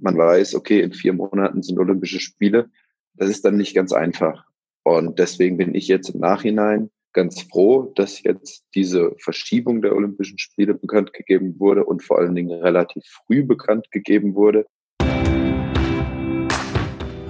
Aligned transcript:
man 0.00 0.16
weiß, 0.16 0.54
okay, 0.54 0.80
in 0.80 0.92
vier 0.92 1.12
Monaten 1.12 1.62
sind 1.62 1.78
Olympische 1.78 2.20
Spiele. 2.20 2.68
Das 3.14 3.30
ist 3.30 3.44
dann 3.44 3.56
nicht 3.56 3.74
ganz 3.74 3.92
einfach. 3.92 4.44
Und 4.84 5.18
deswegen 5.18 5.56
bin 5.56 5.74
ich 5.74 5.88
jetzt 5.88 6.10
im 6.10 6.20
Nachhinein 6.20 6.90
ganz 7.12 7.42
froh, 7.42 7.92
dass 7.96 8.22
jetzt 8.22 8.64
diese 8.74 9.14
Verschiebung 9.18 9.80
der 9.80 9.96
Olympischen 9.96 10.38
Spiele 10.38 10.74
bekannt 10.74 11.14
gegeben 11.14 11.58
wurde 11.58 11.84
und 11.84 12.04
vor 12.04 12.18
allen 12.18 12.34
Dingen 12.34 12.60
relativ 12.62 13.04
früh 13.26 13.42
bekannt 13.42 13.90
gegeben 13.90 14.34
wurde. 14.34 14.66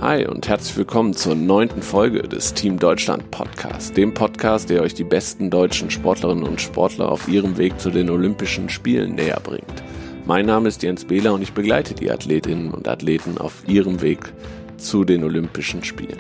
Hi 0.01 0.27
und 0.27 0.47
herzlich 0.47 0.77
willkommen 0.77 1.15
zur 1.15 1.35
neunten 1.35 1.83
Folge 1.83 2.23
des 2.23 2.53
Team 2.53 2.79
Deutschland 2.79 3.31
Podcast, 3.31 3.97
dem 3.97 4.13
Podcast, 4.13 4.69
der 4.69 4.83
euch 4.83 4.93
die 4.93 5.05
besten 5.05 5.51
deutschen 5.51 5.91
Sportlerinnen 5.91 6.45
und 6.45 6.61
Sportler 6.61 7.11
auf 7.11 7.29
ihrem 7.29 7.57
Weg 7.57 7.81
zu 7.81 7.91
den 7.91 8.11
Olympischen 8.11 8.69
Spielen 8.69 9.15
näher 9.15 9.41
bringt. 9.43 9.86
Mein 10.27 10.47
Name 10.47 10.69
ist 10.69 10.83
Jens 10.83 11.05
Behler 11.05 11.35
und 11.35 11.43
ich 11.43 11.53
begleite 11.53 11.95
die 11.95 12.11
Athletinnen 12.11 12.73
und 12.73 12.89
Athleten 12.89 13.39
auf 13.39 13.63
ihrem 13.69 14.03
Weg 14.03 14.33
zu 14.77 15.05
den 15.05 15.23
Olympischen 15.23 15.85
Spielen. 15.85 16.19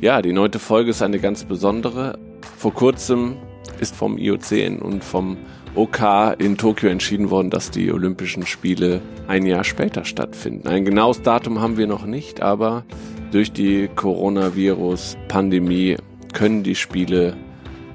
Ja, 0.00 0.22
die 0.22 0.32
neunte 0.32 0.60
Folge 0.60 0.90
ist 0.90 1.02
eine 1.02 1.18
ganz 1.18 1.42
besondere. 1.42 2.16
Vor 2.56 2.72
kurzem 2.72 3.38
ist 3.80 3.96
vom 3.96 4.18
IOC 4.18 4.80
und 4.80 5.02
vom 5.02 5.36
OK 5.74 5.98
in 6.38 6.58
Tokio 6.58 6.90
entschieden 6.90 7.30
worden, 7.30 7.50
dass 7.50 7.72
die 7.72 7.90
Olympischen 7.90 8.46
Spiele 8.46 9.02
ein 9.26 9.44
Jahr 9.44 9.64
später 9.64 10.04
stattfinden. 10.04 10.68
Ein 10.68 10.84
genaues 10.84 11.22
Datum 11.22 11.60
haben 11.60 11.76
wir 11.76 11.88
noch 11.88 12.06
nicht, 12.06 12.42
aber 12.42 12.84
durch 13.32 13.50
die 13.50 13.88
Coronavirus-Pandemie 13.88 15.96
können 16.32 16.62
die 16.62 16.76
Spiele 16.76 17.36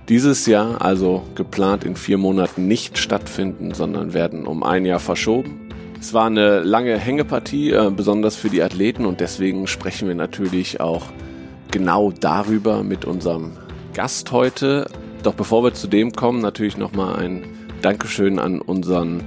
dieses 0.09 0.45
Jahr, 0.45 0.81
also 0.81 1.23
geplant 1.35 1.83
in 1.83 1.95
vier 1.95 2.17
Monaten, 2.17 2.67
nicht 2.67 2.97
stattfinden, 2.97 3.73
sondern 3.73 4.13
werden 4.13 4.45
um 4.45 4.63
ein 4.63 4.85
Jahr 4.85 4.99
verschoben. 4.99 5.69
Es 5.99 6.13
war 6.13 6.27
eine 6.27 6.59
lange 6.59 6.97
Hängepartie, 6.97 7.71
äh, 7.71 7.89
besonders 7.89 8.35
für 8.35 8.49
die 8.49 8.61
Athleten 8.61 9.05
und 9.05 9.19
deswegen 9.19 9.65
sprechen 9.65 10.07
wir 10.07 10.15
natürlich 10.15 10.79
auch 10.79 11.03
genau 11.71 12.11
darüber 12.11 12.83
mit 12.83 13.05
unserem 13.05 13.53
Gast 13.93 14.31
heute. 14.31 14.87
Doch 15.23 15.33
bevor 15.33 15.63
wir 15.63 15.73
zu 15.73 15.87
dem 15.87 16.11
kommen, 16.11 16.39
natürlich 16.39 16.77
nochmal 16.77 17.15
ein 17.15 17.43
Dankeschön 17.81 18.37
an 18.37 18.61
unseren 18.61 19.23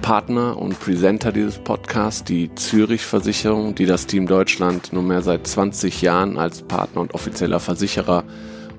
Partner 0.00 0.56
und 0.58 0.80
Presenter 0.80 1.32
dieses 1.32 1.58
Podcasts, 1.58 2.24
die 2.24 2.54
Zürich 2.54 3.02
Versicherung, 3.02 3.74
die 3.74 3.86
das 3.86 4.06
Team 4.06 4.26
Deutschland 4.26 4.92
nunmehr 4.92 5.22
seit 5.22 5.46
20 5.46 6.02
Jahren 6.02 6.38
als 6.38 6.62
Partner 6.62 7.02
und 7.02 7.14
offizieller 7.14 7.60
Versicherer 7.60 8.24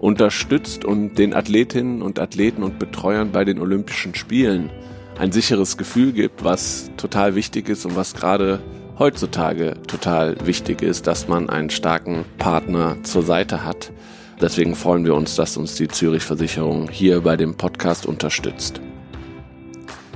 unterstützt 0.04 0.84
und 0.84 1.18
den 1.18 1.34
Athletinnen 1.34 2.02
und 2.02 2.20
Athleten 2.20 2.62
und 2.62 2.78
Betreuern 2.78 3.32
bei 3.32 3.46
den 3.46 3.58
Olympischen 3.58 4.14
Spielen 4.16 4.70
ein 5.18 5.32
sicheres 5.32 5.78
Gefühl 5.78 6.12
gibt, 6.12 6.44
was 6.44 6.92
total 6.98 7.36
wichtig 7.36 7.70
ist 7.70 7.86
und 7.86 7.96
was 7.96 8.14
gerade 8.14 8.60
heutzutage 9.00 9.76
total 9.88 10.36
wichtig 10.46 10.82
ist, 10.82 11.08
dass 11.08 11.30
man 11.30 11.50
einen 11.50 11.70
starken 11.70 12.26
Partner 12.38 12.98
zur 13.04 13.24
Seite 13.24 13.64
hat. 13.64 13.94
Deswegen 14.42 14.76
freuen 14.76 15.06
wir 15.06 15.16
uns, 15.16 15.38
dass 15.38 15.56
uns 15.56 15.76
die 15.76 15.88
Zürich 15.88 16.24
Versicherung 16.24 16.90
hier 16.90 17.22
bei 17.22 17.38
dem 17.38 17.56
Podcast 17.56 18.06
unterstützt. 18.06 18.82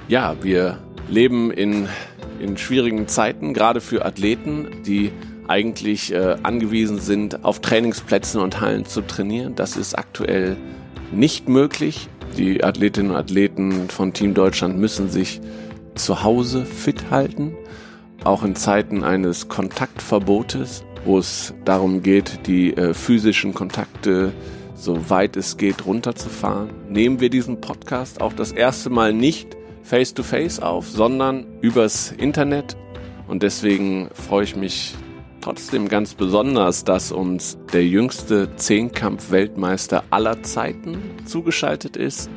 Ja, 0.09 0.35
wir 0.41 0.79
leben 1.07 1.49
in, 1.49 1.87
in 2.41 2.57
schwierigen 2.57 3.07
Zeiten, 3.07 3.53
gerade 3.53 3.79
für 3.79 4.03
Athleten, 4.03 4.67
die 4.85 5.13
eigentlich 5.47 6.13
äh, 6.13 6.35
angewiesen 6.43 6.99
sind, 6.99 7.43
auf 7.43 7.59
Trainingsplätzen 7.59 8.41
und 8.41 8.61
Hallen 8.61 8.85
zu 8.85 9.01
trainieren. 9.01 9.55
Das 9.55 9.77
ist 9.77 9.97
aktuell 9.97 10.57
nicht 11.11 11.47
möglich. 11.49 12.09
Die 12.37 12.63
Athletinnen 12.63 13.11
und 13.11 13.17
Athleten 13.17 13.89
von 13.89 14.13
Team 14.13 14.33
Deutschland 14.33 14.77
müssen 14.77 15.09
sich 15.09 15.41
zu 15.95 16.23
Hause 16.23 16.65
fit 16.65 17.09
halten, 17.09 17.55
auch 18.23 18.43
in 18.43 18.55
Zeiten 18.55 19.03
eines 19.03 19.47
Kontaktverbotes, 19.47 20.83
wo 21.05 21.17
es 21.17 21.53
darum 21.65 22.03
geht, 22.03 22.47
die 22.47 22.75
äh, 22.75 22.93
physischen 22.93 23.53
Kontakte 23.53 24.33
so 24.75 25.09
weit 25.09 25.35
es 25.37 25.57
geht 25.57 25.85
runterzufahren. 25.85 26.69
Nehmen 26.89 27.19
wir 27.19 27.29
diesen 27.29 27.61
Podcast 27.61 28.21
auch 28.21 28.33
das 28.33 28.51
erste 28.51 28.91
Mal 28.91 29.11
nicht 29.11 29.57
face-to-face 29.81 30.59
-face 30.59 30.63
auf, 30.63 30.87
sondern 30.87 31.47
übers 31.61 32.11
Internet. 32.11 32.77
Und 33.27 33.41
deswegen 33.43 34.09
freue 34.13 34.43
ich 34.43 34.55
mich 34.55 34.95
trotzdem 35.47 35.87
ganz 35.87 36.13
besonders, 36.13 36.83
dass 36.83 37.13
uns 37.13 37.57
der 37.71 37.85
jüngste 37.85 38.53
Zehnkampf-Weltmeister 38.57 40.03
aller 40.09 40.43
Zeiten 40.43 40.97
zugeschaltet 41.23 41.95
ist, 41.95 42.29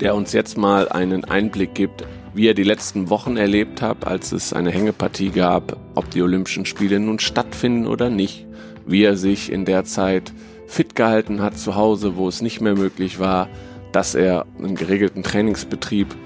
der 0.00 0.14
uns 0.14 0.32
jetzt 0.32 0.56
mal 0.56 0.88
einen 0.88 1.26
Einblick 1.26 1.74
gibt, 1.74 2.06
wie 2.32 2.48
er 2.48 2.54
die 2.54 2.62
letzten 2.62 3.10
Wochen 3.10 3.36
erlebt 3.36 3.82
hat, 3.82 4.06
als 4.06 4.32
es 4.32 4.54
eine 4.54 4.70
Hängepartie 4.70 5.28
gab, 5.28 5.76
ob 5.94 6.08
die 6.08 6.22
Olympischen 6.22 6.64
Spiele 6.64 6.98
nun 6.98 7.18
stattfinden 7.18 7.86
oder 7.86 8.08
nicht, 8.08 8.46
wie 8.86 9.02
er 9.02 9.18
sich 9.18 9.52
in 9.52 9.66
der 9.66 9.84
Zeit 9.84 10.32
fit 10.66 10.96
gehalten 10.96 11.42
hat 11.42 11.58
zu 11.58 11.76
Hause, 11.76 12.16
wo 12.16 12.26
es 12.26 12.40
nicht 12.40 12.62
mehr 12.62 12.74
möglich 12.74 13.18
war, 13.18 13.50
dass 13.92 14.14
er 14.14 14.46
einen 14.58 14.76
geregelten 14.76 15.22
Trainingsbetrieb 15.22 16.16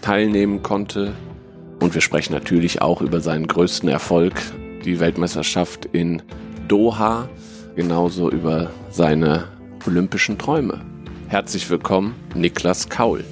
teilnehmen 0.00 0.64
konnte. 0.64 1.12
Und 1.78 1.94
wir 1.94 2.00
sprechen 2.00 2.32
natürlich 2.32 2.82
auch 2.82 3.00
über 3.00 3.20
seinen 3.20 3.46
größten 3.46 3.88
Erfolg, 3.88 4.34
die 4.84 5.00
Weltmeisterschaft 5.00 5.86
in 5.86 6.22
Doha, 6.68 7.28
genauso 7.76 8.30
über 8.30 8.70
seine 8.90 9.48
olympischen 9.86 10.38
Träume. 10.38 10.80
Herzlich 11.28 11.68
willkommen, 11.70 12.14
Niklas 12.34 12.88
Kaul. 12.88 13.24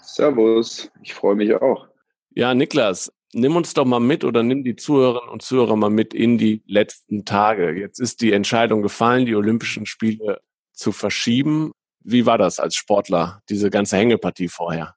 Servus, 0.00 0.90
ich 1.02 1.14
freue 1.14 1.34
mich 1.34 1.54
auch. 1.54 1.88
Ja, 2.34 2.54
Niklas, 2.54 3.10
nimm 3.32 3.56
uns 3.56 3.74
doch 3.74 3.84
mal 3.84 4.00
mit 4.00 4.24
oder 4.24 4.42
nimm 4.42 4.64
die 4.64 4.76
Zuhörerinnen 4.76 5.30
und 5.30 5.42
Zuhörer 5.42 5.76
mal 5.76 5.90
mit 5.90 6.14
in 6.14 6.38
die 6.38 6.62
letzten 6.66 7.24
Tage. 7.24 7.72
Jetzt 7.72 7.98
ist 8.00 8.20
die 8.20 8.32
Entscheidung 8.32 8.82
gefallen, 8.82 9.26
die 9.26 9.34
Olympischen 9.34 9.86
Spiele 9.86 10.40
zu 10.72 10.92
verschieben. 10.92 11.72
Wie 12.00 12.26
war 12.26 12.38
das 12.38 12.58
als 12.58 12.74
Sportler, 12.74 13.42
diese 13.48 13.70
ganze 13.70 13.96
Hängepartie 13.96 14.48
vorher? 14.48 14.94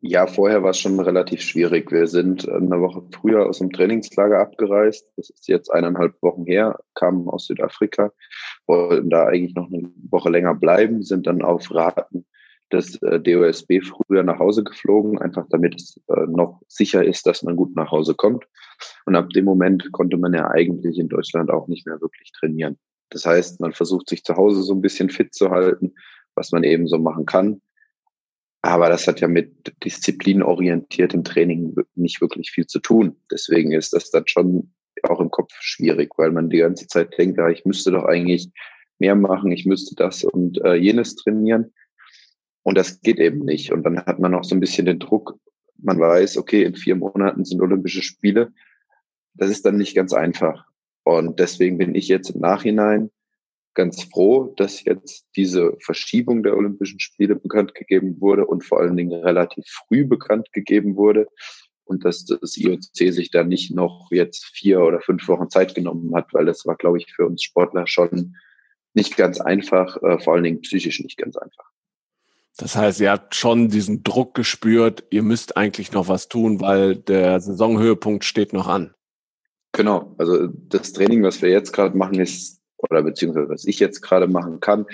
Ja, 0.00 0.28
vorher 0.28 0.62
war 0.62 0.70
es 0.70 0.78
schon 0.78 1.00
relativ 1.00 1.42
schwierig. 1.42 1.90
Wir 1.90 2.06
sind 2.06 2.48
eine 2.48 2.80
Woche 2.80 3.02
früher 3.12 3.46
aus 3.46 3.58
dem 3.58 3.72
Trainingslager 3.72 4.38
abgereist. 4.38 5.08
Das 5.16 5.28
ist 5.28 5.48
jetzt 5.48 5.72
eineinhalb 5.72 6.22
Wochen 6.22 6.44
her, 6.44 6.78
kamen 6.94 7.28
aus 7.28 7.46
Südafrika, 7.46 8.12
wollten 8.68 9.10
da 9.10 9.26
eigentlich 9.26 9.56
noch 9.56 9.66
eine 9.66 9.90
Woche 10.08 10.30
länger 10.30 10.54
bleiben, 10.54 11.02
sind 11.02 11.26
dann 11.26 11.42
auf 11.42 11.74
Raten 11.74 12.26
des 12.72 13.00
äh, 13.02 13.20
DOSB 13.20 13.80
früher 13.82 14.22
nach 14.22 14.38
Hause 14.38 14.64
geflogen, 14.64 15.18
einfach 15.18 15.46
damit 15.50 15.76
es 15.76 16.00
äh, 16.08 16.26
noch 16.26 16.60
sicher 16.68 17.04
ist, 17.04 17.26
dass 17.26 17.42
man 17.42 17.56
gut 17.56 17.74
nach 17.76 17.90
Hause 17.90 18.14
kommt. 18.14 18.46
Und 19.06 19.16
ab 19.16 19.30
dem 19.30 19.44
Moment 19.44 19.90
konnte 19.92 20.16
man 20.16 20.34
ja 20.34 20.48
eigentlich 20.50 20.98
in 20.98 21.08
Deutschland 21.08 21.50
auch 21.50 21.68
nicht 21.68 21.86
mehr 21.86 22.00
wirklich 22.00 22.32
trainieren. 22.32 22.78
Das 23.10 23.24
heißt, 23.24 23.60
man 23.60 23.72
versucht 23.72 24.08
sich 24.08 24.22
zu 24.22 24.36
Hause 24.36 24.62
so 24.62 24.74
ein 24.74 24.82
bisschen 24.82 25.10
fit 25.10 25.34
zu 25.34 25.50
halten, 25.50 25.94
was 26.34 26.52
man 26.52 26.62
eben 26.62 26.86
so 26.86 26.98
machen 26.98 27.26
kann. 27.26 27.60
Aber 28.60 28.88
das 28.88 29.06
hat 29.06 29.20
ja 29.20 29.28
mit 29.28 29.72
disziplinorientiertem 29.84 31.24
Training 31.24 31.74
nicht 31.94 32.20
wirklich 32.20 32.50
viel 32.50 32.66
zu 32.66 32.80
tun. 32.80 33.16
Deswegen 33.30 33.72
ist 33.72 33.92
das 33.92 34.10
dann 34.10 34.26
schon 34.26 34.72
auch 35.04 35.20
im 35.20 35.30
Kopf 35.30 35.52
schwierig, 35.60 36.10
weil 36.18 36.32
man 36.32 36.50
die 36.50 36.58
ganze 36.58 36.86
Zeit 36.88 37.16
denkt, 37.16 37.38
ja, 37.38 37.48
ich 37.48 37.64
müsste 37.64 37.92
doch 37.92 38.04
eigentlich 38.04 38.50
mehr 38.98 39.14
machen, 39.14 39.52
ich 39.52 39.64
müsste 39.64 39.94
das 39.94 40.24
und 40.24 40.60
äh, 40.64 40.74
jenes 40.74 41.14
trainieren. 41.14 41.72
Und 42.68 42.76
das 42.76 43.00
geht 43.00 43.18
eben 43.18 43.46
nicht. 43.46 43.72
Und 43.72 43.82
dann 43.84 44.04
hat 44.04 44.18
man 44.18 44.34
auch 44.34 44.44
so 44.44 44.54
ein 44.54 44.60
bisschen 44.60 44.84
den 44.84 44.98
Druck, 44.98 45.38
man 45.78 45.98
weiß, 45.98 46.36
okay, 46.36 46.64
in 46.64 46.76
vier 46.76 46.96
Monaten 46.96 47.46
sind 47.46 47.62
Olympische 47.62 48.02
Spiele. 48.02 48.52
Das 49.32 49.48
ist 49.48 49.64
dann 49.64 49.78
nicht 49.78 49.94
ganz 49.96 50.12
einfach. 50.12 50.66
Und 51.02 51.40
deswegen 51.40 51.78
bin 51.78 51.94
ich 51.94 52.08
jetzt 52.08 52.28
im 52.28 52.42
Nachhinein 52.42 53.10
ganz 53.72 54.02
froh, 54.02 54.52
dass 54.58 54.84
jetzt 54.84 55.24
diese 55.34 55.78
Verschiebung 55.80 56.42
der 56.42 56.58
Olympischen 56.58 57.00
Spiele 57.00 57.36
bekannt 57.36 57.74
gegeben 57.74 58.20
wurde 58.20 58.44
und 58.44 58.66
vor 58.66 58.80
allen 58.80 58.98
Dingen 58.98 59.18
relativ 59.18 59.64
früh 59.88 60.04
bekannt 60.04 60.52
gegeben 60.52 60.94
wurde 60.94 61.26
und 61.84 62.04
dass 62.04 62.26
das 62.26 62.58
IOC 62.58 63.14
sich 63.14 63.30
da 63.30 63.44
nicht 63.44 63.74
noch 63.74 64.08
jetzt 64.10 64.44
vier 64.44 64.80
oder 64.80 65.00
fünf 65.00 65.26
Wochen 65.26 65.48
Zeit 65.48 65.74
genommen 65.74 66.14
hat, 66.14 66.34
weil 66.34 66.44
das 66.44 66.66
war, 66.66 66.76
glaube 66.76 66.98
ich, 66.98 67.10
für 67.14 67.24
uns 67.24 67.42
Sportler 67.42 67.86
schon 67.86 68.36
nicht 68.92 69.16
ganz 69.16 69.40
einfach, 69.40 69.96
äh, 70.02 70.18
vor 70.18 70.34
allen 70.34 70.44
Dingen 70.44 70.60
psychisch 70.60 71.00
nicht 71.02 71.16
ganz 71.16 71.38
einfach. 71.38 71.72
Das 72.58 72.74
heißt, 72.74 73.00
ihr 73.00 73.12
habt 73.12 73.36
schon 73.36 73.68
diesen 73.68 74.02
Druck 74.02 74.34
gespürt, 74.34 75.04
ihr 75.10 75.22
müsst 75.22 75.56
eigentlich 75.56 75.92
noch 75.92 76.08
was 76.08 76.28
tun, 76.28 76.60
weil 76.60 76.96
der 76.96 77.38
Saisonhöhepunkt 77.40 78.24
steht 78.24 78.52
noch 78.52 78.66
an. 78.66 78.92
Genau, 79.72 80.12
also 80.18 80.48
das 80.48 80.92
Training, 80.92 81.22
was 81.22 81.40
wir 81.40 81.50
jetzt 81.50 81.72
gerade 81.72 81.96
machen, 81.96 82.18
ist, 82.18 82.60
oder 82.78 83.04
beziehungsweise 83.04 83.48
was 83.48 83.64
ich 83.64 83.78
jetzt 83.78 84.00
gerade 84.00 84.26
machen 84.26 84.58
kann, 84.58 84.86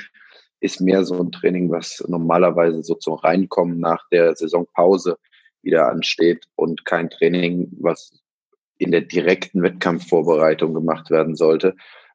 ist 0.61 0.83
mehr 0.83 1.05
so 1.05 1.19
ein 1.19 1.33
Training, 1.33 1.71
was 1.71 2.05
normalerweise 2.07 2.83
so 2.83 2.97
zum 2.97 3.15
Reinkommen 3.15 3.81
nach 3.81 4.07
der 4.13 4.37
Saisonpause 4.37 5.17
wieder 5.63 5.89
ansteht 5.91 6.45
und 6.57 6.85
kein 6.85 7.09
Training, 7.09 7.69
was 7.81 8.13
in 8.77 8.91
der 8.91 9.01
direkten 9.01 9.63
Wettkampfvorbereitung 9.63 10.75
gemacht 10.75 11.11
werden 11.11 11.35
sollte, 11.35 11.75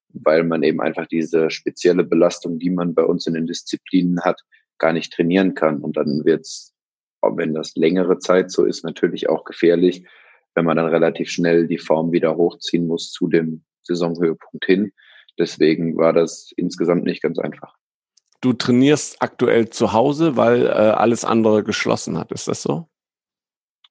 weil 0.10 0.44
man 0.44 0.62
eben 0.62 0.80
einfach 0.80 1.08
diese 1.08 1.50
spezielle 1.50 2.04
Belastung, 2.04 2.60
die 2.60 2.70
man 2.70 2.94
bei 2.94 3.04
uns 3.04 3.26
in 3.26 3.34
den 3.34 3.48
Disziplinen 3.48 4.22
hat, 4.22 4.42
gar 4.80 4.94
nicht 4.94 5.14
trainieren 5.14 5.54
kann. 5.54 5.82
Und 5.82 5.98
dann 5.98 6.26
wird's, 6.26 6.74
wenn 7.22 7.54
das 7.54 7.76
längere 7.76 8.20
Zeit 8.20 8.52
so 8.52 8.66
ist, 8.66 8.84
natürlich 8.84 9.30
auch 9.30 9.44
gefährlich, 9.44 10.06
wenn 10.56 10.66
man 10.66 10.78
dann 10.78 10.88
relativ 10.88 11.30
schnell 11.30 11.68
die 11.68 11.78
Form 11.78 12.12
wieder 12.12 12.36
hochziehen 12.36 12.88
muss 12.88 13.12
zu 13.12 13.28
dem 13.28 13.64
Saisonhöhepunkt 13.84 14.66
hin. 14.66 14.92
Deswegen 15.38 15.98
war 15.98 16.14
das 16.14 16.52
insgesamt 16.58 17.04
nicht 17.04 17.22
ganz 17.22 17.40
einfach. 17.40 17.76
Du 18.42 18.54
trainierst 18.54 19.22
aktuell 19.22 19.70
zu 19.70 19.94
Hause, 19.94 20.38
weil 20.38 20.66
äh, 20.66 20.70
alles 20.70 21.26
andere 21.26 21.64
geschlossen 21.64 22.18
hat. 22.18 22.32
Ist 22.32 22.48
das 22.48 22.62
so? 22.62 22.88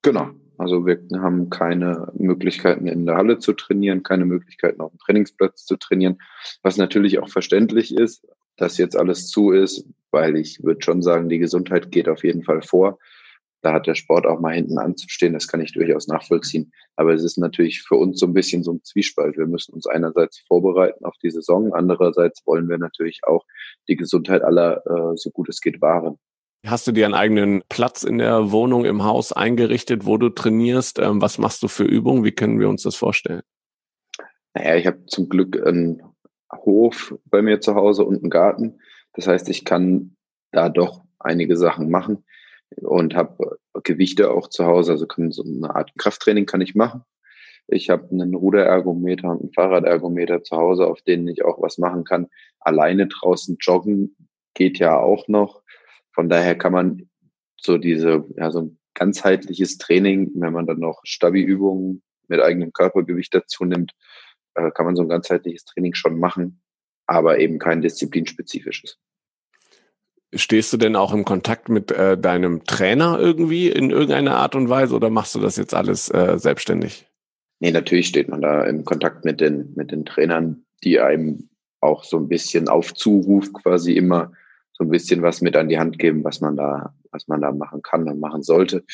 Genau. 0.02 0.30
Also 0.58 0.86
wir 0.86 0.98
haben 1.20 1.50
keine 1.50 2.10
Möglichkeiten 2.14 2.88
in 2.88 3.06
der 3.06 3.14
Halle 3.14 3.38
zu 3.38 3.52
trainieren, 3.52 4.02
keine 4.02 4.24
Möglichkeiten 4.24 4.80
auf 4.80 4.90
dem 4.90 4.98
Trainingsplatz 4.98 5.64
zu 5.64 5.76
trainieren, 5.76 6.18
was 6.62 6.76
natürlich 6.76 7.20
auch 7.20 7.28
verständlich 7.28 7.94
ist, 7.94 8.26
dass 8.56 8.76
jetzt 8.76 8.96
alles 8.96 9.28
zu 9.28 9.52
ist, 9.52 9.86
weil 10.10 10.36
ich 10.36 10.62
würde 10.62 10.82
schon 10.82 11.02
sagen, 11.02 11.28
die 11.28 11.38
Gesundheit 11.38 11.90
geht 11.90 12.08
auf 12.08 12.24
jeden 12.24 12.42
Fall 12.42 12.62
vor. 12.62 12.98
Da 13.60 13.72
hat 13.72 13.88
der 13.88 13.96
Sport 13.96 14.24
auch 14.24 14.38
mal 14.38 14.54
hinten 14.54 14.78
anzustehen, 14.78 15.32
das 15.32 15.48
kann 15.48 15.60
ich 15.60 15.72
durchaus 15.72 16.06
nachvollziehen. 16.06 16.72
Aber 16.94 17.12
es 17.12 17.24
ist 17.24 17.38
natürlich 17.38 17.82
für 17.82 17.96
uns 17.96 18.20
so 18.20 18.26
ein 18.26 18.32
bisschen 18.32 18.62
so 18.62 18.72
ein 18.72 18.84
Zwiespalt. 18.84 19.36
Wir 19.36 19.46
müssen 19.46 19.74
uns 19.74 19.86
einerseits 19.86 20.38
vorbereiten 20.46 21.04
auf 21.04 21.16
die 21.22 21.30
Saison, 21.30 21.72
andererseits 21.72 22.46
wollen 22.46 22.68
wir 22.68 22.78
natürlich 22.78 23.20
auch 23.26 23.44
die 23.88 23.96
Gesundheit 23.96 24.42
aller 24.42 24.82
äh, 24.86 25.16
so 25.16 25.30
gut 25.30 25.48
es 25.48 25.60
geht 25.60 25.80
wahren. 25.82 26.18
Hast 26.66 26.86
du 26.86 26.92
dir 26.92 27.04
einen 27.04 27.14
eigenen 27.14 27.62
Platz 27.68 28.02
in 28.02 28.18
der 28.18 28.50
Wohnung, 28.50 28.84
im 28.84 29.04
Haus 29.04 29.32
eingerichtet, 29.32 30.06
wo 30.06 30.16
du 30.16 30.28
trainierst? 30.28 30.98
Ähm, 30.98 31.22
was 31.22 31.38
machst 31.38 31.62
du 31.62 31.68
für 31.68 31.84
Übungen? 31.84 32.24
Wie 32.24 32.32
können 32.32 32.58
wir 32.58 32.68
uns 32.68 32.82
das 32.82 32.96
vorstellen? 32.96 33.42
Naja, 34.54 34.76
ich 34.76 34.86
habe 34.86 35.06
zum 35.06 35.28
Glück 35.28 35.64
einen 35.64 36.02
Hof 36.52 37.14
bei 37.26 37.42
mir 37.42 37.60
zu 37.60 37.74
Hause 37.74 38.04
und 38.04 38.22
einen 38.22 38.30
Garten. 38.30 38.80
Das 39.18 39.26
heißt, 39.26 39.48
ich 39.48 39.64
kann 39.64 40.14
da 40.52 40.68
doch 40.68 41.02
einige 41.18 41.56
Sachen 41.56 41.90
machen 41.90 42.24
und 42.76 43.16
habe 43.16 43.58
Gewichte 43.82 44.30
auch 44.30 44.46
zu 44.46 44.64
Hause. 44.64 44.92
Also 44.92 45.08
kann 45.08 45.32
so 45.32 45.42
eine 45.42 45.74
Art 45.74 45.90
Krafttraining 45.98 46.46
kann 46.46 46.60
ich 46.60 46.76
machen. 46.76 47.02
Ich 47.66 47.90
habe 47.90 48.08
einen 48.12 48.32
Ruderergometer 48.32 49.32
und 49.32 49.40
einen 49.40 49.52
Fahrradergometer 49.52 50.44
zu 50.44 50.56
Hause, 50.56 50.86
auf 50.86 51.02
denen 51.02 51.26
ich 51.26 51.44
auch 51.44 51.60
was 51.60 51.78
machen 51.78 52.04
kann. 52.04 52.28
Alleine 52.60 53.08
draußen 53.08 53.56
joggen 53.60 54.14
geht 54.54 54.78
ja 54.78 54.96
auch 54.96 55.26
noch. 55.26 55.64
Von 56.12 56.28
daher 56.28 56.56
kann 56.56 56.72
man 56.72 57.10
so 57.56 57.76
diese, 57.76 58.24
ja, 58.36 58.52
so 58.52 58.60
ein 58.60 58.78
ganzheitliches 58.94 59.78
Training, 59.78 60.30
wenn 60.36 60.52
man 60.52 60.68
dann 60.68 60.78
noch 60.78 61.00
Stabi-Übungen 61.02 62.04
mit 62.28 62.40
eigenem 62.40 62.72
Körpergewicht 62.72 63.34
dazu 63.34 63.64
nimmt, 63.64 63.96
äh, 64.54 64.70
kann 64.70 64.86
man 64.86 64.94
so 64.94 65.02
ein 65.02 65.08
ganzheitliches 65.08 65.64
Training 65.64 65.94
schon 65.94 66.20
machen, 66.20 66.62
aber 67.06 67.40
eben 67.40 67.58
kein 67.58 67.82
disziplinspezifisches. 67.82 69.00
Stehst 70.34 70.72
du 70.72 70.76
denn 70.76 70.94
auch 70.94 71.14
im 71.14 71.24
Kontakt 71.24 71.68
mit 71.70 71.90
äh, 71.90 72.18
deinem 72.18 72.64
Trainer 72.64 73.18
irgendwie 73.18 73.68
in 73.70 73.90
irgendeiner 73.90 74.36
Art 74.36 74.54
und 74.54 74.68
Weise 74.68 74.94
oder 74.94 75.08
machst 75.08 75.34
du 75.34 75.40
das 75.40 75.56
jetzt 75.56 75.74
alles 75.74 76.10
äh, 76.10 76.38
selbstständig? 76.38 77.06
Nee, 77.60 77.70
natürlich 77.70 78.08
steht 78.08 78.28
man 78.28 78.42
da 78.42 78.64
im 78.64 78.84
Kontakt 78.84 79.24
mit 79.24 79.40
den, 79.40 79.72
mit 79.74 79.90
den 79.90 80.04
Trainern, 80.04 80.64
die 80.84 81.00
einem 81.00 81.48
auch 81.80 82.04
so 82.04 82.18
ein 82.18 82.28
bisschen 82.28 82.68
auf 82.68 82.94
Zuruf 82.94 83.52
quasi 83.52 83.94
immer 83.94 84.32
so 84.72 84.84
ein 84.84 84.90
bisschen 84.90 85.22
was 85.22 85.40
mit 85.40 85.56
an 85.56 85.68
die 85.68 85.78
Hand 85.78 85.98
geben, 85.98 86.22
was 86.24 86.40
man 86.40 86.56
da, 86.56 86.94
was 87.10 87.26
man 87.26 87.40
da 87.40 87.50
machen 87.50 87.82
kann 87.82 88.08
und 88.08 88.20
machen 88.20 88.42
sollte. 88.42 88.84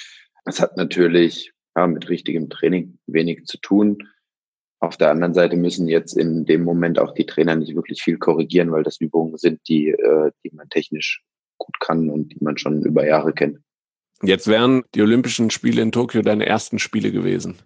Das 0.45 0.61
hat 0.61 0.77
natürlich 0.77 1.53
ja, 1.77 1.87
mit 1.87 2.09
richtigem 2.09 2.49
Training 2.49 2.99
wenig 3.07 3.45
zu 3.47 3.59
tun. 3.59 4.09
Auf 4.81 4.97
der 4.97 5.11
anderen 5.11 5.35
Seite 5.35 5.57
müssen 5.57 5.89
jetzt 5.89 6.17
in 6.17 6.45
dem 6.45 6.63
Moment 6.63 6.99
auch 6.99 7.15
die 7.15 7.27
Trainer 7.27 7.57
nicht 7.57 7.75
wirklich 7.75 8.03
viel 8.03 8.19
korrigieren, 8.19 8.71
weil 8.71 8.83
das 8.83 9.01
Übungen 9.01 9.37
sind, 9.37 9.61
die, 9.69 9.89
äh, 9.89 10.31
die 10.45 10.51
man 10.55 10.69
technisch 10.69 11.23
gut 11.59 11.79
kann 11.81 12.11
und 12.11 12.33
die 12.33 12.39
man 12.45 12.59
schon 12.59 12.83
über 12.83 13.07
Jahre 13.07 13.33
kennt. 13.33 13.59
Jetzt 14.23 14.47
wären 14.47 14.83
die 14.95 15.03
Olympischen 15.03 15.51
Spiele 15.51 15.83
in 15.83 15.93
Tokio 15.93 16.23
deine 16.23 16.47
ersten 16.47 16.79
Spiele 16.79 17.13
gewesen. 17.13 17.57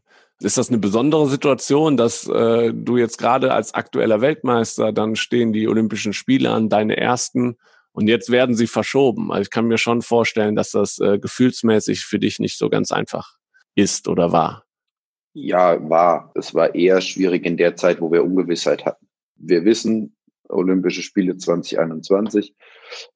Ist 0.41 0.57
das 0.57 0.69
eine 0.69 0.79
besondere 0.79 1.29
Situation, 1.29 1.97
dass 1.97 2.29
äh, 2.29 2.73
du 2.73 2.97
jetzt 2.97 3.19
gerade 3.19 3.53
als 3.53 3.75
aktueller 3.75 4.21
Weltmeister, 4.21 4.93
dann 4.93 5.17
stehen 5.17 5.53
die 5.53 5.67
Olympischen 5.67 6.13
Spiele 6.13 6.51
an, 6.51 6.69
deine 6.69 6.97
ersten, 6.97 7.57
und 7.99 8.07
jetzt 8.07 8.31
werden 8.31 8.55
sie 8.55 8.69
verschoben. 8.69 9.33
Also 9.33 9.43
ich 9.43 9.51
kann 9.51 9.67
mir 9.67 9.77
schon 9.77 10.03
vorstellen, 10.03 10.55
dass 10.55 10.71
das 10.71 11.01
äh, 11.01 11.19
gefühlsmäßig 11.19 12.05
für 12.05 12.21
dich 12.21 12.39
nicht 12.39 12.57
so 12.57 12.69
ganz 12.69 12.93
einfach 12.93 13.39
ist 13.75 14.07
oder 14.07 14.31
war. 14.31 14.68
Ja, 15.33 15.89
war. 15.89 16.33
Es 16.35 16.55
war 16.55 16.75
eher 16.75 17.01
schwierig 17.01 17.45
in 17.45 17.57
der 17.57 17.77
Zeit, 17.77 18.01
wo 18.01 18.11
wir 18.11 18.25
Ungewissheit 18.25 18.85
hatten. 18.85 19.07
Wir 19.37 19.65
wissen, 19.65 20.17
Olympische 20.49 21.03
Spiele 21.03 21.37
2021, 21.37 22.55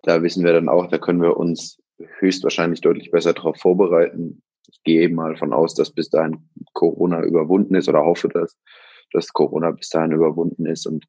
da 0.02 0.22
wissen 0.22 0.44
wir 0.44 0.52
dann 0.52 0.68
auch, 0.68 0.88
da 0.88 0.98
können 0.98 1.22
wir 1.22 1.36
uns 1.36 1.78
höchstwahrscheinlich 2.18 2.80
deutlich 2.82 3.10
besser 3.10 3.32
darauf 3.32 3.56
vorbereiten. 3.56 4.42
Ich 4.70 4.82
gehe 4.84 5.02
eben 5.02 5.14
mal 5.14 5.36
von 5.36 5.52
aus, 5.52 5.74
dass 5.74 5.90
bis 5.90 6.10
dahin 6.10 6.48
Corona 6.74 7.22
überwunden 7.22 7.74
ist 7.74 7.88
oder 7.88 8.04
hoffe, 8.04 8.28
dass, 8.28 8.58
dass 9.12 9.32
Corona 9.32 9.70
bis 9.70 9.88
dahin 9.88 10.12
überwunden 10.12 10.66
ist 10.66 10.86
und 10.86 11.06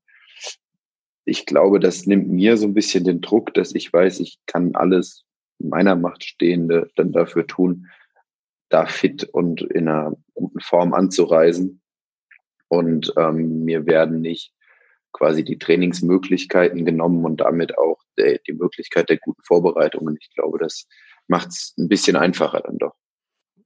ich 1.25 1.45
glaube, 1.45 1.79
das 1.79 2.05
nimmt 2.05 2.29
mir 2.29 2.57
so 2.57 2.67
ein 2.67 2.73
bisschen 2.73 3.03
den 3.03 3.21
Druck, 3.21 3.53
dass 3.53 3.73
ich 3.75 3.91
weiß, 3.91 4.19
ich 4.19 4.39
kann 4.45 4.75
alles 4.75 5.23
in 5.59 5.69
meiner 5.69 5.95
Macht 5.95 6.23
Stehende 6.23 6.89
dann 6.95 7.11
dafür 7.11 7.47
tun, 7.47 7.87
da 8.73 8.85
fit 8.85 9.23
und 9.23 9.61
in 9.61 9.87
einer 9.87 10.15
guten 10.33 10.59
Form 10.59 10.93
anzureisen. 10.93 11.81
Und 12.67 13.13
ähm, 13.17 13.63
mir 13.63 13.85
werden 13.85 14.21
nicht 14.21 14.53
quasi 15.11 15.43
die 15.43 15.59
Trainingsmöglichkeiten 15.59 16.85
genommen 16.85 17.23
und 17.23 17.41
damit 17.41 17.77
auch 17.77 17.99
der, 18.17 18.39
die 18.47 18.53
Möglichkeit 18.53 19.09
der 19.09 19.17
guten 19.17 19.43
Vorbereitungen. 19.43 20.17
Ich 20.19 20.33
glaube, 20.33 20.57
das 20.57 20.87
macht 21.27 21.49
es 21.49 21.75
ein 21.77 21.87
bisschen 21.87 22.15
einfacher 22.15 22.61
dann 22.61 22.79
doch. 22.79 22.95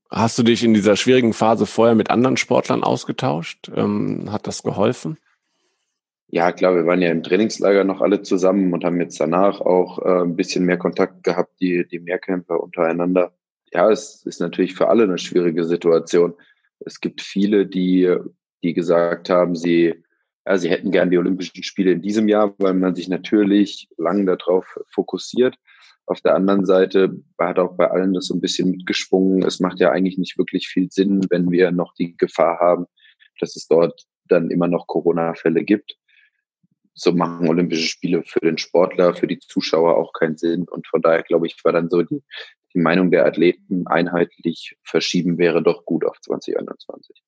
Hast 0.10 0.38
du 0.38 0.44
dich 0.44 0.64
in 0.64 0.74
dieser 0.74 0.96
schwierigen 0.96 1.34
Phase 1.34 1.66
vorher 1.66 1.96
mit 1.96 2.10
anderen 2.10 2.38
Sportlern 2.38 2.84
ausgetauscht? 2.84 3.72
Ähm, 3.74 4.32
hat 4.32 4.48
das 4.48 4.64
geholfen? 4.64 5.18
Ja, 6.30 6.52
klar, 6.52 6.76
wir 6.76 6.86
waren 6.86 7.02
ja 7.02 7.10
im 7.10 7.24
Trainingslager 7.24 7.86
noch 7.86 8.02
alle 8.02 8.22
zusammen 8.22 8.74
und 8.74 8.84
haben 8.84 9.00
jetzt 9.00 9.20
danach 9.20 9.62
auch 9.62 10.00
äh, 10.00 10.24
ein 10.24 10.36
bisschen 10.36 10.66
mehr 10.66 10.78
Kontakt 10.78 11.24
gehabt, 11.24 11.60
die, 11.62 11.88
die 11.88 12.00
Mehrkämpfer 12.00 12.62
untereinander. 12.62 13.37
Ja, 13.74 13.92
es 13.92 14.26
ist 14.26 14.40
natürlich 14.40 14.76
für 14.76 14.88
alle 14.88 15.04
eine 15.04 15.18
schwierige 15.18 15.66
Situation. 15.66 16.34
Es 16.80 17.00
gibt 17.00 17.22
viele, 17.22 17.66
die, 17.66 18.16
die 18.64 18.74
gesagt 18.74 19.30
haben, 19.30 19.56
sie, 19.56 19.96
ja, 20.46 20.58
sie 20.58 20.70
hätten 20.70 20.92
gern 20.92 21.10
die 21.10 21.18
Olympischen 21.18 21.64
Spiele 21.64 21.92
in 21.92 22.02
diesem 22.02 22.28
Jahr, 22.28 22.56
weil 22.60 22.74
man 22.74 22.96
sich 22.96 23.10
natürlich 23.10 23.90
lang 23.98 24.26
darauf 24.26 24.66
fokussiert. 24.90 25.56
Auf 26.06 26.22
der 26.22 26.36
anderen 26.36 26.66
Seite 26.66 27.22
hat 27.38 27.60
auch 27.60 27.76
bei 27.76 27.90
allen 27.90 28.14
das 28.14 28.28
so 28.28 28.36
ein 28.36 28.42
bisschen 28.42 28.72
mitgeschwungen. 28.72 29.44
Es 29.44 29.60
macht 29.60 29.80
ja 29.80 29.92
eigentlich 29.92 30.18
nicht 30.18 30.38
wirklich 30.38 30.68
viel 30.68 30.90
Sinn, 30.90 31.26
wenn 31.30 31.52
wir 31.52 31.72
noch 31.72 31.94
die 31.96 32.16
Gefahr 32.16 32.60
haben, 32.60 32.86
dass 33.40 33.58
es 33.58 33.68
dort 33.68 34.06
dann 34.26 34.50
immer 34.50 34.68
noch 34.68 34.88
Corona-Fälle 34.88 35.64
gibt 35.64 35.98
so 36.98 37.12
machen 37.12 37.48
Olympische 37.48 37.88
Spiele 37.88 38.24
für 38.24 38.40
den 38.40 38.58
Sportler, 38.58 39.14
für 39.14 39.28
die 39.28 39.40
Zuschauer 39.40 39.98
auch 39.98 40.14
keinen 40.14 40.36
Sinn. 40.36 40.66
Und 40.68 40.88
von 40.88 41.02
daher 41.02 41.22
glaube 41.22 41.46
ich, 41.46 41.64
war 41.64 41.72
dann 41.72 41.90
so 41.90 42.02
die, 42.02 42.24
die 42.78 42.84
Meinung 42.84 43.10
der 43.10 43.26
Athleten 43.26 43.88
einheitlich 43.88 44.78
verschieben 44.84 45.40
wäre 45.40 45.64
doch 45.64 45.84
gut 45.84 46.06
auf 46.06 46.22
2021. 46.22 47.24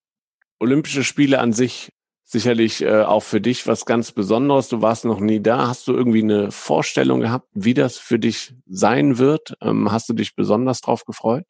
Olympische 0.59 1.03
Spiele 1.03 1.39
an 1.39 1.53
sich 1.53 1.89
sicherlich 2.23 2.83
äh, 2.83 3.01
auch 3.01 3.23
für 3.23 3.41
dich 3.41 3.65
was 3.65 3.85
ganz 3.85 4.11
Besonderes. 4.11 4.69
Du 4.69 4.83
warst 4.83 5.05
noch 5.05 5.19
nie 5.19 5.41
da. 5.41 5.67
Hast 5.67 5.87
du 5.87 5.93
irgendwie 5.93 6.21
eine 6.21 6.51
Vorstellung 6.51 7.21
gehabt, 7.21 7.47
wie 7.53 7.73
das 7.73 7.97
für 7.97 8.19
dich 8.19 8.53
sein 8.67 9.17
wird? 9.17 9.57
Ähm, 9.61 9.91
hast 9.91 10.07
du 10.07 10.13
dich 10.13 10.35
besonders 10.35 10.81
drauf 10.81 11.03
gefreut? 11.05 11.45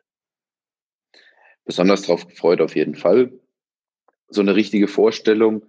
Besonders 1.66 2.04
drauf 2.04 2.26
gefreut 2.26 2.62
auf 2.62 2.78
jeden 2.78 2.96
Fall. 2.96 3.34
So 4.30 4.40
eine 4.40 4.56
richtige 4.56 4.88
Vorstellung, 4.88 5.66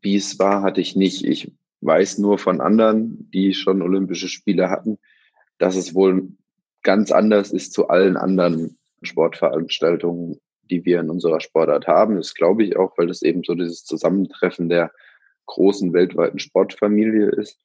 wie 0.00 0.16
es 0.16 0.40
war, 0.40 0.62
hatte 0.62 0.80
ich 0.80 0.96
nicht. 0.96 1.24
Ich 1.24 1.52
weiß 1.80 2.18
nur 2.18 2.38
von 2.38 2.60
anderen, 2.60 3.30
die 3.30 3.54
schon 3.54 3.82
Olympische 3.82 4.28
Spiele 4.28 4.68
hatten, 4.68 4.98
dass 5.58 5.76
es 5.76 5.94
wohl 5.94 6.32
ganz 6.86 7.10
anders 7.10 7.50
ist 7.50 7.72
zu 7.72 7.88
allen 7.88 8.16
anderen 8.16 8.78
Sportveranstaltungen, 9.02 10.40
die 10.70 10.84
wir 10.84 11.00
in 11.00 11.10
unserer 11.10 11.40
Sportart 11.40 11.88
haben. 11.88 12.14
Das 12.14 12.32
glaube 12.32 12.62
ich 12.62 12.76
auch, 12.76 12.96
weil 12.96 13.08
das 13.08 13.22
eben 13.22 13.42
so 13.42 13.56
dieses 13.56 13.84
Zusammentreffen 13.84 14.68
der 14.68 14.92
großen 15.46 15.92
weltweiten 15.92 16.38
Sportfamilie 16.38 17.26
ist. 17.26 17.58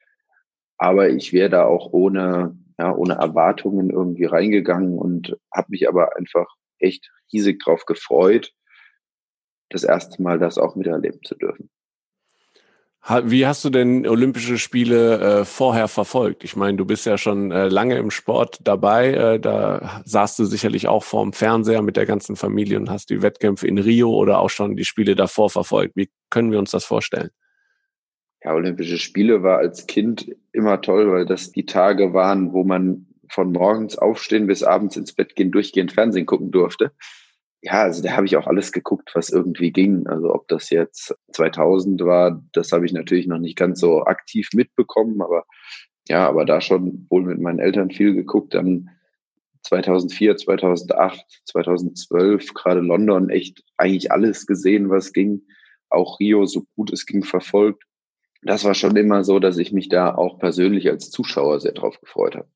Aber 0.78 1.10
ich 1.10 1.34
wäre 1.34 1.52
da 1.52 1.66
auch 1.66 1.94
ohne, 1.94 2.58
ja, 2.80 2.96
ohne 2.96 3.14
Erwartungen 3.14 3.92
irgendwie 3.92 4.26
reingegangen 4.26 4.98
und 4.98 5.38
habe 5.54 5.68
mich 5.70 5.88
aber 5.88 6.18
einfach 6.18 6.48
echt 6.80 7.12
riesig 7.32 7.64
drauf 7.64 7.86
gefreut, 7.86 8.52
das 9.70 9.84
erste 9.84 10.20
Mal 10.24 10.40
das 10.40 10.58
auch 10.58 10.76
miterleben 10.76 11.22
zu 11.24 11.36
dürfen. 11.36 11.70
Wie 13.04 13.48
hast 13.48 13.66
du 13.66 13.72
denn 13.72 14.08
Olympische 14.08 14.60
Spiele 14.60 15.40
äh, 15.40 15.46
vorher 15.46 15.88
verfolgt? 15.88 16.44
Ich 16.44 16.56
meine, 16.56 16.78
du 16.78 16.86
bist 16.86 17.08
ja 17.08 17.18
schon 17.18 17.52
äh, 17.52 17.68
lange 17.68 17.98
im 17.98 18.12
Sport 18.12 18.60
dabei. 18.64 19.14
Äh, 19.14 19.40
da 19.40 20.04
saßt 20.06 20.38
du 20.38 20.46
sicherlich 20.46 20.88
auch 20.88 21.04
vorm 21.04 21.34
Fernseher 21.34 21.82
mit 21.82 21.98
der 21.98 22.06
ganzen 22.06 22.36
Familie 22.36 22.78
und 22.78 22.92
hast 22.92 23.10
die 23.10 23.24
Wettkämpfe 23.24 23.68
in 23.68 23.80
Rio 23.80 24.12
oder 24.12 24.40
auch 24.40 24.52
schon 24.52 24.76
die 24.76 24.86
Spiele 24.86 25.16
davor 25.16 25.50
verfolgt. 25.50 25.96
Wie 25.96 26.12
können 26.30 26.52
wir 26.52 26.60
uns 26.60 26.70
das 26.70 26.86
vorstellen? 26.86 27.30
Ja, 28.44 28.54
Olympische 28.54 29.00
Spiele 29.00 29.42
war 29.42 29.58
als 29.58 29.88
Kind 29.88 30.36
immer 30.52 30.80
toll, 30.82 31.12
weil 31.12 31.26
das 31.26 31.52
die 31.52 31.66
Tage 31.66 32.14
waren, 32.14 32.54
wo 32.54 32.64
man 32.64 33.08
von 33.30 33.52
morgens 33.52 33.98
aufstehen 33.98 34.46
bis 34.46 34.62
abends 34.62 34.96
ins 34.96 35.14
Bett 35.14 35.36
gehen, 35.36 35.52
durchgehend 35.52 35.92
Fernsehen 35.92 36.28
gucken 36.28 36.52
durfte 36.52 36.92
ja, 37.62 37.84
also 37.84 38.02
da 38.02 38.14
habe 38.14 38.26
ich 38.26 38.38
auch 38.38 38.48
alles 38.48 38.72
geguckt, 38.72 39.12
was 39.14 39.30
irgendwie 39.30 39.72
ging. 39.72 40.08
Also 40.08 40.34
ob 40.34 40.48
das 40.48 40.70
jetzt 40.72 41.16
2000 41.34 42.02
war, 42.04 42.44
das 42.54 42.72
habe 42.72 42.86
ich 42.86 42.94
natürlich 42.94 43.28
noch 43.28 43.38
nicht 43.38 43.56
ganz 43.56 43.80
so 43.80 44.04
aktiv 44.04 44.50
mitbekommen, 44.54 45.22
aber 45.22 45.46
ja, 46.10 46.28
aber 46.28 46.46
da 46.46 46.60
schon 46.60 47.06
wohl 47.10 47.24
mit 47.24 47.40
meinen 47.40 47.60
Eltern 47.60 47.92
viel 47.92 48.16
geguckt. 48.16 48.56
Dann 48.56 48.90
2004, 49.64 50.38
2008, 50.38 51.42
2012, 51.46 52.54
gerade 52.56 52.82
London, 52.82 53.30
echt 53.30 53.64
eigentlich 53.78 54.12
alles 54.12 54.48
gesehen, 54.48 54.90
was 54.90 55.14
ging. 55.14 55.44
Auch 55.90 56.20
Rio, 56.20 56.46
so 56.46 56.66
gut 56.76 56.92
es 56.92 57.06
ging, 57.06 57.24
verfolgt. 57.24 57.84
Das 58.42 58.64
war 58.64 58.74
schon 58.74 58.96
immer 58.96 59.24
so, 59.24 59.40
dass 59.40 59.58
ich 59.58 59.72
mich 59.72 59.88
da 59.88 60.16
auch 60.16 60.40
persönlich 60.40 60.90
als 60.90 61.12
Zuschauer 61.12 61.60
sehr 61.60 61.74
drauf 61.74 62.00
gefreut 62.02 62.36
habe. 62.36 62.48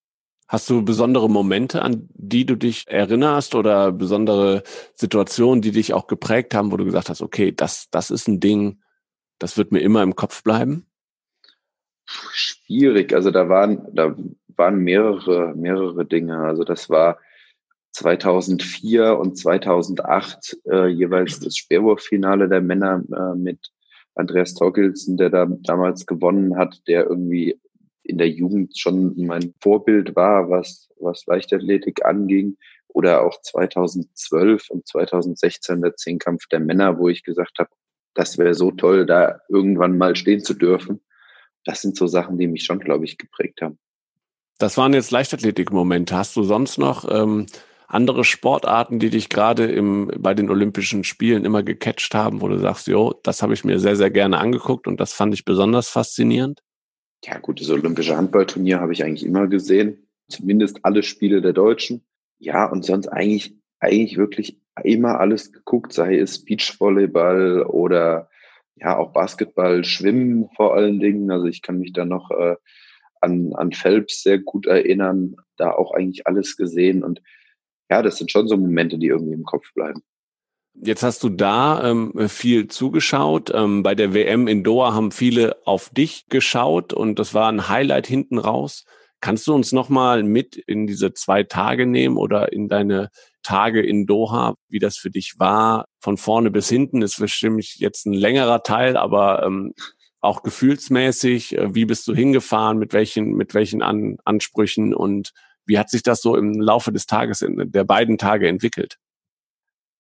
Hast 0.47 0.69
du 0.69 0.85
besondere 0.85 1.29
Momente, 1.29 1.81
an 1.81 2.07
die 2.13 2.45
du 2.45 2.55
dich 2.55 2.87
erinnerst 2.87 3.55
oder 3.55 3.91
besondere 3.91 4.61
Situationen, 4.93 5.61
die 5.61 5.71
dich 5.71 5.93
auch 5.93 6.05
geprägt 6.05 6.53
haben, 6.53 6.71
wo 6.71 6.77
du 6.77 6.85
gesagt 6.85 7.09
hast, 7.09 7.21
okay, 7.21 7.51
das, 7.51 7.89
das 7.89 8.11
ist 8.11 8.27
ein 8.27 8.39
Ding, 8.39 8.81
das 9.39 9.57
wird 9.57 9.71
mir 9.71 9.79
immer 9.79 10.03
im 10.03 10.15
Kopf 10.15 10.43
bleiben? 10.43 10.85
Schwierig. 12.05 13.13
Also 13.13 13.31
da 13.31 13.49
waren, 13.49 13.87
da 13.93 14.15
waren 14.55 14.77
mehrere, 14.77 15.55
mehrere 15.55 16.05
Dinge. 16.05 16.37
Also 16.37 16.63
das 16.63 16.89
war 16.89 17.17
2004 17.93 19.17
und 19.17 19.37
2008 19.37 20.57
äh, 20.69 20.87
jeweils 20.87 21.39
das 21.39 21.57
Speerwurffinale 21.57 22.47
der 22.49 22.61
Männer 22.61 23.03
äh, 23.11 23.35
mit 23.35 23.71
Andreas 24.13 24.53
Torkelsen, 24.53 25.17
der 25.17 25.29
da 25.29 25.47
damals 25.63 26.05
gewonnen 26.05 26.57
hat, 26.57 26.81
der 26.87 27.07
irgendwie 27.07 27.59
in 28.05 28.17
der 28.17 28.29
Jugend 28.29 28.77
schon 28.77 29.13
mein 29.17 29.53
Vorbild 29.61 30.15
war, 30.15 30.49
was, 30.49 30.89
was 30.99 31.25
Leichtathletik 31.25 32.05
anging. 32.05 32.57
Oder 32.87 33.25
auch 33.25 33.41
2012 33.41 34.69
und 34.69 34.87
2016 34.87 35.81
der 35.81 35.95
Zehnkampf 35.95 36.47
der 36.47 36.61
Männer, 36.61 36.97
wo 36.97 37.09
ich 37.09 37.23
gesagt 37.23 37.59
habe, 37.59 37.69
das 38.13 38.37
wäre 38.37 38.53
so 38.53 38.71
toll, 38.71 39.05
da 39.05 39.41
irgendwann 39.49 39.97
mal 39.97 40.15
stehen 40.15 40.41
zu 40.41 40.53
dürfen. 40.53 41.01
Das 41.65 41.81
sind 41.81 41.97
so 41.97 42.07
Sachen, 42.07 42.37
die 42.37 42.47
mich 42.47 42.63
schon, 42.63 42.79
glaube 42.79 43.03
ich, 43.03 43.17
geprägt 43.17 43.61
haben. 43.61 43.77
Das 44.57 44.77
waren 44.77 44.93
jetzt 44.93 45.11
Leichtathletik-Momente. 45.11 46.15
Hast 46.15 46.37
du 46.37 46.43
sonst 46.43 46.77
noch 46.77 47.05
ähm, 47.11 47.47
andere 47.87 48.23
Sportarten, 48.23 48.99
die 48.99 49.09
dich 49.09 49.27
gerade 49.27 49.65
im, 49.65 50.09
bei 50.17 50.33
den 50.33 50.49
Olympischen 50.49 51.03
Spielen 51.03 51.43
immer 51.43 51.63
gecatcht 51.63 52.15
haben, 52.15 52.41
wo 52.41 52.47
du 52.47 52.57
sagst, 52.59 52.87
jo, 52.87 53.13
das 53.23 53.41
habe 53.41 53.53
ich 53.53 53.65
mir 53.65 53.79
sehr, 53.79 53.97
sehr 53.97 54.11
gerne 54.11 54.37
angeguckt 54.37 54.87
und 54.87 54.99
das 54.99 55.11
fand 55.11 55.33
ich 55.33 55.43
besonders 55.43 55.89
faszinierend? 55.89 56.61
Ja, 57.25 57.39
gut, 57.39 57.59
das 57.59 57.71
Olympische 57.71 58.15
Handballturnier 58.15 58.79
habe 58.79 58.93
ich 58.93 59.03
eigentlich 59.03 59.25
immer 59.25 59.47
gesehen. 59.47 60.07
Zumindest 60.27 60.85
alle 60.85 61.01
Spiele 61.01 61.41
der 61.41 61.53
Deutschen. 61.53 62.05
Ja, 62.37 62.65
und 62.65 62.85
sonst 62.85 63.07
eigentlich, 63.07 63.55
eigentlich 63.79 64.17
wirklich 64.17 64.61
immer 64.83 65.19
alles 65.19 65.51
geguckt, 65.51 65.91
sei 65.91 66.19
es 66.19 66.45
Beachvolleyball 66.45 67.63
oder 67.63 68.29
ja, 68.75 68.95
auch 68.95 69.11
Basketball, 69.11 69.83
Schwimmen 69.83 70.49
vor 70.55 70.75
allen 70.75 70.99
Dingen. 70.99 71.31
Also 71.31 71.47
ich 71.47 71.63
kann 71.63 71.79
mich 71.79 71.93
da 71.93 72.05
noch 72.05 72.29
äh, 72.29 72.57
an, 73.21 73.53
an 73.55 73.71
Phelps 73.71 74.21
sehr 74.21 74.37
gut 74.37 74.67
erinnern, 74.67 75.35
da 75.57 75.71
auch 75.71 75.93
eigentlich 75.93 76.27
alles 76.27 76.55
gesehen. 76.57 77.03
Und 77.03 77.23
ja, 77.89 78.03
das 78.03 78.17
sind 78.17 78.31
schon 78.31 78.47
so 78.47 78.55
Momente, 78.55 78.99
die 78.99 79.07
irgendwie 79.07 79.33
im 79.33 79.45
Kopf 79.45 79.73
bleiben. 79.73 80.03
Jetzt 80.81 81.03
hast 81.03 81.23
du 81.23 81.29
da 81.29 81.89
ähm, 81.89 82.27
viel 82.27 82.67
zugeschaut. 82.67 83.51
Ähm, 83.53 83.81
bei 83.81 83.95
der 83.95 84.13
WM 84.13 84.47
in 84.47 84.63
Doha 84.63 84.93
haben 84.93 85.11
viele 85.11 85.55
auf 85.65 85.89
dich 85.89 86.25
geschaut 86.27 86.91
und 86.93 87.17
das 87.17 87.33
war 87.33 87.49
ein 87.49 87.69
Highlight 87.69 88.07
hinten 88.07 88.37
raus. 88.37 88.83
Kannst 89.21 89.47
du 89.47 89.53
uns 89.53 89.71
nochmal 89.71 90.23
mit 90.23 90.55
in 90.55 90.85
diese 90.85 91.13
zwei 91.13 91.43
Tage 91.43 91.85
nehmen 91.85 92.17
oder 92.17 92.51
in 92.51 92.67
deine 92.67 93.09
Tage 93.41 93.81
in 93.81 94.05
Doha, 94.05 94.55
wie 94.67 94.79
das 94.79 94.97
für 94.97 95.09
dich 95.09 95.35
war, 95.37 95.85
von 95.99 96.17
vorne 96.17 96.51
bis 96.51 96.67
hinten? 96.67 97.01
Ist 97.01 97.19
bestimmt 97.19 97.65
jetzt 97.75 98.05
ein 98.05 98.13
längerer 98.13 98.61
Teil, 98.61 98.97
aber 98.97 99.43
ähm, 99.43 99.73
auch 100.19 100.43
gefühlsmäßig. 100.43 101.57
Äh, 101.57 101.73
wie 101.73 101.85
bist 101.85 102.07
du 102.07 102.13
hingefahren? 102.13 102.77
Mit 102.77 102.91
welchen, 102.93 103.31
mit 103.31 103.53
welchen 103.53 103.81
An 103.81 104.17
Ansprüchen 104.25 104.93
und 104.93 105.31
wie 105.65 105.79
hat 105.79 105.89
sich 105.89 106.03
das 106.03 106.21
so 106.21 106.35
im 106.35 106.59
Laufe 106.59 106.91
des 106.91 107.07
Tages, 107.07 107.43
der 107.47 107.83
beiden 107.85 108.17
Tage 108.17 108.47
entwickelt? 108.47 108.99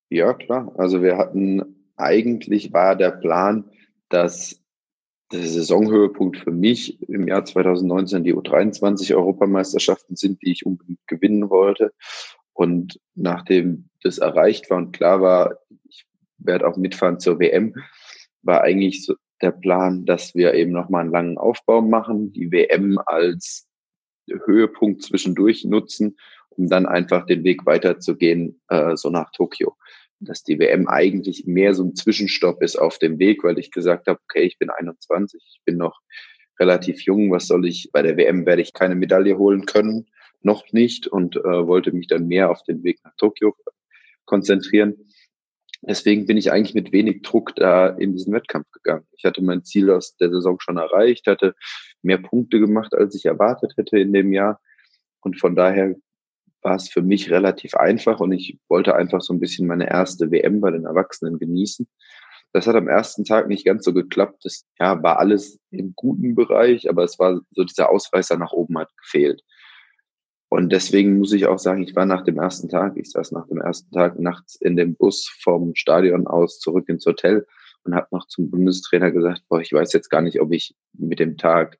Ja, 0.09 0.33
klar. 0.33 0.73
Also 0.77 1.01
wir 1.01 1.17
hatten, 1.17 1.89
eigentlich 1.95 2.73
war 2.73 2.95
der 2.95 3.11
Plan, 3.11 3.65
dass 4.09 4.61
der 5.31 5.43
Saisonhöhepunkt 5.43 6.37
für 6.37 6.51
mich 6.51 7.01
im 7.09 7.27
Jahr 7.27 7.45
2019 7.45 8.23
die 8.23 8.35
U23 8.35 9.15
Europameisterschaften 9.15 10.15
sind, 10.15 10.41
die 10.43 10.51
ich 10.51 10.65
unbedingt 10.65 11.05
gewinnen 11.07 11.49
wollte. 11.49 11.93
Und 12.53 12.99
nachdem 13.15 13.89
das 14.01 14.19
erreicht 14.19 14.69
war 14.69 14.77
und 14.77 14.93
klar 14.93 15.21
war, 15.21 15.57
ich 15.89 16.05
werde 16.37 16.67
auch 16.67 16.77
mitfahren 16.77 17.19
zur 17.19 17.39
WM, 17.39 17.73
war 18.43 18.61
eigentlich 18.61 19.03
so 19.03 19.15
der 19.41 19.51
Plan, 19.51 20.05
dass 20.05 20.35
wir 20.35 20.53
eben 20.53 20.71
nochmal 20.71 21.01
einen 21.01 21.11
langen 21.11 21.37
Aufbau 21.37 21.81
machen, 21.81 22.31
die 22.31 22.51
WM 22.51 22.99
als 23.05 23.67
Höhepunkt 24.27 25.03
zwischendurch 25.03 25.65
nutzen, 25.65 26.17
um 26.57 26.67
dann 26.67 26.85
einfach 26.85 27.25
den 27.25 27.43
Weg 27.43 27.65
weiterzugehen, 27.65 28.61
äh, 28.69 28.95
so 28.95 29.09
nach 29.09 29.31
Tokio 29.31 29.75
dass 30.19 30.43
die 30.43 30.59
WM 30.59 30.87
eigentlich 30.87 31.45
mehr 31.45 31.73
so 31.73 31.83
ein 31.83 31.95
Zwischenstopp 31.95 32.61
ist 32.61 32.77
auf 32.77 32.99
dem 32.99 33.19
Weg, 33.19 33.43
weil 33.43 33.59
ich 33.59 33.71
gesagt 33.71 34.07
habe, 34.07 34.19
okay, 34.23 34.43
ich 34.43 34.57
bin 34.57 34.69
21, 34.69 35.41
ich 35.45 35.61
bin 35.65 35.77
noch 35.77 35.99
relativ 36.59 37.01
jung, 37.01 37.31
was 37.31 37.47
soll 37.47 37.65
ich, 37.65 37.89
bei 37.91 38.01
der 38.01 38.17
WM 38.17 38.45
werde 38.45 38.61
ich 38.61 38.73
keine 38.73 38.95
Medaille 38.95 39.37
holen 39.37 39.65
können, 39.65 40.07
noch 40.41 40.71
nicht 40.71 41.07
und 41.07 41.35
äh, 41.37 41.67
wollte 41.67 41.91
mich 41.91 42.07
dann 42.07 42.27
mehr 42.27 42.49
auf 42.49 42.63
den 42.63 42.83
Weg 42.83 42.99
nach 43.03 43.15
Tokio 43.17 43.55
konzentrieren. 44.25 44.95
Deswegen 45.81 46.25
bin 46.25 46.37
ich 46.37 46.51
eigentlich 46.51 46.73
mit 46.73 46.91
wenig 46.91 47.21
Druck 47.21 47.55
da 47.55 47.89
in 47.89 48.13
diesen 48.13 48.33
Wettkampf 48.33 48.71
gegangen. 48.71 49.05
Ich 49.17 49.25
hatte 49.25 49.43
mein 49.43 49.63
Ziel 49.63 49.91
aus 49.91 50.15
der 50.17 50.31
Saison 50.31 50.59
schon 50.59 50.77
erreicht, 50.77 51.27
hatte 51.27 51.55
mehr 52.01 52.17
Punkte 52.17 52.59
gemacht, 52.59 52.95
als 52.95 53.13
ich 53.15 53.25
erwartet 53.25 53.73
hätte 53.77 53.99
in 53.99 54.13
dem 54.13 54.33
Jahr. 54.33 54.61
Und 55.19 55.39
von 55.39 55.55
daher 55.55 55.95
war 56.65 56.75
es 56.75 56.89
für 56.89 57.03
mich 57.03 57.31
relativ 57.31 57.75
einfach 57.75 58.19
und 58.19 58.31
ich 58.33 58.59
wollte 58.67 58.95
einfach 58.95 59.21
so 59.21 59.33
ein 59.33 59.39
bisschen 59.39 59.67
meine 59.67 59.87
erste 59.89 60.31
WM 60.31 60.59
bei 60.59 60.71
den 60.71 60.85
Erwachsenen 60.85 61.37
genießen. 61.37 61.87
Das 62.51 62.67
hat 62.67 62.75
am 62.75 62.87
ersten 62.87 63.23
Tag 63.23 63.47
nicht 63.47 63.65
ganz 63.65 63.85
so 63.85 63.93
geklappt. 63.93 64.43
Das 64.43 64.65
ja, 64.79 65.01
war 65.03 65.19
alles 65.19 65.59
im 65.71 65.93
guten 65.95 66.35
Bereich, 66.35 66.89
aber 66.89 67.03
es 67.03 67.19
war 67.19 67.39
so 67.51 67.63
dieser 67.63 67.89
Ausreißer 67.89 68.37
nach 68.37 68.51
oben 68.51 68.77
hat 68.79 68.89
gefehlt. 68.97 69.43
Und 70.49 70.71
deswegen 70.71 71.17
muss 71.17 71.33
ich 71.33 71.45
auch 71.45 71.59
sagen, 71.59 71.83
ich 71.83 71.95
war 71.95 72.05
nach 72.05 72.23
dem 72.23 72.37
ersten 72.37 72.67
Tag, 72.67 72.97
ich 72.97 73.11
saß 73.11 73.31
nach 73.31 73.47
dem 73.47 73.59
ersten 73.59 73.91
Tag 73.91 74.19
nachts 74.19 74.55
in 74.55 74.75
dem 74.75 74.95
Bus 74.95 75.29
vom 75.41 75.75
Stadion 75.75 76.27
aus 76.27 76.59
zurück 76.59 76.89
ins 76.89 77.05
Hotel 77.05 77.45
und 77.83 77.93
habe 77.93 78.07
noch 78.11 78.27
zum 78.27 78.49
Bundestrainer 78.49 79.11
gesagt, 79.11 79.43
boah, 79.49 79.61
ich 79.61 79.71
weiß 79.71 79.93
jetzt 79.93 80.09
gar 80.09 80.21
nicht, 80.21 80.41
ob 80.41 80.51
ich 80.51 80.75
mit 80.93 81.19
dem 81.19 81.37
Tag 81.37 81.77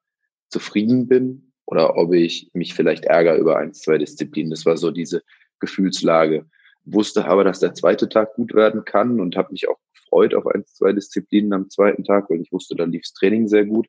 zufrieden 0.49 1.07
bin 1.07 1.44
oder 1.65 1.97
ob 1.97 2.13
ich 2.13 2.49
mich 2.53 2.73
vielleicht 2.73 3.05
ärgere 3.05 3.37
über 3.37 3.57
ein, 3.57 3.73
zwei 3.73 3.97
Disziplinen. 3.97 4.51
Das 4.51 4.65
war 4.65 4.77
so 4.77 4.91
diese 4.91 5.23
Gefühlslage. 5.59 6.45
Wusste 6.83 7.25
aber, 7.25 7.43
dass 7.43 7.59
der 7.59 7.73
zweite 7.73 8.07
Tag 8.09 8.35
gut 8.35 8.53
werden 8.53 8.85
kann 8.85 9.19
und 9.19 9.35
habe 9.35 9.51
mich 9.51 9.67
auch 9.67 9.79
gefreut 9.93 10.35
auf 10.35 10.45
ein, 10.47 10.65
zwei 10.67 10.93
Disziplinen 10.93 11.53
am 11.53 11.69
zweiten 11.69 12.03
Tag, 12.03 12.29
weil 12.29 12.41
ich 12.41 12.51
wusste, 12.51 12.75
da 12.75 12.83
lief 12.83 13.01
das 13.01 13.13
Training 13.13 13.47
sehr 13.47 13.65
gut. 13.65 13.87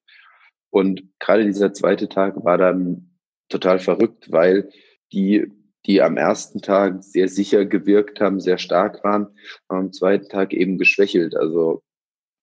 Und 0.70 1.02
gerade 1.18 1.44
dieser 1.44 1.72
zweite 1.72 2.08
Tag 2.08 2.44
war 2.44 2.58
dann 2.58 3.10
total 3.48 3.78
verrückt, 3.78 4.32
weil 4.32 4.70
die, 5.12 5.46
die 5.86 6.02
am 6.02 6.16
ersten 6.16 6.62
Tag 6.62 7.04
sehr 7.04 7.28
sicher 7.28 7.64
gewirkt 7.64 8.20
haben, 8.20 8.40
sehr 8.40 8.58
stark 8.58 9.04
waren, 9.04 9.28
am 9.68 9.92
zweiten 9.92 10.28
Tag 10.28 10.52
eben 10.52 10.78
geschwächelt. 10.78 11.36
Also 11.36 11.82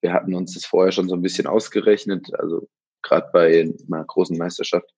wir 0.01 0.13
hatten 0.13 0.33
uns 0.35 0.53
das 0.53 0.65
vorher 0.65 0.91
schon 0.91 1.09
so 1.09 1.15
ein 1.15 1.21
bisschen 1.21 1.47
ausgerechnet. 1.47 2.33
Also 2.35 2.67
gerade 3.03 3.29
bei 3.31 3.61
einer 3.87 4.05
großen 4.05 4.37
Meisterschaft 4.37 4.89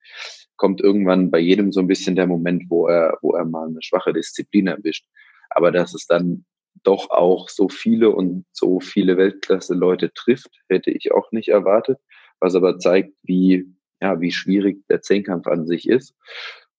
kommt 0.57 0.81
irgendwann 0.81 1.31
bei 1.31 1.39
jedem 1.39 1.71
so 1.71 1.81
ein 1.81 1.87
bisschen 1.87 2.15
der 2.15 2.27
Moment, 2.27 2.63
wo 2.69 2.87
er, 2.87 3.17
wo 3.21 3.33
er 3.33 3.45
mal 3.45 3.67
eine 3.67 3.81
schwache 3.81 4.13
Disziplin 4.13 4.67
erwischt. 4.67 5.05
Aber 5.49 5.71
dass 5.71 5.93
es 5.93 6.05
dann 6.07 6.45
doch 6.83 7.09
auch 7.09 7.49
so 7.49 7.67
viele 7.69 8.11
und 8.11 8.45
so 8.51 8.79
viele 8.79 9.17
Weltklasse-Leute 9.17 10.13
trifft, 10.13 10.49
hätte 10.69 10.91
ich 10.91 11.11
auch 11.11 11.31
nicht 11.31 11.49
erwartet, 11.49 11.99
was 12.39 12.55
aber 12.55 12.77
zeigt, 12.77 13.13
wie, 13.23 13.65
ja, 14.01 14.19
wie 14.21 14.31
schwierig 14.31 14.85
der 14.87 15.01
Zehnkampf 15.01 15.47
an 15.47 15.67
sich 15.67 15.89
ist. 15.89 16.15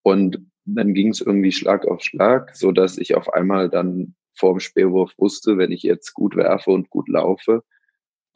Und 0.03 0.39
dann 0.65 0.95
ging 0.95 1.09
es 1.09 1.21
irgendwie 1.21 1.53
Schlag 1.53 1.87
auf 1.87 2.03
Schlag, 2.03 2.55
so 2.57 2.73
dass 2.73 2.99
ich 2.99 3.15
auf 3.15 3.33
einmal 3.33 3.69
dann 3.69 4.15
vor 4.35 4.55
dem 4.55 4.61
Speerwurf 4.61 5.13
wusste, 5.17 5.59
wenn 5.59 5.73
ich 5.73 5.83
jetzt 5.83 6.13
gut 6.13 6.37
werfe 6.37 6.71
und 6.71 6.91
gut 6.91 7.09
laufe, 7.09 7.63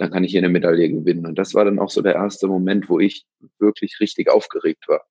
dann 0.00 0.10
kann 0.10 0.24
ich 0.24 0.32
hier 0.32 0.40
eine 0.40 0.48
Medaille 0.48 0.88
gewinnen. 0.88 1.26
Und 1.26 1.38
das 1.38 1.54
war 1.54 1.64
dann 1.64 1.78
auch 1.78 1.90
so 1.90 2.00
der 2.02 2.14
erste 2.14 2.48
Moment, 2.48 2.88
wo 2.88 2.98
ich 2.98 3.26
wirklich 3.58 3.98
richtig 4.00 4.30
aufgeregt 4.30 4.88
war. 4.88 5.04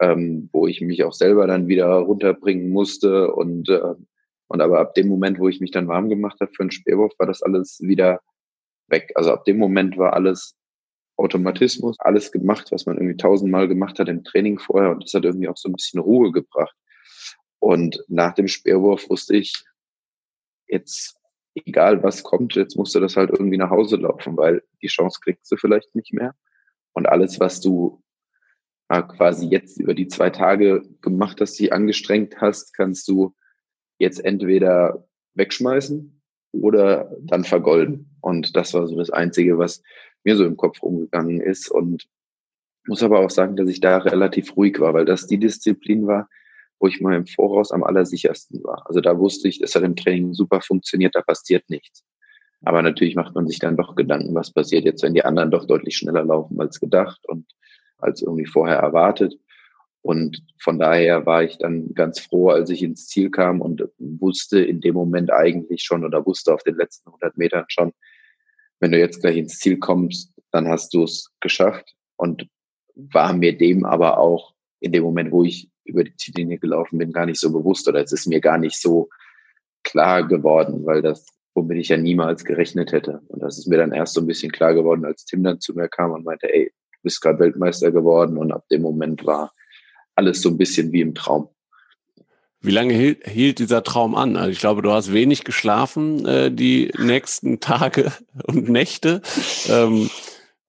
Ähm, 0.00 0.50
wo 0.52 0.66
ich 0.66 0.80
mich 0.80 1.04
auch 1.04 1.14
selber 1.14 1.46
dann 1.46 1.68
wieder 1.68 1.86
runterbringen 1.86 2.68
musste 2.68 3.32
und 3.32 3.68
äh, 3.70 3.94
und 4.48 4.60
aber 4.60 4.78
ab 4.78 4.94
dem 4.94 5.08
Moment, 5.08 5.38
wo 5.38 5.48
ich 5.48 5.60
mich 5.60 5.70
dann 5.70 5.88
warm 5.88 6.08
gemacht 6.08 6.38
habe 6.40 6.52
für 6.52 6.62
einen 6.62 6.70
Speerwurf, 6.70 7.12
war 7.18 7.26
das 7.26 7.42
alles 7.42 7.80
wieder 7.80 8.20
weg. 8.88 9.10
Also 9.16 9.32
ab 9.32 9.44
dem 9.44 9.58
Moment 9.58 9.96
war 9.98 10.12
alles 10.12 10.54
Automatismus, 11.16 11.98
alles 11.98 12.30
gemacht, 12.30 12.70
was 12.70 12.86
man 12.86 12.96
irgendwie 12.96 13.16
tausendmal 13.16 13.68
gemacht 13.68 13.98
hat 13.98 14.08
im 14.08 14.22
Training 14.22 14.58
vorher 14.58 14.90
und 14.90 15.02
das 15.02 15.14
hat 15.14 15.24
irgendwie 15.24 15.48
auch 15.48 15.56
so 15.56 15.68
ein 15.68 15.72
bisschen 15.72 16.00
Ruhe 16.00 16.30
gebracht. 16.30 16.76
Und 17.58 18.04
nach 18.08 18.34
dem 18.34 18.48
Speerwurf 18.48 19.08
wusste 19.10 19.36
ich, 19.36 19.64
jetzt 20.68 21.18
egal 21.64 22.02
was 22.02 22.22
kommt, 22.22 22.54
jetzt 22.54 22.76
musst 22.76 22.94
du 22.94 23.00
das 23.00 23.16
halt 23.16 23.30
irgendwie 23.30 23.56
nach 23.56 23.70
Hause 23.70 23.96
laufen, 23.96 24.36
weil 24.36 24.62
die 24.82 24.88
Chance 24.88 25.20
kriegst 25.22 25.50
du 25.50 25.56
vielleicht 25.56 25.94
nicht 25.94 26.12
mehr. 26.12 26.34
Und 26.92 27.06
alles, 27.06 27.40
was 27.40 27.60
du 27.60 28.02
äh, 28.88 29.02
quasi 29.02 29.46
jetzt 29.46 29.80
über 29.80 29.94
die 29.94 30.08
zwei 30.08 30.30
Tage 30.30 30.82
gemacht 31.00 31.40
hast, 31.40 31.58
die 31.58 31.72
angestrengt 31.72 32.40
hast, 32.40 32.74
kannst 32.74 33.08
du 33.08 33.34
jetzt 33.98 34.24
entweder 34.24 35.06
wegschmeißen 35.34 36.22
oder 36.52 37.10
dann 37.20 37.44
vergolden. 37.44 38.16
Und 38.20 38.56
das 38.56 38.74
war 38.74 38.86
so 38.86 38.96
das 38.96 39.10
Einzige, 39.10 39.58
was 39.58 39.82
mir 40.24 40.36
so 40.36 40.44
im 40.44 40.56
Kopf 40.56 40.82
rumgegangen 40.82 41.40
ist. 41.40 41.70
Und 41.70 42.08
muss 42.86 43.02
aber 43.02 43.20
auch 43.20 43.30
sagen, 43.30 43.56
dass 43.56 43.68
ich 43.68 43.80
da 43.80 43.98
relativ 43.98 44.56
ruhig 44.56 44.78
war, 44.80 44.94
weil 44.94 45.04
das 45.04 45.26
die 45.26 45.38
Disziplin 45.38 46.06
war, 46.06 46.28
wo 46.78 46.88
ich 46.88 47.00
mal 47.00 47.16
im 47.16 47.26
Voraus 47.26 47.72
am 47.72 47.84
allersichersten 47.84 48.62
war. 48.64 48.82
Also 48.86 49.00
da 49.00 49.18
wusste 49.18 49.48
ich, 49.48 49.60
es 49.60 49.74
hat 49.74 49.82
im 49.82 49.96
Training 49.96 50.34
super 50.34 50.60
funktioniert, 50.60 51.14
da 51.14 51.22
passiert 51.22 51.68
nichts. 51.70 52.04
Aber 52.62 52.82
natürlich 52.82 53.14
macht 53.14 53.34
man 53.34 53.46
sich 53.46 53.58
dann 53.58 53.76
doch 53.76 53.94
Gedanken, 53.94 54.34
was 54.34 54.52
passiert 54.52 54.84
jetzt, 54.84 55.02
wenn 55.02 55.14
die 55.14 55.24
anderen 55.24 55.50
doch 55.50 55.66
deutlich 55.66 55.96
schneller 55.96 56.24
laufen 56.24 56.60
als 56.60 56.80
gedacht 56.80 57.20
und 57.28 57.46
als 57.98 58.22
irgendwie 58.22 58.46
vorher 58.46 58.78
erwartet. 58.78 59.38
Und 60.02 60.42
von 60.60 60.78
daher 60.78 61.26
war 61.26 61.42
ich 61.42 61.58
dann 61.58 61.92
ganz 61.94 62.20
froh, 62.20 62.50
als 62.50 62.70
ich 62.70 62.82
ins 62.82 63.08
Ziel 63.08 63.30
kam 63.30 63.60
und 63.60 63.88
wusste 63.98 64.60
in 64.60 64.80
dem 64.80 64.94
Moment 64.94 65.32
eigentlich 65.32 65.82
schon 65.82 66.04
oder 66.04 66.24
wusste 66.24 66.54
auf 66.54 66.62
den 66.62 66.76
letzten 66.76 67.08
100 67.08 67.36
Metern 67.36 67.64
schon, 67.68 67.92
wenn 68.78 68.92
du 68.92 68.98
jetzt 68.98 69.20
gleich 69.20 69.36
ins 69.36 69.58
Ziel 69.58 69.78
kommst, 69.78 70.32
dann 70.52 70.68
hast 70.68 70.94
du 70.94 71.02
es 71.04 71.32
geschafft 71.40 71.96
und 72.16 72.48
war 72.94 73.32
mir 73.32 73.56
dem 73.56 73.84
aber 73.84 74.18
auch 74.18 74.54
in 74.80 74.92
dem 74.92 75.02
Moment, 75.02 75.32
wo 75.32 75.44
ich 75.44 75.70
über 75.86 76.04
die 76.04 76.16
Ziellinie 76.16 76.58
gelaufen 76.58 76.98
bin, 76.98 77.12
gar 77.12 77.26
nicht 77.26 77.40
so 77.40 77.52
bewusst 77.52 77.88
oder 77.88 78.02
es 78.02 78.12
ist 78.12 78.26
mir 78.26 78.40
gar 78.40 78.58
nicht 78.58 78.80
so 78.80 79.08
klar 79.82 80.26
geworden, 80.26 80.84
weil 80.84 81.02
das, 81.02 81.26
womit 81.54 81.78
ich 81.78 81.88
ja 81.88 81.96
niemals 81.96 82.44
gerechnet 82.44 82.92
hätte. 82.92 83.22
Und 83.28 83.40
das 83.42 83.58
ist 83.58 83.66
mir 83.66 83.78
dann 83.78 83.92
erst 83.92 84.14
so 84.14 84.20
ein 84.20 84.26
bisschen 84.26 84.52
klar 84.52 84.74
geworden, 84.74 85.04
als 85.04 85.24
Tim 85.24 85.42
dann 85.42 85.60
zu 85.60 85.74
mir 85.74 85.88
kam 85.88 86.12
und 86.12 86.24
meinte, 86.24 86.52
ey, 86.52 86.72
du 86.92 86.98
bist 87.02 87.20
gerade 87.20 87.38
Weltmeister 87.38 87.92
geworden 87.92 88.36
und 88.36 88.52
ab 88.52 88.66
dem 88.70 88.82
Moment 88.82 89.24
war 89.24 89.52
alles 90.14 90.42
so 90.42 90.48
ein 90.48 90.58
bisschen 90.58 90.92
wie 90.92 91.02
im 91.02 91.14
Traum. 91.14 91.48
Wie 92.60 92.72
lange 92.72 92.94
hielt, 92.94 93.58
dieser 93.60 93.84
Traum 93.84 94.14
an? 94.16 94.36
Also 94.36 94.50
ich 94.50 94.58
glaube, 94.58 94.82
du 94.82 94.90
hast 94.90 95.12
wenig 95.12 95.44
geschlafen 95.44 96.26
äh, 96.26 96.50
die 96.50 96.90
nächsten 96.98 97.60
Tage 97.60 98.12
und 98.46 98.68
Nächte. 98.68 99.22
Ähm, 99.68 100.10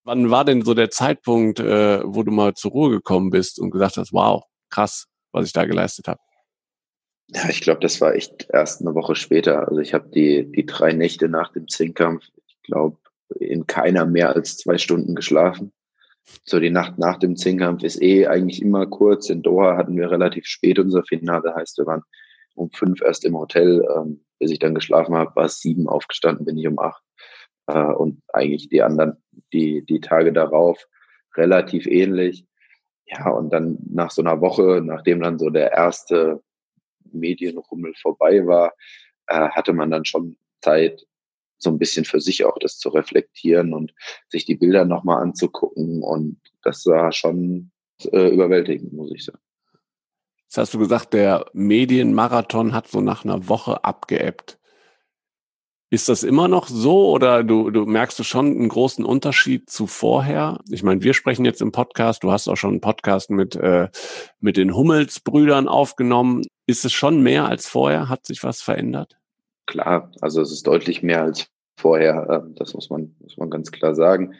wann 0.03 0.29
war 0.29 0.45
denn 0.45 0.63
so 0.63 0.73
der 0.73 0.91
Zeitpunkt, 0.91 1.59
äh, 1.59 2.01
wo 2.03 2.23
du 2.23 2.31
mal 2.31 2.53
zur 2.53 2.71
Ruhe 2.71 2.91
gekommen 2.91 3.31
bist 3.31 3.59
und 3.59 3.71
gesagt 3.71 3.97
hast, 3.97 4.13
wow, 4.13 4.43
krass, 4.69 5.07
was 5.31 5.45
ich 5.45 5.53
da 5.53 5.65
geleistet 5.65 6.07
habe? 6.07 6.19
Ja, 7.29 7.49
ich 7.49 7.61
glaube, 7.61 7.81
das 7.81 7.99
war 7.99 8.15
echt 8.15 8.47
erst 8.51 8.81
eine 8.81 8.95
Woche 8.95 9.15
später. 9.15 9.67
Also 9.67 9.81
ich 9.81 9.93
habe 9.93 10.09
die, 10.09 10.49
die 10.51 10.65
drei 10.65 10.93
Nächte 10.93 11.27
nach 11.27 11.51
dem 11.51 11.67
Zinkkampf, 11.67 12.23
ich 12.45 12.61
glaube, 12.63 12.97
in 13.39 13.67
keiner 13.67 14.05
mehr 14.05 14.33
als 14.33 14.57
zwei 14.57 14.77
Stunden 14.77 15.13
geschlafen. 15.13 15.73
So 16.43 16.59
die 16.59 16.69
Nacht 16.69 16.97
nach 16.97 17.17
dem 17.17 17.35
Zehnkampf 17.35 17.83
ist 17.83 18.01
eh 18.01 18.27
eigentlich 18.27 18.61
immer 18.61 18.85
kurz. 18.85 19.29
In 19.29 19.41
Doha 19.41 19.77
hatten 19.77 19.97
wir 19.97 20.11
relativ 20.11 20.45
spät 20.45 20.79
unser 20.79 21.03
Finale, 21.03 21.53
heißt 21.55 21.77
wir 21.77 21.85
waren 21.85 22.03
um 22.55 22.71
fünf 22.71 23.01
erst 23.01 23.25
im 23.25 23.37
Hotel. 23.37 23.85
Ähm, 23.95 24.23
bis 24.39 24.51
ich 24.51 24.59
dann 24.59 24.75
geschlafen 24.75 25.15
habe, 25.15 25.35
war 25.35 25.45
es 25.45 25.59
sieben 25.59 25.87
aufgestanden, 25.87 26.45
bin 26.45 26.57
ich 26.57 26.67
um 26.67 26.79
acht. 26.79 27.01
Äh, 27.67 27.79
und 27.79 28.21
eigentlich 28.33 28.69
die 28.69 28.81
anderen, 28.81 29.23
die, 29.53 29.85
die 29.85 29.99
Tage 29.99 30.33
darauf 30.33 30.85
relativ 31.35 31.85
ähnlich. 31.87 32.45
Ja, 33.07 33.29
und 33.29 33.51
dann 33.51 33.77
nach 33.89 34.11
so 34.11 34.21
einer 34.21 34.41
Woche, 34.41 34.81
nachdem 34.83 35.21
dann 35.21 35.39
so 35.39 35.49
der 35.49 35.71
erste 35.71 36.43
Medienrummel 37.11 37.93
vorbei 38.01 38.45
war, 38.45 38.73
äh, 39.27 39.49
hatte 39.49 39.73
man 39.73 39.91
dann 39.91 40.05
schon 40.05 40.37
Zeit, 40.61 41.05
so 41.59 41.71
ein 41.71 41.79
bisschen 41.79 42.05
für 42.05 42.19
sich 42.19 42.45
auch 42.45 42.57
das 42.59 42.77
zu 42.77 42.89
reflektieren 42.89 43.73
und 43.73 43.93
sich 44.29 44.45
die 44.45 44.55
Bilder 44.55 44.85
nochmal 44.85 45.23
anzugucken. 45.23 46.03
Und 46.03 46.39
das 46.61 46.85
war 46.85 47.11
schon 47.11 47.71
äh, 48.11 48.29
überwältigend, 48.29 48.93
muss 48.93 49.11
ich 49.11 49.25
sagen. 49.25 49.39
Jetzt 50.43 50.57
hast 50.57 50.73
du 50.73 50.79
gesagt, 50.79 51.13
der 51.13 51.45
Medienmarathon 51.53 52.73
hat 52.73 52.87
so 52.87 53.01
nach 53.01 53.25
einer 53.25 53.49
Woche 53.49 53.83
abgeebbt. 53.83 54.56
Ist 55.89 56.09
das 56.09 56.23
immer 56.23 56.47
noch 56.47 56.67
so 56.67 57.09
oder 57.11 57.43
du, 57.43 57.69
du 57.69 57.85
merkst 57.85 58.19
du 58.19 58.23
schon 58.23 58.47
einen 58.47 58.69
großen 58.69 59.05
Unterschied 59.05 59.69
zu 59.69 59.87
vorher? 59.87 60.59
Ich 60.69 60.83
meine, 60.83 61.01
wir 61.01 61.13
sprechen 61.13 61.45
jetzt 61.45 61.61
im 61.61 61.71
Podcast, 61.71 62.23
du 62.23 62.31
hast 62.31 62.47
auch 62.49 62.57
schon 62.57 62.71
einen 62.71 62.81
Podcast 62.81 63.29
mit, 63.29 63.55
äh, 63.55 63.87
mit 64.39 64.57
den 64.57 64.75
Hummels-Brüdern 64.75 65.67
aufgenommen. 65.67 66.43
Ist 66.65 66.83
es 66.83 66.91
schon 66.91 67.23
mehr 67.23 67.47
als 67.47 67.67
vorher? 67.67 68.09
Hat 68.09 68.25
sich 68.25 68.43
was 68.43 68.61
verändert? 68.61 69.17
klar, 69.67 70.11
also 70.21 70.41
es 70.41 70.51
ist 70.51 70.65
deutlich 70.65 71.03
mehr 71.03 71.21
als 71.21 71.47
vorher, 71.79 72.27
ähm, 72.31 72.55
das 72.55 72.73
muss 72.73 72.89
man, 72.89 73.15
muss 73.19 73.37
man 73.37 73.51
ganz 73.51 73.71
klar 73.71 73.93
sagen. 73.93 74.33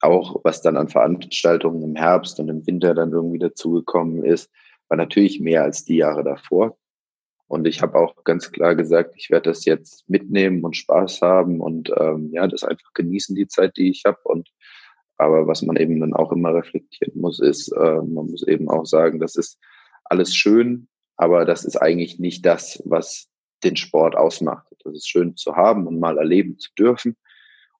Auch 0.00 0.40
was 0.44 0.60
dann 0.60 0.76
an 0.76 0.88
Veranstaltungen 0.88 1.82
im 1.82 1.96
Herbst 1.96 2.38
und 2.38 2.48
im 2.48 2.66
Winter 2.66 2.92
dann 2.92 3.12
irgendwie 3.12 3.38
dazugekommen 3.38 4.24
ist, 4.24 4.50
war 4.88 4.98
natürlich 4.98 5.40
mehr 5.40 5.62
als 5.62 5.84
die 5.84 5.96
Jahre 5.96 6.24
davor. 6.24 6.76
Und 7.52 7.66
ich 7.66 7.82
habe 7.82 7.98
auch 7.98 8.24
ganz 8.24 8.50
klar 8.50 8.74
gesagt, 8.74 9.12
ich 9.14 9.28
werde 9.28 9.50
das 9.50 9.66
jetzt 9.66 10.08
mitnehmen 10.08 10.64
und 10.64 10.74
Spaß 10.74 11.20
haben 11.20 11.60
und 11.60 11.92
ähm, 12.00 12.30
ja, 12.32 12.46
das 12.46 12.64
einfach 12.64 12.94
genießen, 12.94 13.36
die 13.36 13.46
Zeit, 13.46 13.76
die 13.76 13.90
ich 13.90 14.04
habe. 14.06 14.20
Und 14.24 14.48
aber 15.18 15.46
was 15.46 15.60
man 15.60 15.76
eben 15.76 16.00
dann 16.00 16.14
auch 16.14 16.32
immer 16.32 16.54
reflektieren 16.54 17.20
muss, 17.20 17.40
ist, 17.40 17.68
äh, 17.72 17.96
man 17.96 18.30
muss 18.30 18.42
eben 18.48 18.70
auch 18.70 18.86
sagen, 18.86 19.20
das 19.20 19.36
ist 19.36 19.58
alles 20.04 20.34
schön, 20.34 20.88
aber 21.18 21.44
das 21.44 21.66
ist 21.66 21.76
eigentlich 21.76 22.18
nicht 22.18 22.46
das, 22.46 22.82
was 22.86 23.28
den 23.62 23.76
Sport 23.76 24.16
ausmacht. 24.16 24.66
Das 24.82 24.94
ist 24.94 25.06
schön 25.10 25.36
zu 25.36 25.54
haben 25.54 25.86
und 25.86 26.00
mal 26.00 26.16
erleben 26.16 26.58
zu 26.58 26.70
dürfen. 26.78 27.18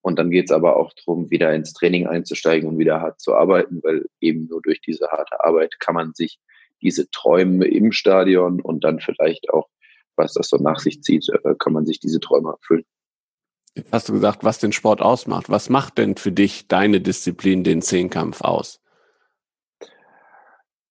Und 0.03 0.19
dann 0.19 0.31
geht 0.31 0.51
es 0.51 0.53
aber 0.53 0.77
auch 0.77 0.93
darum, 0.93 1.31
wieder 1.31 1.55
ins 1.55 1.73
Training 1.73 2.07
einzusteigen 2.07 2.69
und 2.69 2.77
wieder 2.77 3.01
hart 3.01 3.23
zu 3.23 3.35
arbeiten, 3.35 3.81
weil 3.83 4.05
eben 4.21 4.49
nur 4.51 4.61
durch 4.61 4.83
diese 4.83 5.07
harte 5.07 5.43
Arbeit 5.43 5.81
kann 5.81 5.95
man 5.95 6.13
sich 6.13 6.41
diese 6.83 7.11
Träume 7.11 7.67
im 7.67 7.93
Stadion 7.93 8.61
und 8.61 8.85
dann 8.85 9.01
vielleicht 9.01 9.51
auch, 9.51 9.69
was 10.17 10.35
das 10.35 10.49
so 10.49 10.57
nach 10.57 10.79
sich 10.79 11.03
zieht, 11.03 11.29
äh, 11.29 11.55
kann 11.59 11.73
man 11.73 11.87
sich 11.87 12.01
diese 12.01 12.21
Träume 12.21 12.51
erfüllen. 12.51 12.85
Jetzt 13.75 13.93
hast 13.93 14.09
du 14.09 14.13
gesagt, 14.13 14.45
was 14.45 14.59
den 14.59 14.73
Sport 14.73 15.01
ausmacht. 15.01 15.49
Was 15.49 15.71
macht 15.71 15.97
denn 15.97 16.17
für 16.17 16.33
dich 16.33 16.69
deine 16.69 17.01
Disziplin, 17.01 17.65
den 17.65 17.81
Zehnkampf 17.81 18.43
aus? 18.43 18.81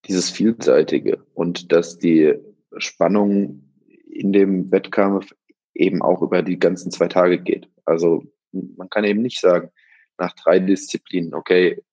Dieses 0.07 0.31
Vielseitige 0.31 1.23
und 1.35 1.71
dass 1.71 1.99
die 1.99 2.33
Spannung 2.77 3.71
in 4.09 4.33
dem 4.33 4.71
Wettkampf 4.71 5.31
eben 5.75 6.01
auch 6.01 6.23
über 6.23 6.41
die 6.41 6.57
ganzen 6.57 6.91
zwei 6.91 7.07
Tage 7.07 7.39
geht. 7.39 7.69
Also 7.85 8.23
man 8.51 8.89
kann 8.89 9.03
eben 9.03 9.21
nicht 9.21 9.39
sagen, 9.39 9.69
nach 10.17 10.33
drei 10.33 10.59
Disziplinen, 10.59 11.33
okay, 11.33 11.83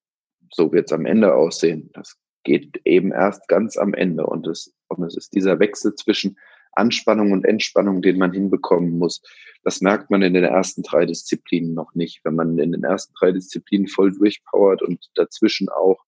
so 0.51 0.73
wird 0.73 0.87
es 0.87 0.93
am 0.93 1.07
Ende 1.07 1.35
aussehen. 1.35 1.91
Das 1.93 2.17
geht 2.45 2.81
eben 2.85 3.13
erst 3.13 3.49
ganz 3.49 3.77
am 3.77 3.95
Ende. 3.95 4.27
Und 4.27 4.47
es, 4.47 4.75
und 4.89 5.05
es 5.05 5.17
ist 5.17 5.35
dieser 5.35 5.59
Wechsel 5.59 5.95
zwischen 5.95 6.39
Anspannung 6.73 7.33
und 7.33 7.45
Entspannung, 7.45 8.03
den 8.03 8.19
man 8.19 8.33
hinbekommen 8.33 8.99
muss. 8.99 9.23
Das 9.65 9.81
merkt 9.81 10.11
man 10.11 10.23
in 10.23 10.35
den 10.35 10.45
ersten 10.45 10.83
drei 10.83 11.07
Disziplinen 11.07 11.75
noch 11.75 11.95
nicht. 11.95 12.21
Wenn 12.25 12.35
man 12.35 12.59
in 12.59 12.73
den 12.73 12.85
ersten 12.85 13.13
drei 13.19 13.33
Disziplinen 13.33 13.89
voll 13.89 14.13
durchpowert 14.13 14.83
und 14.83 15.11
dazwischen 15.15 15.69
auch 15.69 16.05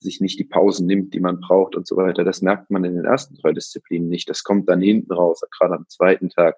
sich 0.00 0.20
nicht 0.20 0.38
die 0.38 0.44
Pausen 0.44 0.86
nimmt, 0.86 1.12
die 1.12 1.20
man 1.20 1.40
braucht 1.40 1.76
und 1.76 1.86
so 1.86 1.96
weiter. 1.96 2.24
Das 2.24 2.40
merkt 2.40 2.70
man 2.70 2.84
in 2.84 2.94
den 2.94 3.04
ersten 3.04 3.34
drei 3.36 3.52
Disziplinen 3.52 4.08
nicht. 4.08 4.30
Das 4.30 4.42
kommt 4.42 4.68
dann 4.68 4.80
hinten 4.80 5.12
raus. 5.12 5.42
Gerade 5.58 5.74
am 5.74 5.88
zweiten 5.88 6.30
Tag 6.30 6.56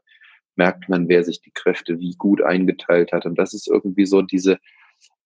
merkt 0.55 0.89
man, 0.89 1.09
wer 1.09 1.25
sich 1.25 1.41
die 1.41 1.51
Kräfte 1.51 1.99
wie 1.99 2.15
gut 2.17 2.41
eingeteilt 2.41 3.13
hat. 3.13 3.27
Und 3.27 3.37
das 3.37 3.53
ist 3.53 3.69
irgendwie 3.69 4.07
so 4.07 4.23
diese 4.23 4.59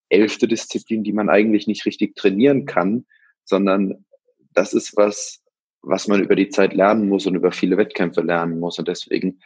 elfte 0.09 0.49
Disziplin, 0.49 1.03
die 1.05 1.13
man 1.13 1.29
eigentlich 1.29 1.67
nicht 1.67 1.85
richtig 1.85 2.17
trainieren 2.17 2.65
kann, 2.65 3.07
sondern 3.47 4.05
das 4.53 4.75
ist 4.75 4.97
was, 4.97 5.43
was 5.83 6.09
man 6.09 6.23
über 6.23 6.37
die 6.37 6.49
Zeit 6.49 6.75
lernen 6.75 7.09
muss 7.09 7.27
und 7.27 7.35
über 7.35 7.53
viele 7.53 7.77
Wettkämpfe 7.79 8.21
lernen 8.21 8.61
muss. 8.61 8.79
Und 8.79 8.89
deswegen 8.89 9.41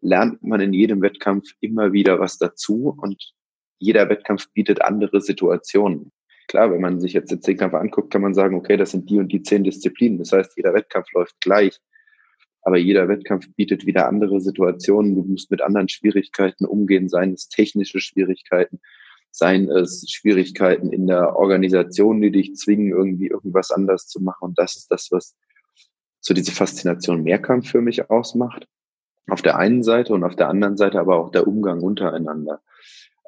lernt 0.00 0.42
man 0.42 0.60
in 0.60 0.72
jedem 0.72 1.02
Wettkampf 1.02 1.50
immer 1.60 1.92
wieder 1.92 2.18
was 2.18 2.38
dazu 2.38 2.96
und 2.96 3.32
jeder 3.78 4.08
Wettkampf 4.08 4.50
bietet 4.52 4.82
andere 4.82 5.20
Situationen 5.20 6.12
klar, 6.50 6.72
wenn 6.72 6.80
man 6.80 7.00
sich 7.00 7.12
jetzt 7.12 7.30
den 7.30 7.40
Zehnkampf 7.40 7.74
anguckt, 7.74 8.12
kann 8.12 8.22
man 8.22 8.34
sagen, 8.34 8.56
okay, 8.56 8.76
das 8.76 8.90
sind 8.90 9.08
die 9.08 9.18
und 9.18 9.30
die 9.30 9.40
zehn 9.42 9.62
Disziplinen. 9.62 10.18
Das 10.18 10.32
heißt, 10.32 10.56
jeder 10.56 10.74
Wettkampf 10.74 11.06
läuft 11.12 11.40
gleich. 11.40 11.78
Aber 12.62 12.76
jeder 12.76 13.08
Wettkampf 13.08 13.46
bietet 13.54 13.86
wieder 13.86 14.08
andere 14.08 14.40
Situationen. 14.40 15.14
Du 15.14 15.22
musst 15.22 15.52
mit 15.52 15.62
anderen 15.62 15.88
Schwierigkeiten 15.88 16.66
umgehen, 16.66 17.08
seien 17.08 17.34
es 17.34 17.48
technische 17.48 18.00
Schwierigkeiten, 18.00 18.80
seien 19.30 19.70
es 19.70 20.04
Schwierigkeiten 20.10 20.92
in 20.92 21.06
der 21.06 21.36
Organisation, 21.36 22.20
die 22.20 22.30
dich 22.30 22.54
zwingen, 22.56 22.90
irgendwie 22.90 23.28
irgendwas 23.28 23.70
anders 23.70 24.06
zu 24.06 24.20
machen. 24.20 24.44
Und 24.44 24.58
das 24.58 24.76
ist 24.76 24.90
das, 24.90 25.08
was 25.10 25.36
so 26.20 26.34
diese 26.34 26.52
Faszination 26.52 27.22
Mehrkampf 27.22 27.70
für 27.70 27.80
mich 27.80 28.10
ausmacht. 28.10 28.66
Auf 29.28 29.42
der 29.42 29.58
einen 29.58 29.82
Seite 29.82 30.12
und 30.12 30.24
auf 30.24 30.36
der 30.36 30.48
anderen 30.48 30.76
Seite 30.76 30.98
aber 30.98 31.16
auch 31.16 31.30
der 31.30 31.46
Umgang 31.46 31.82
untereinander. 31.82 32.60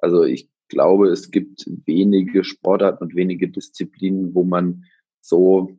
Also 0.01 0.25
ich 0.25 0.49
glaube, 0.69 1.09
es 1.09 1.31
gibt 1.31 1.65
wenige 1.87 2.45
Sportarten 2.45 3.05
und 3.05 3.15
wenige 3.15 3.49
Disziplinen, 3.49 4.35
wo 4.35 4.43
man 4.43 4.85
so 5.21 5.79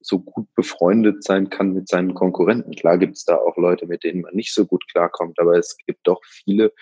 so 0.00 0.18
gut 0.18 0.52
befreundet 0.54 1.22
sein 1.22 1.50
kann 1.50 1.74
mit 1.74 1.88
seinen 1.88 2.14
Konkurrenten. 2.14 2.74
Klar 2.74 2.98
gibt 2.98 3.16
es 3.16 3.24
da 3.24 3.36
auch 3.36 3.56
Leute, 3.56 3.86
mit 3.86 4.02
denen 4.02 4.22
man 4.22 4.34
nicht 4.34 4.54
so 4.54 4.66
gut 4.66 4.84
klarkommt, 4.90 5.38
aber 5.38 5.58
es 5.58 5.76
gibt 5.86 6.00
doch 6.04 6.20
viele, 6.24 6.72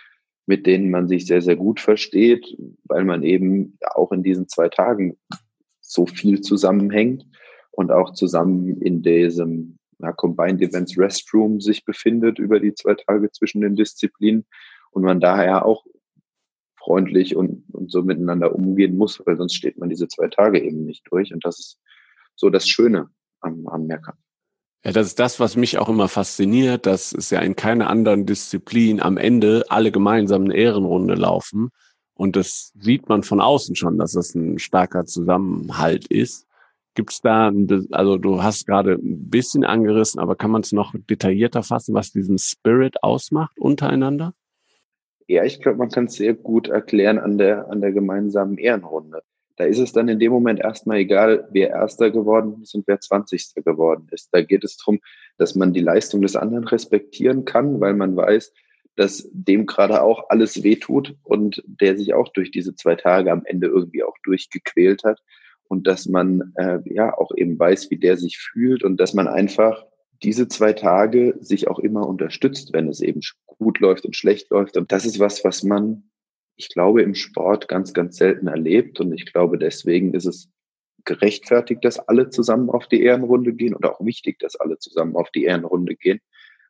mit 0.49 0.67
denen 0.67 0.91
man 0.91 1.09
sich 1.09 1.27
sehr, 1.27 1.43
sehr 1.43 1.57
gut 1.57 1.79
versteht, 1.79 2.57
weil 2.85 3.05
man 3.05 3.23
eben 3.23 3.77
auch 3.95 4.13
in 4.13 4.23
diesen 4.23 4.49
zwei 4.49 4.71
Tagen 4.71 5.19
so 5.81 6.07
viel 6.07 6.41
zusammenhängt 6.41 7.27
und 7.71 7.93
auch 7.93 8.15
zusammen 8.15 8.81
in 8.81 9.03
diesem 9.03 9.77
ja, 9.99 10.11
Combined 10.13 10.63
Events 10.63 10.97
Restroom 10.99 11.61
sich 11.61 11.85
befindet 11.85 12.39
über 12.39 12.61
die 12.61 12.73
zwei 12.73 12.95
Tage 12.95 13.31
zwischen 13.31 13.61
den 13.61 13.77
Disziplinen 13.77 14.47
und 14.91 15.03
man 15.03 15.21
daher 15.21 15.67
auch 15.67 15.85
freundlich 16.79 17.37
und, 17.37 17.65
und 17.75 17.93
so 17.93 18.03
miteinander 18.03 18.55
umgehen 18.55 18.97
muss, 18.97 19.21
weil 19.27 19.37
sonst 19.37 19.55
steht 19.55 19.77
man 19.77 19.91
diese 19.91 20.09
zwei 20.09 20.29
Tage 20.29 20.63
eben 20.63 20.87
nicht 20.87 21.05
durch. 21.11 21.35
Und 21.35 21.45
das 21.45 21.59
ist 21.59 21.81
so 22.37 22.49
das 22.49 22.67
Schöne 22.67 23.11
am, 23.41 23.69
am 23.69 23.87
Mehrkampf. 23.87 24.19
Ja, 24.85 24.93
das 24.93 25.09
ist 25.09 25.19
das, 25.19 25.41
was 25.41 25.57
mich 25.57 25.79
auch 25.79 25.88
immer 25.88 26.09
fasziniert, 26.09 26.87
dass 26.87 27.12
es 27.12 27.31
ja 27.31 27.41
in 27.41 27.57
keiner 27.57 27.91
anderen 27.91 28.27
Disziplin 28.27 29.01
am 29.01 29.17
Ende 29.17 29.64
alle 29.69 29.91
gemeinsam 29.91 30.45
eine 30.45 30.55
Ehrenrunde 30.55 31.14
laufen. 31.14 31.71
Und 32.14 32.37
das 32.37 32.73
sieht 32.79 33.09
man 33.09 33.23
von 33.23 33.41
außen 33.41 33.75
schon, 33.77 33.99
dass 33.99 34.12
das 34.12 34.35
ein 34.35 34.59
starker 34.59 35.05
Zusammenhalt 35.05 36.07
ist. 36.07 36.47
Gibt 36.95 37.12
es 37.12 37.21
da, 37.21 37.53
also 37.91 38.19
du 38.19 38.43
hast 38.43 38.67
gerade 38.67 38.95
ein 38.95 39.31
bisschen 39.31 39.64
angerissen, 39.64 40.21
aber 40.21 40.37
kann 40.37 40.51
man 40.51 40.62
es 40.62 40.73
noch 40.73 40.95
detaillierter 41.09 41.62
fassen, 41.62 41.95
was 41.95 42.11
diesen 42.11 42.38
Spirit 42.38 43.03
ausmacht 43.03 43.59
untereinander? 43.59 44.35
Ja, 45.27 45.45
ich 45.45 45.61
glaube, 45.61 45.79
man 45.79 45.91
kann 45.91 46.07
es 46.07 46.14
sehr 46.14 46.35
gut 46.35 46.69
erklären 46.69 47.19
an 47.19 47.37
der, 47.37 47.71
an 47.71 47.81
der 47.81 47.93
gemeinsamen 47.93 48.59
Ehrenrunde 48.59 49.23
da 49.59 49.64
ist 49.64 49.79
es 49.79 49.92
dann 49.92 50.09
in 50.09 50.21
dem 50.21 50.33
Moment 50.33 50.61
erstmal 50.61 50.99
egal, 50.99 51.49
wer 51.51 51.71
Erster 51.71 52.11
geworden 52.11 52.62
ist 52.62 52.75
und 52.75 52.87
wer 52.87 53.01
Zwanzigster 53.01 53.61
geworden 53.61 54.07
ist. 54.12 54.29
Da 54.33 54.40
geht 54.40 54.62
es 54.62 54.77
darum, 54.77 55.01
dass 55.37 55.57
man 55.57 55.73
die 55.73 55.81
Leistung 55.81 56.23
des 56.23 56.37
anderen 56.37 56.64
respektieren 56.64 57.44
kann, 57.44 57.81
weil 57.81 57.94
man 57.94 58.16
weiß, 58.16 58.53
dass 58.94 59.29
dem 59.33 59.66
gerade 59.66 60.03
auch 60.03 60.31
alles 60.31 60.62
wehtut 60.62 61.16
und 61.25 61.62
der 61.66 61.97
sich 61.97 62.14
auch 62.14 62.29
durch 62.29 62.51
diese 62.51 62.75
zwei 62.75 62.94
Tage 62.94 63.33
am 63.33 63.44
Ende 63.44 63.66
irgendwie 63.66 64.05
auch 64.05 64.16
durchgequält 64.23 65.03
hat 65.05 65.21
und 65.68 65.87
dass 65.87 66.07
man 66.07 66.53
äh, 66.57 66.79
ja 66.85 67.16
auch 67.16 67.33
eben 67.37 67.59
weiß, 67.59 67.90
wie 67.90 67.99
der 67.99 68.16
sich 68.16 68.38
fühlt 68.38 68.83
und 68.85 68.99
dass 68.99 69.12
man 69.12 69.29
einfach 69.29 69.85
diese 70.23 70.49
zwei 70.49 70.73
Tage 70.73 71.37
sich 71.40 71.68
auch 71.68 71.79
immer 71.79 72.09
unterstützt, 72.09 72.73
wenn 72.73 72.88
es 72.88 73.01
eben 73.01 73.21
gut 73.47 73.79
läuft 73.79 74.05
und 74.05 74.16
schlecht 74.16 74.51
läuft. 74.51 74.77
Und 74.77 74.90
das 74.90 75.05
ist 75.05 75.21
was, 75.21 75.44
was 75.44 75.62
man 75.62 76.05
ich 76.59 76.68
glaube, 76.68 77.03
im 77.03 77.14
Sport 77.14 77.68
ganz, 77.68 77.94
ganz 77.94 78.16
selten 78.16 78.49
erlebt. 78.49 79.01
Und 79.01 79.12
ich 79.12 79.33
glaube, 79.33 79.59
deswegen 79.59 80.12
ist 80.12 80.27
es 80.27 80.51
gerechtfertigt, 81.05 81.85
dass 81.85 82.01
alle 82.01 82.31
zusammen 82.31 82.68
auf 82.68 82.88
die 82.88 83.03
Ehrenrunde 83.03 83.55
gehen 83.55 83.75
und 83.75 83.87
auch 83.87 84.05
wichtig, 84.05 84.40
dass 84.40 84.57
alle 84.57 84.79
zusammen 84.79 85.14
auf 85.14 85.31
die 85.31 85.44
Ehrenrunde 85.44 85.94
gehen, 85.94 86.21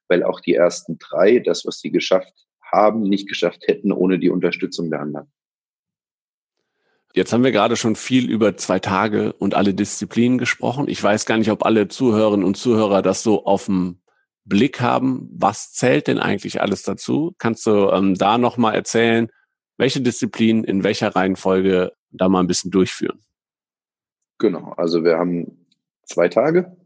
weil 0.06 0.22
auch 0.22 0.40
die 0.40 0.54
ersten 0.54 0.98
drei, 0.98 1.38
das, 1.38 1.64
was 1.64 1.80
sie 1.80 1.90
geschafft 1.90 2.32
haben, 2.62 3.00
nicht 3.00 3.28
geschafft 3.28 3.66
hätten 3.66 3.90
ohne 3.90 4.18
die 4.18 4.28
Unterstützung 4.28 4.90
der 4.90 5.00
anderen. 5.00 5.32
Jetzt 7.14 7.32
haben 7.32 7.42
wir 7.42 7.52
gerade 7.52 7.76
schon 7.76 7.96
viel 7.96 8.30
über 8.30 8.58
zwei 8.58 8.78
Tage 8.78 9.32
und 9.32 9.54
alle 9.54 9.72
Disziplinen 9.72 10.36
gesprochen. 10.36 10.86
Ich 10.88 11.02
weiß 11.02 11.24
gar 11.24 11.38
nicht, 11.38 11.50
ob 11.50 11.64
alle 11.64 11.88
Zuhörerinnen 11.88 12.44
und 12.44 12.58
Zuhörer 12.58 13.00
das 13.00 13.22
so 13.22 13.46
auf 13.46 13.64
dem 13.64 14.02
Blick 14.44 14.82
haben. 14.82 15.30
Was 15.32 15.72
zählt 15.72 16.06
denn 16.06 16.18
eigentlich 16.18 16.60
alles 16.60 16.82
dazu? 16.82 17.34
Kannst 17.38 17.64
du 17.64 17.88
ähm, 17.90 18.14
da 18.14 18.36
nochmal 18.36 18.74
erzählen, 18.74 19.30
welche 19.78 20.00
Disziplin 20.00 20.64
in 20.64 20.84
welcher 20.84 21.14
Reihenfolge 21.14 21.92
da 22.10 22.28
mal 22.28 22.40
ein 22.40 22.46
bisschen 22.46 22.70
durchführen. 22.70 23.20
Genau, 24.38 24.72
also 24.76 25.04
wir 25.04 25.16
haben 25.16 25.66
zwei 26.04 26.28
Tage, 26.28 26.76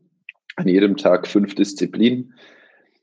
an 0.57 0.69
jedem 0.69 0.97
Tag 0.97 1.27
fünf 1.27 1.55
Disziplinen. 1.55 2.35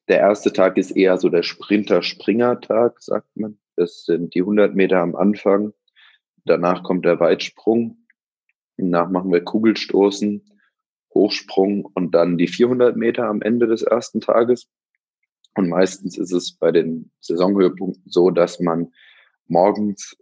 Der 0.08 0.20
erste 0.20 0.54
Tag 0.54 0.78
ist 0.78 0.92
eher 0.92 1.18
so 1.18 1.30
der 1.30 1.44
Sprinter-Springer-Tag, 1.44 3.02
sagt 3.02 3.36
man. 3.36 3.60
Das 3.76 4.06
sind 4.06 4.34
die 4.34 4.42
100 4.42 4.76
Meter 4.76 5.00
am 5.00 5.16
Anfang. 5.16 5.74
Danach 6.46 6.84
kommt 6.84 7.06
der 7.06 7.20
Weitsprung. 7.20 8.06
Danach 8.78 9.10
machen 9.10 9.32
wir 9.32 9.44
Kugelstoßen, 9.44 10.44
Hochsprung 11.14 11.86
und 11.86 12.12
dann 12.16 12.38
die 12.38 12.48
400 12.48 12.96
Meter 12.96 13.26
am 13.26 13.42
Ende 13.42 13.68
des 13.68 13.84
ersten 13.84 14.22
Tages. 14.22 14.68
Und 15.56 15.70
meistens 15.70 16.18
ist 16.18 16.32
es 16.32 16.54
bei 16.58 16.72
den 16.72 17.12
Saisonhöhepunkten 17.20 18.04
so, 18.08 18.32
dass 18.32 18.60
man 18.60 18.92
morgens 19.50 20.16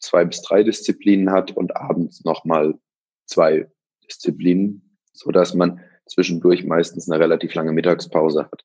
zwei 0.00 0.24
bis 0.24 0.42
drei 0.42 0.62
Disziplinen 0.62 1.30
hat 1.30 1.56
und 1.56 1.76
abends 1.76 2.24
nochmal 2.24 2.78
zwei 3.26 3.70
Disziplinen, 4.08 4.98
so 5.12 5.30
dass 5.30 5.54
man 5.54 5.80
zwischendurch 6.06 6.64
meistens 6.64 7.10
eine 7.10 7.20
relativ 7.20 7.54
lange 7.54 7.72
Mittagspause 7.72 8.44
hat. 8.44 8.64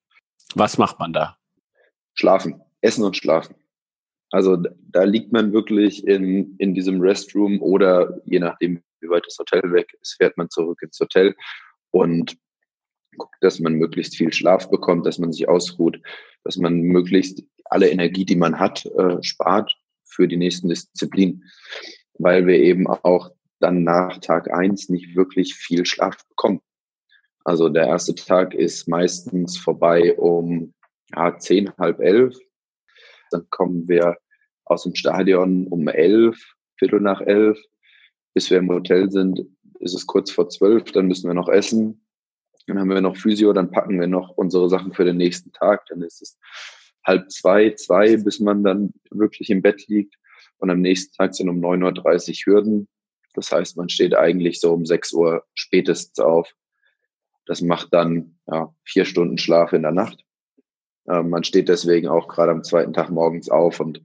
Was 0.56 0.78
macht 0.78 1.00
man 1.00 1.13
da? 1.13 1.38
Schlafen, 2.13 2.62
essen 2.82 3.04
und 3.04 3.17
schlafen. 3.17 3.56
Also 4.30 4.58
da 4.58 5.04
liegt 5.04 5.34
man 5.34 5.52
wirklich 5.52 6.08
in, 6.08 6.56
in 6.58 6.74
diesem 6.74 7.02
Restroom 7.02 7.62
oder 7.62 8.21
je 8.26 8.39
nachdem, 8.39 8.82
wie 9.02 9.10
weit 9.10 9.26
das 9.26 9.38
Hotel 9.38 9.74
weg 9.74 9.93
ist, 10.02 10.15
fährt 10.17 10.38
man 10.38 10.50
zurück 10.50 10.82
ins 10.82 11.00
Hotel 11.00 11.36
und 11.91 12.38
guckt, 13.17 13.36
dass 13.41 13.60
man 13.60 13.74
möglichst 13.74 14.15
viel 14.15 14.32
Schlaf 14.32 14.69
bekommt, 14.69 15.06
dass 15.06 15.19
man 15.19 15.34
sich 15.34 15.50
ausruht, 15.50 16.00
dass 16.43 16.58
man 16.58 16.80
möglichst 16.80 17.43
alle 17.65 17.89
Energie, 17.89 18.26
die 18.26 18.36
man 18.36 18.60
hat, 18.60 18.86
äh, 18.86 19.21
spart 19.21 19.76
für 20.12 20.28
die 20.28 20.38
nächsten 20.38 20.69
Disziplinen, 20.69 21.43
weil 22.19 22.45
wir 22.45 22.58
eben 22.58 22.88
auch 22.88 23.32
dann 23.60 23.84
nach 23.84 24.17
Tag 24.19 24.52
eins 24.52 24.89
nicht 24.89 25.15
wirklich 25.15 25.56
viel 25.56 25.86
Schlaf 25.86 26.17
bekommen. 26.30 26.62
Also 27.43 27.69
der 27.69 27.88
erste 27.88 28.13
Tag 28.13 28.54
ist 28.54 28.88
meistens 28.88 29.58
vorbei 29.58 30.15
um 30.17 30.74
ja, 31.15 31.38
zehn, 31.38 31.71
halb 31.78 32.00
elf. 32.00 32.38
Dann 33.32 33.47
kommen 33.50 33.88
wir 33.88 34.17
aus 34.65 34.84
dem 34.84 34.95
Stadion 34.95 35.67
um 35.67 35.88
elf, 35.88 36.54
Viertel 36.78 37.02
nach 37.02 37.21
elf. 37.21 37.60
Bis 38.34 38.50
wir 38.50 38.60
im 38.60 38.69
Hotel 38.69 39.12
sind, 39.12 39.41
ist 39.80 39.93
es 39.93 40.08
kurz 40.08 40.32
vor 40.32 40.50
zwölf, 40.50 40.91
dann 40.91 41.08
müssen 41.08 41.28
wir 41.28 41.34
noch 41.34 41.50
essen. 41.50 42.06
Dann 42.67 42.80
haben 42.80 42.89
wir 42.89 43.02
noch 43.02 43.17
Physio, 43.17 43.52
dann 43.54 43.71
packen 43.71 44.00
wir 44.00 44.08
noch 44.08 44.30
unsere 44.30 44.69
Sachen 44.69 44.93
für 44.93 45.04
den 45.04 45.17
nächsten 45.17 45.52
Tag. 45.52 45.86
Dann 45.88 46.02
ist 46.02 46.21
es 46.21 46.38
halb 47.04 47.32
zwei, 47.32 47.72
zwei, 47.72 48.18
bis 48.18 48.40
man 48.40 48.64
dann 48.64 48.94
wirklich 49.10 49.50
im 49.50 49.62
Bett 49.62 49.88
liegt. 49.88 50.16
Und 50.58 50.70
am 50.70 50.82
nächsten 50.82 51.16
Tag 51.16 51.34
sind 51.34 51.50
um 51.50 51.60
9.30 51.60 52.48
Uhr 52.48 52.54
Hürden. 52.54 52.88
Das 53.34 53.52
heißt, 53.52 53.78
man 53.78 53.90
steht 53.90 54.16
eigentlich 54.16 54.60
so 54.60 54.74
um 54.74 54.86
6 54.86 55.14
Uhr 55.14 55.44
spätestens 55.54 56.20
auf. 56.20 56.54
Das 57.46 57.62
macht 57.62 57.94
dann 57.94 58.38
ja, 58.48 58.74
vier 58.84 59.06
Stunden 59.06 59.38
Schlaf 59.38 59.74
in 59.74 59.82
der 59.82 59.92
Nacht. 59.92 60.24
Äh, 61.08 61.24
man 61.24 61.44
steht 61.44 61.70
deswegen 61.70 62.08
auch 62.08 62.28
gerade 62.28 62.52
am 62.52 62.64
zweiten 62.64 62.94
Tag 62.94 63.10
morgens 63.10 63.50
auf 63.50 63.80
und 63.80 64.04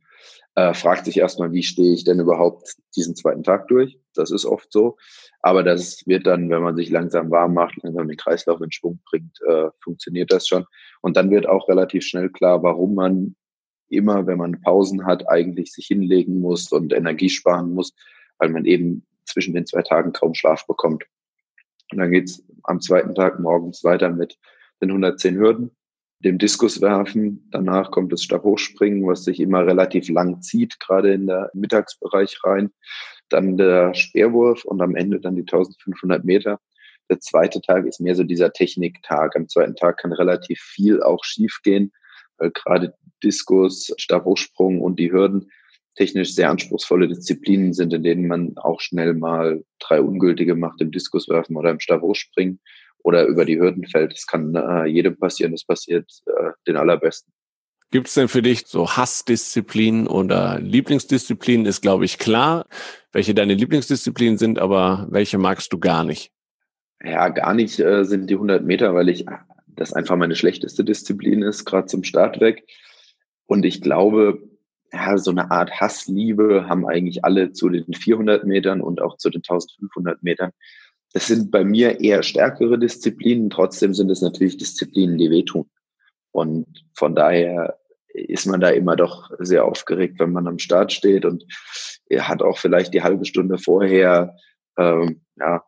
äh, 0.55 0.73
fragt 0.73 1.05
sich 1.05 1.19
erstmal, 1.19 1.53
wie 1.53 1.63
stehe 1.63 1.93
ich 1.93 2.05
denn 2.05 2.19
überhaupt 2.19 2.77
diesen 2.97 3.15
zweiten 3.15 3.43
Tag 3.43 3.69
durch? 3.69 3.99
Das 4.15 4.31
ist 4.31 4.47
oft 4.47 4.73
so. 4.73 4.97
Aber 5.41 5.63
das 5.63 6.07
wird 6.07 6.27
dann, 6.27 6.49
wenn 6.49 6.63
man 6.63 6.77
sich 6.77 6.89
langsam 6.89 7.31
warm 7.31 7.53
macht, 7.53 7.77
langsam 7.83 8.09
den 8.09 8.17
Kreislauf 8.17 8.61
in 8.63 8.73
Schwung 8.73 9.01
bringt, 9.11 9.39
äh, 9.47 9.69
funktioniert 9.83 10.33
das 10.33 10.49
schon. 10.49 10.65
Und 11.07 11.17
dann 11.17 11.31
wird 11.31 11.49
auch 11.49 11.69
relativ 11.69 12.03
schnell 12.03 12.29
klar, 12.31 12.65
warum 12.65 12.97
man 12.97 13.37
immer, 13.89 14.27
wenn 14.27 14.39
man 14.39 14.61
Pausen 14.61 15.07
hat, 15.07 15.31
eigentlich 15.31 15.73
sich 15.73 15.87
hinlegen 15.87 16.41
muss 16.41 16.73
und 16.73 16.93
Energie 16.93 17.29
sparen 17.29 17.75
muss, 17.75 17.95
weil 18.39 18.49
man 18.49 18.65
eben 18.65 19.07
zwischen 19.25 19.55
den 19.55 19.67
zwei 19.67 19.83
Tagen 19.83 20.13
kaum 20.13 20.35
Schlaf 20.35 20.67
bekommt. 20.67 21.05
Und 21.93 21.99
dann 21.99 22.11
geht's 22.11 22.43
am 22.65 22.81
zweiten 22.81 23.15
Tag 23.15 23.39
morgens 23.39 23.85
weiter 23.85 24.11
mit 24.11 24.37
den 24.83 24.91
110 24.91 25.37
Hürden 25.37 25.71
dem 26.25 26.39
Diskus 26.39 26.81
werfen. 26.81 27.47
Danach 27.53 27.93
kommt 27.93 28.13
das 28.13 28.25
Stabhochspringen, 28.25 29.07
was 29.07 29.23
sich 29.23 29.39
immer 29.39 29.65
relativ 29.65 30.09
lang 30.09 30.43
zieht, 30.43 30.81
gerade 30.81 31.13
in 31.13 31.29
der 31.29 31.53
Mittagsbereich 31.55 32.41
rein. 32.43 32.73
Dann 33.29 33.57
der 33.57 33.95
Speerwurf 33.95 34.65
und 34.65 34.83
am 34.83 34.97
Ende 34.97 35.21
dann 35.21 35.37
die 35.37 35.43
1500 35.43 36.25
Meter. 36.25 36.59
Der 37.11 37.21
zweite 37.21 37.61
Tag 37.61 37.87
ist 37.87 38.01
mehr 38.01 38.15
so 38.15 38.25
dieser 38.25 38.53
Techniktag. 38.53 39.37
Am 39.37 39.49
zweiten 39.49 39.77
Tag 39.77 39.99
kann 39.99 40.13
relativ 40.13 40.61
viel 40.61 41.03
auch 41.03 41.25
schiefgehen, 41.25 41.93
weil 42.39 42.51
gerade 42.51 42.95
Diskus, 43.23 43.93
Stabhochsprung 43.97 44.81
und 44.81 44.99
die 44.99 45.13
Hürden 45.13 45.51
technisch 45.95 46.35
sehr 46.35 46.51
anspruchsvolle 46.51 47.09
Disziplinen 47.09 47.73
sind, 47.73 47.93
in 47.93 48.03
denen 48.03 48.27
man 48.27 48.57
auch 48.59 48.81
schnell 48.81 49.15
mal 49.15 49.65
drei 49.79 50.01
ungültige 50.01 50.55
macht 50.55 50.81
im 50.81 50.91
Diskuswerfen 50.91 51.57
oder 51.57 51.71
im 51.71 51.81
Stabhochspringen 51.81 52.61
oder 52.99 53.27
über 53.27 53.45
die 53.45 53.59
Hürden 53.59 53.87
fällt. 53.87 54.13
Das 54.13 54.27
kann 54.27 54.55
äh, 54.55 54.85
jedem 54.87 55.17
passieren, 55.17 55.53
das 55.53 55.65
passiert 55.65 56.11
äh, 56.27 56.51
den 56.67 56.77
allerbesten. 56.77 57.33
Gibt 57.93 58.09
es 58.09 58.15
denn 58.15 58.29
für 58.29 58.43
dich 58.43 58.67
so 58.67 58.91
Hassdisziplinen 58.91 60.07
oder 60.09 60.59
Lieblingsdisziplinen? 60.59 61.67
Ist, 61.67 61.83
glaube 61.83 62.05
ich, 62.05 62.19
klar, 62.19 62.67
welche 63.13 63.33
deine 63.33 63.55
Lieblingsdisziplinen 63.55 64.39
sind, 64.39 64.59
aber 64.59 65.07
welche 65.11 65.39
magst 65.39 65.73
du 65.73 65.79
gar 65.79 66.05
nicht? 66.05 66.33
Ja, 67.07 67.29
gar 67.29 67.55
nicht 67.55 67.79
äh, 67.79 68.05
sind 68.05 68.29
die 68.29 68.35
100 68.35 68.65
Meter, 68.65 68.95
weil 68.95 69.09
ich 69.09 69.25
das 69.69 69.93
einfach 69.93 70.17
meine 70.17 70.35
schlechteste 70.35 70.85
Disziplin 70.85 71.43
ist, 71.43 71.65
gerade 71.65 71.87
zum 71.87 72.03
Start 72.03 72.41
weg. 72.41 72.67
Und 73.47 73.65
ich 73.65 73.81
glaube, 73.81 74.43
ja, 74.93 75.17
so 75.17 75.31
eine 75.31 75.53
Art 75.53 75.81
Hassliebe 75.81 76.69
haben 76.69 76.87
eigentlich 76.87 77.25
alle 77.25 77.53
zu 77.53 77.69
den 77.69 77.95
400 77.95 78.45
Metern 78.45 78.81
und 78.81 79.01
auch 79.01 79.19
zu 79.19 79.31
den 79.31 79.39
1500 79.39 80.23
Metern. 80.25 80.51
Das 81.13 81.29
sind 81.29 81.53
bei 81.53 81.63
mir 81.63 82.01
eher 82.01 82.25
stärkere 82.25 82.77
Disziplinen. 82.77 83.51
Trotzdem 83.51 83.95
sind 83.95 84.11
es 84.11 84.21
natürlich 84.21 84.57
Disziplinen, 84.57 85.17
die 85.17 85.31
wehtun. 85.31 85.71
Und 86.33 86.67
von 86.95 87.15
daher 87.15 87.79
ist 88.09 88.47
man 88.47 88.61
da 88.61 88.71
immer 88.71 88.97
doch 88.97 89.31
sehr 89.39 89.65
aufgeregt, 89.65 90.19
wenn 90.19 90.33
man 90.33 90.49
am 90.49 90.59
Start 90.59 90.93
steht 90.93 91.25
und 91.25 91.45
er 92.09 92.29
hat 92.29 92.43
auch 92.43 92.59
vielleicht 92.59 92.95
die 92.95 93.03
halbe 93.03 93.27
Stunde 93.27 93.59
vorher 93.59 94.37
ähm, 94.79 95.23
ja, 95.37 95.63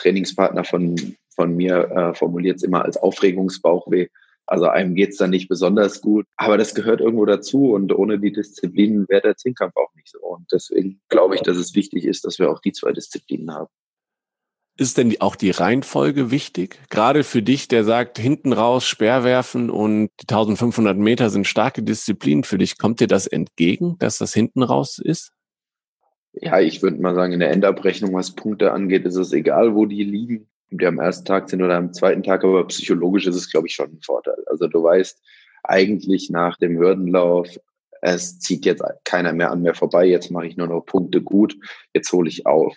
Trainingspartner 0.00 0.64
von, 0.64 0.96
von 1.34 1.54
mir 1.56 1.90
äh, 1.90 2.14
formuliert 2.14 2.56
es 2.56 2.62
immer 2.62 2.84
als 2.84 2.96
Aufregungsbauchweh. 2.96 4.08
Also 4.46 4.66
einem 4.66 4.94
geht's 4.94 5.16
dann 5.16 5.30
nicht 5.30 5.48
besonders 5.48 6.00
gut. 6.00 6.26
Aber 6.36 6.58
das 6.58 6.74
gehört 6.74 7.00
irgendwo 7.00 7.24
dazu 7.24 7.72
und 7.72 7.92
ohne 7.94 8.18
die 8.18 8.32
Disziplinen 8.32 9.08
wäre 9.08 9.22
der 9.22 9.36
Zehnkampf 9.36 9.76
auch 9.76 9.94
nicht 9.94 10.08
so. 10.08 10.18
Und 10.20 10.46
deswegen 10.52 11.00
glaube 11.08 11.36
ich, 11.36 11.42
dass 11.42 11.56
es 11.56 11.74
wichtig 11.74 12.04
ist, 12.04 12.24
dass 12.24 12.38
wir 12.38 12.50
auch 12.50 12.60
die 12.60 12.72
zwei 12.72 12.92
Disziplinen 12.92 13.54
haben. 13.54 13.68
Ist 14.76 14.96
denn 14.96 15.14
auch 15.20 15.36
die 15.36 15.50
Reihenfolge 15.50 16.30
wichtig? 16.30 16.80
Gerade 16.88 17.22
für 17.22 17.42
dich, 17.42 17.68
der 17.68 17.84
sagt, 17.84 18.18
hinten 18.18 18.54
raus 18.54 18.86
Speer 18.86 19.24
werfen 19.24 19.68
und 19.68 20.08
die 20.20 20.24
1500 20.24 20.96
Meter 20.96 21.28
sind 21.28 21.46
starke 21.46 21.82
Disziplinen 21.82 22.44
für 22.44 22.56
dich. 22.56 22.78
Kommt 22.78 23.00
dir 23.00 23.06
das 23.06 23.26
entgegen, 23.26 23.96
dass 23.98 24.16
das 24.16 24.32
hinten 24.32 24.62
raus 24.62 24.98
ist? 24.98 25.32
Ja, 26.32 26.60
ich 26.60 26.82
würde 26.82 27.00
mal 27.00 27.14
sagen, 27.14 27.32
in 27.32 27.40
der 27.40 27.50
Endabrechnung, 27.50 28.14
was 28.14 28.34
Punkte 28.34 28.72
angeht, 28.72 29.04
ist 29.04 29.16
es 29.16 29.32
egal, 29.32 29.74
wo 29.74 29.86
die 29.86 30.04
liegen 30.04 30.50
die 30.70 30.86
am 30.86 30.98
ersten 30.98 31.24
Tag 31.24 31.50
sind 31.50 31.62
oder 31.62 31.76
am 31.76 31.92
zweiten 31.92 32.22
Tag, 32.22 32.44
aber 32.44 32.66
psychologisch 32.68 33.26
ist 33.26 33.36
es, 33.36 33.50
glaube 33.50 33.66
ich, 33.66 33.74
schon 33.74 33.90
ein 33.90 34.00
Vorteil. 34.02 34.42
Also 34.46 34.68
du 34.68 34.82
weißt 34.82 35.20
eigentlich 35.64 36.30
nach 36.30 36.56
dem 36.58 36.78
Hürdenlauf, 36.78 37.48
es 38.02 38.38
zieht 38.38 38.64
jetzt 38.64 38.82
keiner 39.04 39.32
mehr 39.32 39.50
an 39.50 39.62
mir 39.62 39.74
vorbei, 39.74 40.06
jetzt 40.06 40.30
mache 40.30 40.46
ich 40.46 40.56
nur 40.56 40.68
noch 40.68 40.86
Punkte 40.86 41.20
gut, 41.20 41.56
jetzt 41.92 42.12
hole 42.12 42.28
ich 42.28 42.46
auf. 42.46 42.76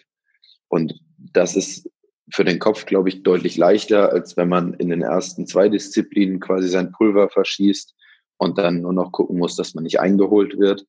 Und 0.68 1.00
das 1.18 1.56
ist 1.56 1.90
für 2.32 2.44
den 2.44 2.60
Kopf, 2.60 2.86
glaube 2.86 3.10
ich, 3.10 3.24
deutlich 3.24 3.58
leichter, 3.58 4.12
als 4.12 4.36
wenn 4.38 4.50
man 4.50 4.74
in 4.74 4.90
den 4.90 5.02
ersten 5.02 5.46
zwei 5.46 5.70
Disziplinen 5.70 6.40
quasi 6.40 6.68
sein 6.68 6.92
Pulver 6.92 7.30
verschießt 7.30 7.94
und 8.38 8.58
dann 8.58 8.82
nur 8.82 8.94
noch 8.94 9.12
gucken 9.12 9.38
muss, 9.38 9.56
dass 9.56 9.76
man 9.76 9.84
nicht 9.84 10.00
eingeholt 10.00 10.58
wird. 10.58 10.86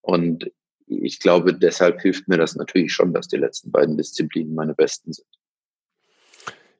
Und 0.00 0.50
ich 0.90 1.20
glaube, 1.20 1.54
deshalb 1.54 2.00
hilft 2.00 2.28
mir 2.28 2.36
das 2.36 2.56
natürlich 2.56 2.92
schon, 2.92 3.14
dass 3.14 3.28
die 3.28 3.36
letzten 3.36 3.70
beiden 3.70 3.96
Disziplinen 3.96 4.54
meine 4.54 4.74
besten 4.74 5.12
sind. 5.12 5.26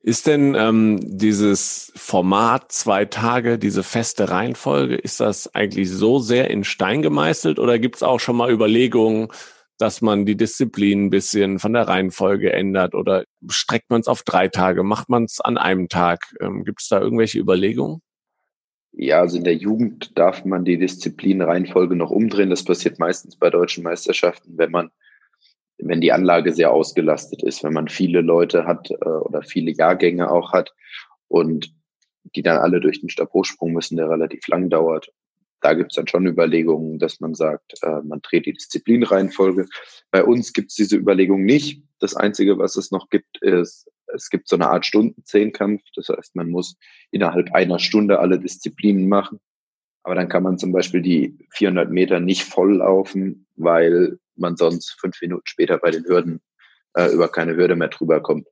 Ist 0.03 0.27
denn 0.27 0.55
ähm, 0.55 0.99
dieses 1.03 1.93
Format 1.95 2.73
zwei 2.73 3.05
Tage, 3.05 3.59
diese 3.59 3.83
feste 3.83 4.31
Reihenfolge, 4.31 4.97
ist 4.97 5.21
das 5.21 5.55
eigentlich 5.55 5.91
so 5.91 6.19
sehr 6.19 6.51
in 6.51 6.65
Stein 6.65 7.03
gemeißelt 7.03 7.59
oder 7.59 7.79
gibt 7.79 7.97
es 7.97 8.03
auch 8.03 8.19
schon 8.19 8.37
mal 8.37 8.51
Überlegungen, 8.51 9.29
dass 9.77 10.01
man 10.01 10.25
die 10.25 10.37
Disziplin 10.37 11.07
ein 11.07 11.11
bisschen 11.11 11.59
von 11.59 11.75
der 11.75 11.87
Reihenfolge 11.87 12.51
ändert 12.51 12.95
oder 12.95 13.25
streckt 13.49 13.91
man 13.91 14.01
es 14.01 14.09
auf 14.09 14.23
drei 14.23 14.49
Tage, 14.49 14.83
macht 14.85 15.11
man 15.11 15.25
es 15.25 15.39
an 15.41 15.59
einem 15.59 15.89
Tag? 15.89 16.35
Ähm, 16.41 16.65
gibt 16.65 16.81
es 16.81 16.89
da 16.89 16.99
irgendwelche 16.99 17.39
Überlegungen? 17.39 18.01
Ja, 18.93 19.21
also 19.21 19.37
in 19.37 19.45
der 19.45 19.55
Jugend 19.55 20.19
darf 20.19 20.45
man 20.45 20.65
die 20.65 20.79
Disziplinreihenfolge 20.79 21.95
noch 21.95 22.11
umdrehen. 22.11 22.51
Das 22.51 22.65
passiert 22.65 22.99
meistens 22.99 23.37
bei 23.37 23.49
deutschen 23.51 23.85
Meisterschaften, 23.85 24.59
wenn 24.59 24.71
man 24.71 24.91
wenn 25.83 26.01
die 26.01 26.13
Anlage 26.13 26.53
sehr 26.53 26.73
ausgelastet 26.73 27.43
ist, 27.43 27.63
wenn 27.65 27.73
man 27.73 27.89
viele 27.89 28.21
Leute 28.21 28.67
hat 28.67 28.91
äh, 28.91 29.09
oder 29.09 29.43
viele 29.43 29.71
Jahrgänge 29.71 30.31
auch 30.31 30.53
hat 30.53 30.75
und 31.29 31.73
die 32.37 32.43
dann 32.43 32.59
alle 32.59 32.81
durch 32.81 33.01
den 33.01 33.09
Stabhochsprung 33.09 33.73
müssen, 33.73 33.97
der 33.97 34.11
relativ 34.11 34.47
lang 34.49 34.69
dauert. 34.69 35.11
Da 35.63 35.75
gibt 35.75 35.93
es 35.93 35.97
dann 35.97 36.07
schon 36.07 36.27
Überlegungen, 36.27 36.99
dass 36.99 37.21
man 37.21 37.35
sagt, 37.35 37.75
äh, 37.83 38.01
man 38.03 38.21
dreht 38.23 38.47
die 38.47 38.53
Disziplinreihenfolge. 38.53 39.67
Bei 40.11 40.25
uns 40.25 40.53
gibt 40.53 40.71
es 40.71 40.77
diese 40.77 40.97
Überlegung 40.97 41.45
nicht. 41.45 41.83
Das 41.99 42.15
Einzige, 42.17 42.59
was 42.59 42.77
es 42.77 42.91
noch 42.91 43.09
gibt, 43.11 43.43
ist, 43.43 43.91
es 44.15 44.31
gibt 44.31 44.49
so 44.49 44.57
eine 44.57 44.69
Art 44.69 44.87
Stundenzehnkampf. 44.87 45.83
Das 45.95 46.09
heißt, 46.09 46.37
man 46.37 46.51
muss 46.51 46.77
innerhalb 47.11 47.53
einer 47.53 47.79
Stunde 47.79 48.19
alle 48.19 48.39
Disziplinen 48.39 49.09
machen. 49.09 49.41
Aber 50.03 50.15
dann 50.15 50.29
kann 50.29 50.43
man 50.43 50.59
zum 50.59 50.73
Beispiel 50.73 51.03
die 51.03 51.39
400 51.51 51.91
Meter 51.91 52.21
nicht 52.21 52.45
voll 52.45 52.79
laufen, 52.79 53.47
weil 53.57 54.19
man 54.37 54.57
sonst 54.57 54.99
fünf 54.99 55.21
Minuten 55.21 55.47
später 55.47 55.79
bei 55.79 55.91
den 55.91 56.05
Hürden 56.05 56.41
äh, 56.95 57.13
über 57.13 57.29
keine 57.29 57.55
Hürde 57.57 57.77
mehr 57.77 57.89
drüber 57.89 58.23
kommt. 58.23 58.47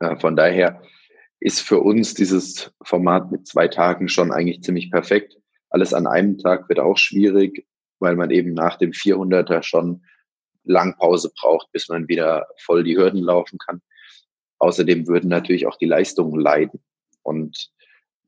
Äh, 0.00 0.16
von 0.16 0.36
daher 0.36 0.82
ist 1.40 1.60
für 1.60 1.80
uns 1.80 2.14
dieses 2.14 2.72
Format 2.82 3.30
mit 3.30 3.46
zwei 3.46 3.68
Tagen 3.68 4.08
schon 4.08 4.32
eigentlich 4.32 4.62
ziemlich 4.62 4.90
perfekt. 4.90 5.36
Alles 5.70 5.94
an 5.94 6.06
einem 6.06 6.38
Tag 6.38 6.68
wird 6.68 6.80
auch 6.80 6.98
schwierig, 6.98 7.66
weil 7.98 8.16
man 8.16 8.30
eben 8.30 8.52
nach 8.52 8.76
dem 8.76 8.90
400er 8.90 9.62
schon 9.62 10.02
lang 10.64 10.96
Pause 10.98 11.32
braucht, 11.40 11.70
bis 11.72 11.88
man 11.88 12.08
wieder 12.08 12.46
voll 12.58 12.84
die 12.84 12.96
Hürden 12.96 13.22
laufen 13.22 13.58
kann. 13.58 13.80
Außerdem 14.58 15.06
würden 15.06 15.30
natürlich 15.30 15.66
auch 15.66 15.76
die 15.76 15.86
Leistungen 15.86 16.40
leiden. 16.40 16.80
Und 17.22 17.70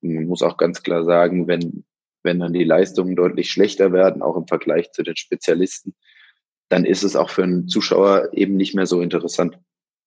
man 0.00 0.26
muss 0.26 0.42
auch 0.42 0.56
ganz 0.56 0.82
klar 0.82 1.04
sagen, 1.04 1.46
wenn, 1.48 1.84
wenn 2.22 2.40
dann 2.40 2.52
die 2.52 2.64
Leistungen 2.64 3.16
deutlich 3.16 3.50
schlechter 3.50 3.92
werden, 3.92 4.22
auch 4.22 4.36
im 4.36 4.46
Vergleich 4.46 4.92
zu 4.92 5.02
den 5.02 5.16
Spezialisten, 5.16 5.94
dann 6.68 6.84
ist 6.84 7.02
es 7.02 7.16
auch 7.16 7.30
für 7.30 7.42
einen 7.42 7.68
Zuschauer 7.68 8.30
eben 8.32 8.56
nicht 8.56 8.74
mehr 8.74 8.86
so 8.86 9.00
interessant. 9.00 9.58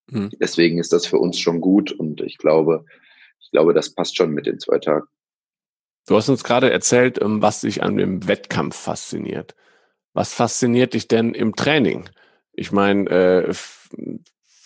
Mhm. 0.09 0.31
Deswegen 0.39 0.79
ist 0.79 0.93
das 0.93 1.05
für 1.05 1.17
uns 1.17 1.37
schon 1.37 1.61
gut 1.61 1.91
und 1.91 2.21
ich 2.21 2.37
glaube, 2.37 2.85
ich 3.41 3.51
glaube, 3.51 3.73
das 3.73 3.93
passt 3.93 4.17
schon 4.17 4.31
mit 4.31 4.45
den 4.45 4.59
zwei 4.59 4.79
Tagen. 4.79 5.07
Du 6.07 6.15
hast 6.15 6.29
uns 6.29 6.43
gerade 6.43 6.71
erzählt, 6.71 7.21
ähm, 7.21 7.41
was 7.41 7.61
dich 7.61 7.83
an 7.83 7.97
dem 7.97 8.27
Wettkampf 8.27 8.75
fasziniert. 8.75 9.55
Was 10.13 10.33
fasziniert 10.33 10.93
dich 10.93 11.07
denn 11.07 11.33
im 11.33 11.55
Training? 11.55 12.09
Ich 12.51 12.71
meine, 12.71 13.09
äh, 13.09 13.53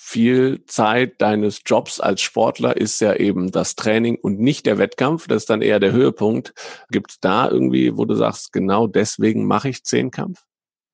viel 0.08 0.64
Zeit 0.66 1.22
deines 1.22 1.62
Jobs 1.66 2.00
als 2.00 2.22
Sportler 2.22 2.78
ist 2.78 3.02
ja 3.02 3.14
eben 3.16 3.52
das 3.52 3.76
Training 3.76 4.16
und 4.16 4.40
nicht 4.40 4.66
der 4.66 4.78
Wettkampf. 4.78 5.28
Das 5.28 5.44
ist 5.44 5.50
dann 5.50 5.62
eher 5.62 5.80
der 5.80 5.92
Höhepunkt. 5.92 6.54
Gibt 6.90 7.12
es 7.12 7.20
da 7.20 7.50
irgendwie, 7.50 7.98
wo 7.98 8.06
du 8.06 8.16
sagst, 8.16 8.54
genau 8.54 8.88
deswegen 8.88 9.46
mache 9.46 9.70
ich 9.70 9.84
Zehnkampf? 9.84 10.48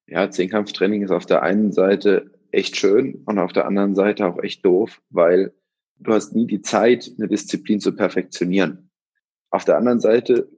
ja, 0.07 0.29
Zehnkampftraining 0.29 1.01
ist 1.03 1.11
auf 1.11 1.25
der 1.25 1.43
einen 1.43 1.71
Seite 1.71 2.31
echt 2.51 2.77
schön 2.77 3.23
und 3.25 3.39
auf 3.39 3.53
der 3.53 3.65
anderen 3.65 3.95
Seite 3.95 4.27
auch 4.27 4.41
echt 4.43 4.65
doof, 4.65 5.01
weil 5.09 5.53
du 5.97 6.13
hast 6.13 6.35
nie 6.35 6.45
die 6.45 6.61
Zeit, 6.61 7.11
eine 7.17 7.27
Disziplin 7.27 7.79
zu 7.79 7.95
perfektionieren. 7.95 8.89
Auf 9.49 9.65
der 9.65 9.77
anderen 9.77 9.99
Seite 9.99 10.49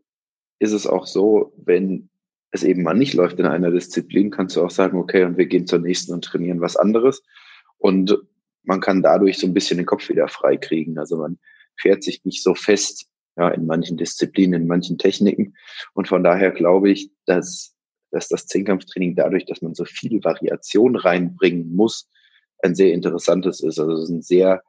ist 0.60 0.72
es 0.72 0.88
auch 0.88 1.06
so, 1.06 1.54
wenn 1.58 2.10
es 2.52 2.64
eben 2.64 2.84
mal 2.84 2.96
nicht 2.96 3.14
läuft 3.14 3.40
in 3.40 3.46
einer 3.46 3.72
Disziplin, 3.72 4.32
kannst 4.32 4.56
du 4.56 4.64
auch 4.64 4.72
sagen, 4.72 4.98
okay, 4.98 5.24
und 5.24 5.38
wir 5.38 5.46
gehen 5.46 5.68
zur 5.68 5.80
nächsten 5.80 6.14
und 6.14 6.24
trainieren 6.24 6.62
was 6.62 6.78
anderes. 6.78 7.24
Und 7.78 8.18
man 8.66 8.82
kann 8.82 9.02
dadurch 9.02 9.38
so 9.38 9.48
ein 9.48 9.54
bisschen 9.54 9.78
den 9.78 9.86
Kopf 9.86 10.10
wieder 10.10 10.28
frei 10.28 10.58
kriegen. 10.58 10.98
Also 10.98 11.18
man 11.18 11.38
fährt 11.78 12.04
sich 12.04 12.24
nicht 12.26 12.44
so 12.44 12.56
fest 12.56 13.08
ja, 13.38 13.50
in 13.50 13.66
manchen 13.66 13.98
Disziplinen, 13.98 14.62
in 14.62 14.68
manchen 14.68 14.98
Techniken. 14.98 15.56
Und 15.94 16.08
von 16.08 16.24
daher 16.24 16.52
glaube 16.52 16.90
ich, 16.90 17.12
dass 17.26 17.76
dass 18.16 18.30
das 18.30 18.48
Zehnkampftraining 18.48 19.16
dadurch, 19.16 19.46
dass 19.46 19.62
man 19.62 19.76
so 19.76 19.84
viel 19.84 20.24
Variation 20.24 20.96
reinbringen 20.96 21.76
muss, 21.76 22.10
ein 22.64 22.74
sehr 22.74 22.94
interessantes 22.94 23.62
ist. 23.62 23.78
Also 23.78 23.92
es 23.94 24.04
ist 24.04 24.10
ein 24.10 24.22
sehr 24.22 24.64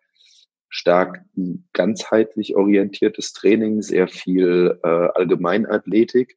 stark 0.68 1.24
ganzheitlich 1.72 2.56
orientiertes 2.56 3.32
Training, 3.32 3.82
sehr 3.82 4.08
viel 4.08 4.78
äh, 4.82 4.88
Allgemeinathletik, 4.88 6.36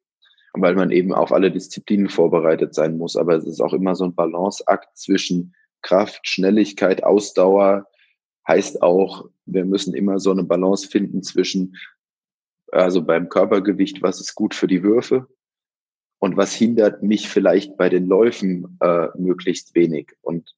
weil 0.54 0.76
man 0.76 0.92
eben 0.92 1.12
auf 1.12 1.32
alle 1.32 1.52
Disziplinen 1.52 2.10
vorbereitet 2.10 2.76
sein 2.76 2.98
muss. 2.98 3.16
Aber 3.16 3.36
es 3.36 3.46
ist 3.46 3.60
auch 3.60 3.74
immer 3.74 3.96
so 3.96 4.06
ein 4.06 4.14
Balanceakt 4.14 4.96
zwischen 4.96 5.56
Kraft, 5.82 6.28
Schnelligkeit, 6.28 7.04
Ausdauer. 7.04 7.88
Heißt 8.48 8.82
auch, 8.82 9.30
wir 9.46 9.66
müssen 9.66 9.94
immer 9.94 10.20
so 10.20 10.32
eine 10.32 10.44
Balance 10.44 10.88
finden 10.88 11.24
zwischen, 11.24 11.76
also 12.72 13.04
beim 13.04 13.30
Körpergewicht, 13.30 14.02
was 14.02 14.20
ist 14.20 14.36
gut 14.36 14.54
für 14.56 14.68
die 14.68 14.84
Würfe, 14.84 15.28
und 16.20 16.36
was 16.36 16.54
hindert 16.54 17.02
mich 17.02 17.30
vielleicht 17.30 17.78
bei 17.78 17.90
den 17.90 18.08
Läufen 18.08 18.78
äh, 18.82 19.08
möglichst 19.18 19.74
wenig. 19.74 20.12
Und 20.22 20.54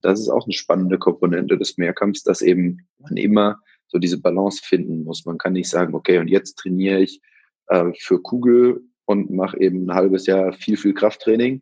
das 0.00 0.18
ist 0.18 0.28
auch 0.28 0.44
eine 0.44 0.54
spannende 0.54 0.98
Komponente 0.98 1.58
des 1.58 1.76
Mehrkampfs, 1.76 2.22
dass 2.22 2.42
eben 2.42 2.88
man 2.98 3.16
immer 3.16 3.60
so 3.86 3.98
diese 3.98 4.20
Balance 4.20 4.62
finden 4.64 5.04
muss. 5.04 5.26
Man 5.26 5.38
kann 5.38 5.52
nicht 5.52 5.68
sagen, 5.68 5.94
okay, 5.94 6.18
und 6.18 6.28
jetzt 6.28 6.58
trainiere 6.58 7.00
ich 7.00 7.20
äh, 7.68 7.92
für 7.98 8.20
Kugel 8.20 8.82
und 9.04 9.30
mache 9.30 9.60
eben 9.60 9.86
ein 9.86 9.94
halbes 9.94 10.26
Jahr 10.26 10.52
viel, 10.54 10.78
viel 10.78 10.94
Krafttraining. 10.94 11.60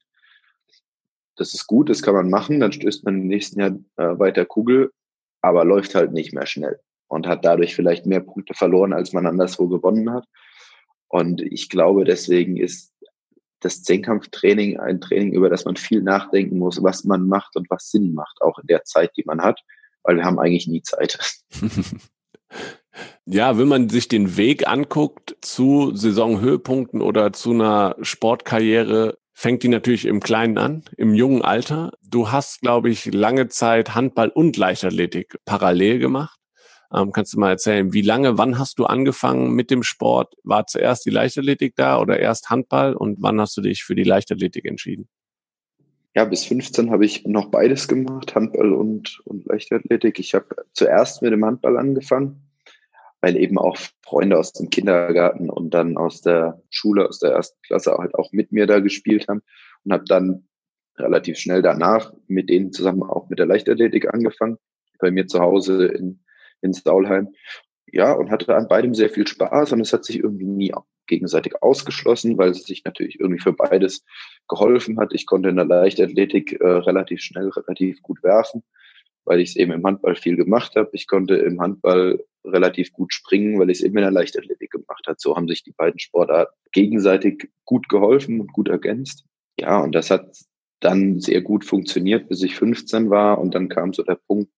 Das 1.37 1.55
ist 1.55 1.67
gut, 1.67 1.89
das 1.89 2.03
kann 2.03 2.15
man 2.15 2.29
machen, 2.29 2.61
dann 2.61 2.73
stößt 2.73 3.05
man 3.05 3.15
im 3.15 3.27
nächsten 3.27 3.61
Jahr 3.61 3.71
äh, 3.97 4.19
weiter 4.19 4.45
Kugel, 4.45 4.93
aber 5.41 5.65
läuft 5.65 5.95
halt 5.95 6.13
nicht 6.13 6.33
mehr 6.33 6.47
schnell 6.47 6.81
und 7.09 7.27
hat 7.27 7.45
dadurch 7.45 7.75
vielleicht 7.75 8.07
mehr 8.07 8.21
Punkte 8.21 8.55
verloren, 8.55 8.93
als 8.93 9.13
man 9.13 9.27
anderswo 9.27 9.69
gewonnen 9.69 10.13
hat. 10.13 10.25
Und 11.09 11.41
ich 11.41 11.69
glaube, 11.69 12.05
deswegen 12.05 12.57
ist 12.57 12.93
das 13.61 13.83
Zehnkampftraining 13.83 14.79
ein 14.79 15.01
Training, 15.01 15.33
über 15.33 15.51
das 15.51 15.65
man 15.65 15.77
viel 15.77 16.03
nachdenken 16.03 16.59
muss, 16.59 16.83
was 16.83 17.05
man 17.05 17.27
macht 17.27 17.57
und 17.57 17.69
was 17.71 17.91
Sinn 17.91 18.15
macht, 18.15 18.41
auch 18.41 18.59
in 18.59 18.67
der 18.69 18.85
Zeit, 18.85 19.11
die 19.17 19.25
man 19.25 19.43
hat, 19.43 19.61
weil 20.03 20.17
wir 20.17 20.25
haben 20.25 20.39
eigentlich 20.39 20.67
nie 20.67 20.83
Zeit. 20.83 21.19
Ja, 23.25 23.59
wenn 23.59 23.69
man 23.69 23.89
sich 23.89 24.09
den 24.09 24.37
Weg 24.37 24.67
anguckt 24.67 25.37
zu 25.41 25.95
Saisonhöhepunkten 25.95 27.01
oder 27.01 27.33
zu 27.33 27.53
einer 27.53 27.97
Sportkarriere, 28.03 29.19
fängt 29.41 29.63
die 29.63 29.69
natürlich 29.69 30.05
im 30.05 30.21
Kleinen 30.21 30.59
an, 30.59 30.83
im 30.99 31.15
jungen 31.15 31.41
Alter. 31.41 31.93
Du 32.07 32.31
hast, 32.31 32.61
glaube 32.61 32.91
ich, 32.91 33.07
lange 33.07 33.49
Zeit 33.49 33.95
Handball 33.95 34.29
und 34.29 34.59
Leichtathletik 34.59 35.39
parallel 35.47 35.99
gemacht. 35.99 36.39
Ähm, 36.95 37.11
kannst 37.13 37.33
du 37.33 37.41
mal 37.41 37.49
erzählen, 37.49 37.95
wie 37.95 38.03
lange, 38.03 38.37
wann 38.37 38.59
hast 38.59 38.79
du 38.79 38.85
angefangen 38.85 39.53
mit 39.53 39.71
dem 39.71 39.83
Sport? 39.83 40.35
War 40.45 40.67
zuerst 40.67 41.07
die 41.07 41.11
Leichtathletik 41.11 41.75
da 41.75 41.99
oder 41.99 42.21
erst 42.21 42.51
Handball 42.51 42.93
und 42.93 43.23
wann 43.23 43.41
hast 43.41 43.57
du 43.57 43.63
dich 43.63 43.83
für 43.83 43.95
die 43.95 44.05
Leichtathletik 44.05 44.67
entschieden? 44.67 45.09
Ja, 46.15 46.27
bis 46.27 46.45
15 46.45 46.91
habe 46.91 47.07
ich 47.07 47.25
noch 47.25 47.47
beides 47.47 47.89
gemacht, 47.89 48.35
Handball 48.35 48.75
und, 48.75 49.23
und 49.25 49.47
Leichtathletik. 49.47 50.19
Ich 50.19 50.35
habe 50.35 50.55
zuerst 50.75 51.23
mit 51.23 51.33
dem 51.33 51.47
Handball 51.47 51.79
angefangen 51.79 52.50
weil 53.21 53.37
eben 53.37 53.59
auch 53.59 53.77
Freunde 54.03 54.39
aus 54.39 54.53
dem 54.53 54.71
Kindergarten 54.71 55.51
und 55.51 55.75
dann 55.75 55.97
aus 55.97 56.23
der 56.23 56.63
Schule, 56.71 57.09
aus 57.09 57.19
der 57.19 57.33
ersten 57.33 57.61
Klasse 57.63 57.93
halt 57.93 58.15
auch 58.15 58.33
mit 58.33 58.53
mir 58.53 58.67
da 58.67 58.81
gespielt 58.81 59.29
haben 59.29 59.43
und 59.85 59.93
habe 59.93 60.05
dann 60.07 60.49
relativ 60.99 61.39
schnell 61.39 61.63
danach 61.63 62.13
mit 62.27 62.51
denen 62.51 62.73
zusammen 62.73 63.03
auch 63.03 63.29
mit 63.29 63.39
der 63.39 63.47
Leichtathletik 63.47 64.13
angefangen, 64.13 64.59
bei 64.99 65.11
mir 65.11 65.27
zu 65.27 65.41
Hause 65.41 65.87
in, 65.87 66.21
in 66.61 66.73
Saulheim. 66.73 67.29
Ja, 67.93 68.13
und 68.13 68.31
hatte 68.31 68.55
an 68.55 68.69
beidem 68.69 68.95
sehr 68.95 69.11
viel 69.11 69.27
Spaß 69.27 69.73
und 69.73 69.81
es 69.81 69.93
hat 69.93 70.05
sich 70.05 70.19
irgendwie 70.19 70.47
nie 70.47 70.73
gegenseitig 71.09 71.61
ausgeschlossen, 71.61 72.39
weil 72.39 72.51
es 72.51 72.63
sich 72.63 72.85
natürlich 72.85 73.19
irgendwie 73.19 73.43
für 73.43 73.53
beides 73.53 74.05
geholfen 74.49 75.01
hat. 75.01 75.13
Ich 75.13 75.27
konnte 75.27 75.49
in 75.49 75.57
der 75.57 75.65
Leichtathletik 75.65 76.61
äh, 76.61 76.67
relativ 76.67 77.21
schnell, 77.21 77.49
relativ 77.49 78.01
gut 78.03 78.23
werfen 78.23 78.63
weil 79.31 79.39
ich 79.39 79.51
es 79.51 79.57
eben 79.57 79.71
im 79.71 79.85
Handball 79.85 80.17
viel 80.17 80.35
gemacht 80.35 80.75
habe. 80.75 80.91
Ich 80.93 81.07
konnte 81.07 81.37
im 81.37 81.61
Handball 81.61 82.19
relativ 82.45 82.93
gut 82.93 83.15
springen, 83.15 83.61
weil 83.61 83.71
ich 83.71 83.79
es 83.79 83.85
eben 83.85 83.97
in 83.97 84.03
der 84.03 84.11
Leichtathletik 84.11 84.73
gemacht 84.73 85.05
habe. 85.07 85.19
So 85.21 85.37
haben 85.37 85.47
sich 85.47 85.63
die 85.63 85.71
beiden 85.71 86.01
Sportarten 86.01 86.53
gegenseitig 86.73 87.49
gut 87.65 87.89
geholfen 87.89 88.41
und 88.41 88.53
gut 88.53 88.67
ergänzt. 88.67 89.25
Ja, 89.61 89.79
und 89.79 89.95
das 89.95 90.11
hat 90.11 90.37
dann 90.81 91.21
sehr 91.21 91.43
gut 91.43 91.65
funktioniert, 91.65 92.29
bis 92.29 92.43
ich 92.43 92.57
15 92.57 93.09
war. 93.09 93.39
Und 93.39 93.55
dann 93.55 93.69
kam 93.69 93.93
so 93.93 94.03
der 94.03 94.17
Punkt, 94.17 94.51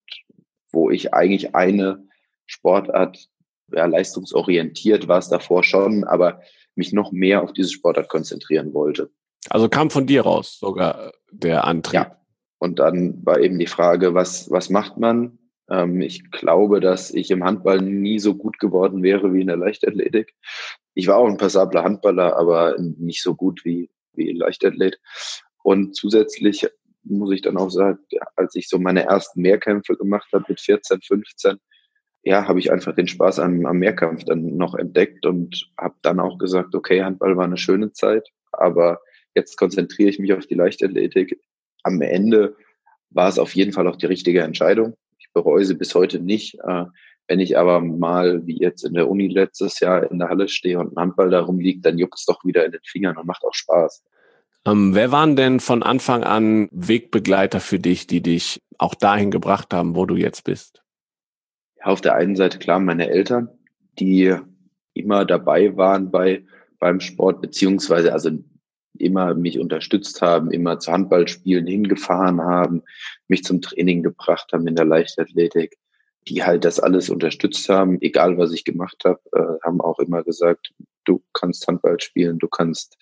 wo 0.72 0.88
ich 0.88 1.12
eigentlich 1.12 1.54
eine 1.54 2.06
Sportart, 2.46 3.28
ja, 3.74 3.85
leistungsorientiert 3.85 5.06
war 5.06 5.18
es 5.18 5.28
davor 5.28 5.64
schon, 5.64 6.04
aber 6.04 6.40
mich 6.76 6.94
noch 6.94 7.12
mehr 7.12 7.42
auf 7.42 7.52
diese 7.52 7.68
Sportart 7.68 8.08
konzentrieren 8.08 8.72
wollte. 8.72 9.11
Also 9.50 9.68
kam 9.68 9.90
von 9.90 10.06
dir 10.06 10.22
raus 10.22 10.56
sogar 10.58 11.12
der 11.30 11.64
Antrieb. 11.64 12.00
Ja, 12.00 12.21
und 12.62 12.79
dann 12.79 13.27
war 13.27 13.40
eben 13.40 13.59
die 13.59 13.66
Frage, 13.66 14.14
was, 14.14 14.48
was 14.48 14.70
macht 14.70 14.96
man? 14.96 15.37
Ähm, 15.68 16.01
ich 16.01 16.31
glaube, 16.31 16.79
dass 16.79 17.11
ich 17.12 17.33
im 17.33 17.42
Handball 17.42 17.83
nie 17.83 18.20
so 18.20 18.37
gut 18.37 18.61
geworden 18.61 19.03
wäre 19.03 19.35
wie 19.35 19.40
in 19.40 19.48
der 19.48 19.57
Leichtathletik. 19.57 20.33
Ich 20.94 21.09
war 21.09 21.16
auch 21.16 21.27
ein 21.27 21.38
passabler 21.38 21.83
Handballer, 21.83 22.37
aber 22.37 22.77
nicht 22.79 23.20
so 23.20 23.35
gut 23.35 23.64
wie, 23.64 23.90
wie 24.12 24.31
Leichtathlet. 24.31 25.01
Und 25.64 25.96
zusätzlich 25.96 26.68
muss 27.03 27.33
ich 27.33 27.42
dann 27.42 27.57
auch 27.57 27.70
sagen, 27.70 27.98
als 28.37 28.55
ich 28.55 28.68
so 28.68 28.79
meine 28.79 29.07
ersten 29.07 29.42
Mehrkämpfe 29.42 29.96
gemacht 29.96 30.29
habe 30.33 30.44
mit 30.46 30.61
14, 30.61 31.01
15, 31.03 31.57
ja, 32.22 32.46
habe 32.46 32.61
ich 32.61 32.70
einfach 32.70 32.94
den 32.94 33.09
Spaß 33.09 33.40
am, 33.40 33.66
am 33.66 33.79
Mehrkampf 33.79 34.22
dann 34.22 34.57
noch 34.57 34.77
entdeckt 34.77 35.27
und 35.27 35.68
habe 35.77 35.96
dann 36.03 36.20
auch 36.20 36.38
gesagt, 36.38 36.77
okay, 36.77 37.03
Handball 37.03 37.37
war 37.37 37.44
eine 37.44 37.57
schöne 37.57 37.90
Zeit, 37.90 38.29
aber 38.53 39.01
jetzt 39.35 39.57
konzentriere 39.57 40.11
ich 40.11 40.20
mich 40.20 40.33
auf 40.33 40.46
die 40.46 40.55
Leichtathletik 40.55 41.40
am 41.82 42.00
Ende 42.00 42.56
war 43.10 43.28
es 43.28 43.38
auf 43.38 43.54
jeden 43.54 43.72
Fall 43.72 43.86
auch 43.88 43.96
die 43.96 44.06
richtige 44.06 44.42
Entscheidung. 44.42 44.94
Ich 45.18 45.30
bereue 45.32 45.64
sie 45.64 45.74
bis 45.74 45.94
heute 45.94 46.18
nicht. 46.18 46.58
Äh, 46.66 46.84
wenn 47.28 47.40
ich 47.40 47.56
aber 47.56 47.80
mal, 47.80 48.46
wie 48.46 48.58
jetzt 48.58 48.84
in 48.84 48.94
der 48.94 49.08
Uni 49.08 49.28
letztes 49.28 49.80
Jahr, 49.80 50.10
in 50.10 50.18
der 50.18 50.28
Halle 50.28 50.48
stehe 50.48 50.78
und 50.78 50.92
ein 50.92 51.00
Handball 51.00 51.30
darum 51.30 51.58
liegt, 51.58 51.86
dann 51.86 51.98
juckt 51.98 52.18
es 52.18 52.24
doch 52.24 52.44
wieder 52.44 52.64
in 52.64 52.72
den 52.72 52.80
Fingern 52.84 53.16
und 53.16 53.26
macht 53.26 53.44
auch 53.44 53.54
Spaß. 53.54 54.02
Ähm, 54.66 54.94
wer 54.94 55.12
waren 55.12 55.36
denn 55.36 55.60
von 55.60 55.82
Anfang 55.82 56.24
an 56.24 56.68
Wegbegleiter 56.72 57.60
für 57.60 57.78
dich, 57.78 58.06
die 58.06 58.22
dich 58.22 58.62
auch 58.78 58.94
dahin 58.94 59.30
gebracht 59.30 59.72
haben, 59.72 59.96
wo 59.96 60.06
du 60.06 60.16
jetzt 60.16 60.44
bist? 60.44 60.82
Ja, 61.78 61.86
auf 61.86 62.00
der 62.00 62.14
einen 62.14 62.36
Seite 62.36 62.58
klar 62.58 62.78
meine 62.80 63.08
Eltern, 63.08 63.48
die 63.98 64.36
immer 64.94 65.24
dabei 65.24 65.76
waren 65.76 66.10
bei 66.10 66.44
beim 66.78 66.98
Sport, 66.98 67.40
beziehungsweise 67.40 68.12
also 68.12 68.30
immer 69.02 69.34
mich 69.34 69.58
unterstützt 69.58 70.22
haben, 70.22 70.50
immer 70.50 70.78
zu 70.78 70.92
Handballspielen 70.92 71.66
hingefahren 71.66 72.40
haben, 72.40 72.82
mich 73.28 73.44
zum 73.44 73.60
Training 73.60 74.02
gebracht 74.02 74.52
haben 74.52 74.66
in 74.66 74.76
der 74.76 74.84
Leichtathletik, 74.84 75.76
die 76.28 76.42
halt 76.42 76.64
das 76.64 76.78
alles 76.78 77.10
unterstützt 77.10 77.68
haben, 77.68 78.00
egal 78.00 78.38
was 78.38 78.52
ich 78.52 78.64
gemacht 78.64 79.02
habe, 79.04 79.20
äh, 79.32 79.66
haben 79.66 79.80
auch 79.80 79.98
immer 79.98 80.22
gesagt, 80.22 80.72
du 81.04 81.22
kannst 81.32 81.66
Handball 81.66 82.00
spielen, 82.00 82.38
du 82.38 82.48
kannst, 82.48 82.96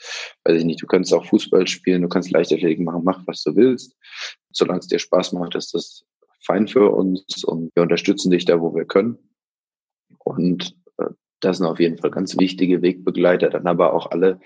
weiß 0.45 0.59
ich 0.59 0.65
nicht, 0.65 0.83
du 0.83 0.87
kannst 0.87 1.13
auch 1.13 1.27
Fußball 1.27 1.67
spielen, 1.67 2.03
du 2.03 2.09
kannst 2.09 2.31
Leichtathletik 2.31 2.81
machen, 2.81 3.03
mach 3.05 3.23
was 3.27 3.43
du 3.43 3.55
willst. 3.57 3.97
Solange 4.53 4.81
es 4.81 4.89
dir 4.89 4.99
Spaß 4.99 5.33
macht, 5.33 5.55
ist 5.55 5.75
das 5.75 6.05
fein 6.45 6.67
für 6.67 6.91
uns 6.91 7.45
und 7.45 7.71
wir 7.75 7.83
unterstützen 7.83 8.31
dich 8.31 8.45
da, 8.45 8.61
wo 8.61 8.75
wir 8.75 8.85
können. 8.85 9.19
Und 10.19 10.75
äh, 10.99 11.11
das 11.41 11.59
sind 11.59 11.67
auf 11.67 11.81
jeden 11.81 11.99
Fall 11.99 12.11
ganz 12.11 12.39
wichtige 12.39 12.83
Wegbegleiter, 12.83 13.51
dann 13.51 13.67
aber 13.67 13.93
auch 13.93 14.11
alle, 14.11 14.41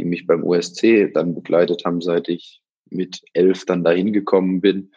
die 0.00 0.06
mich 0.06 0.26
beim 0.26 0.42
USC 0.42 1.12
dann 1.12 1.34
begleitet 1.34 1.84
haben, 1.84 2.00
seit 2.00 2.28
ich 2.28 2.62
mit 2.88 3.22
elf 3.34 3.66
dann 3.66 3.84
dahin 3.84 4.14
gekommen 4.14 4.62
bin, 4.62 4.92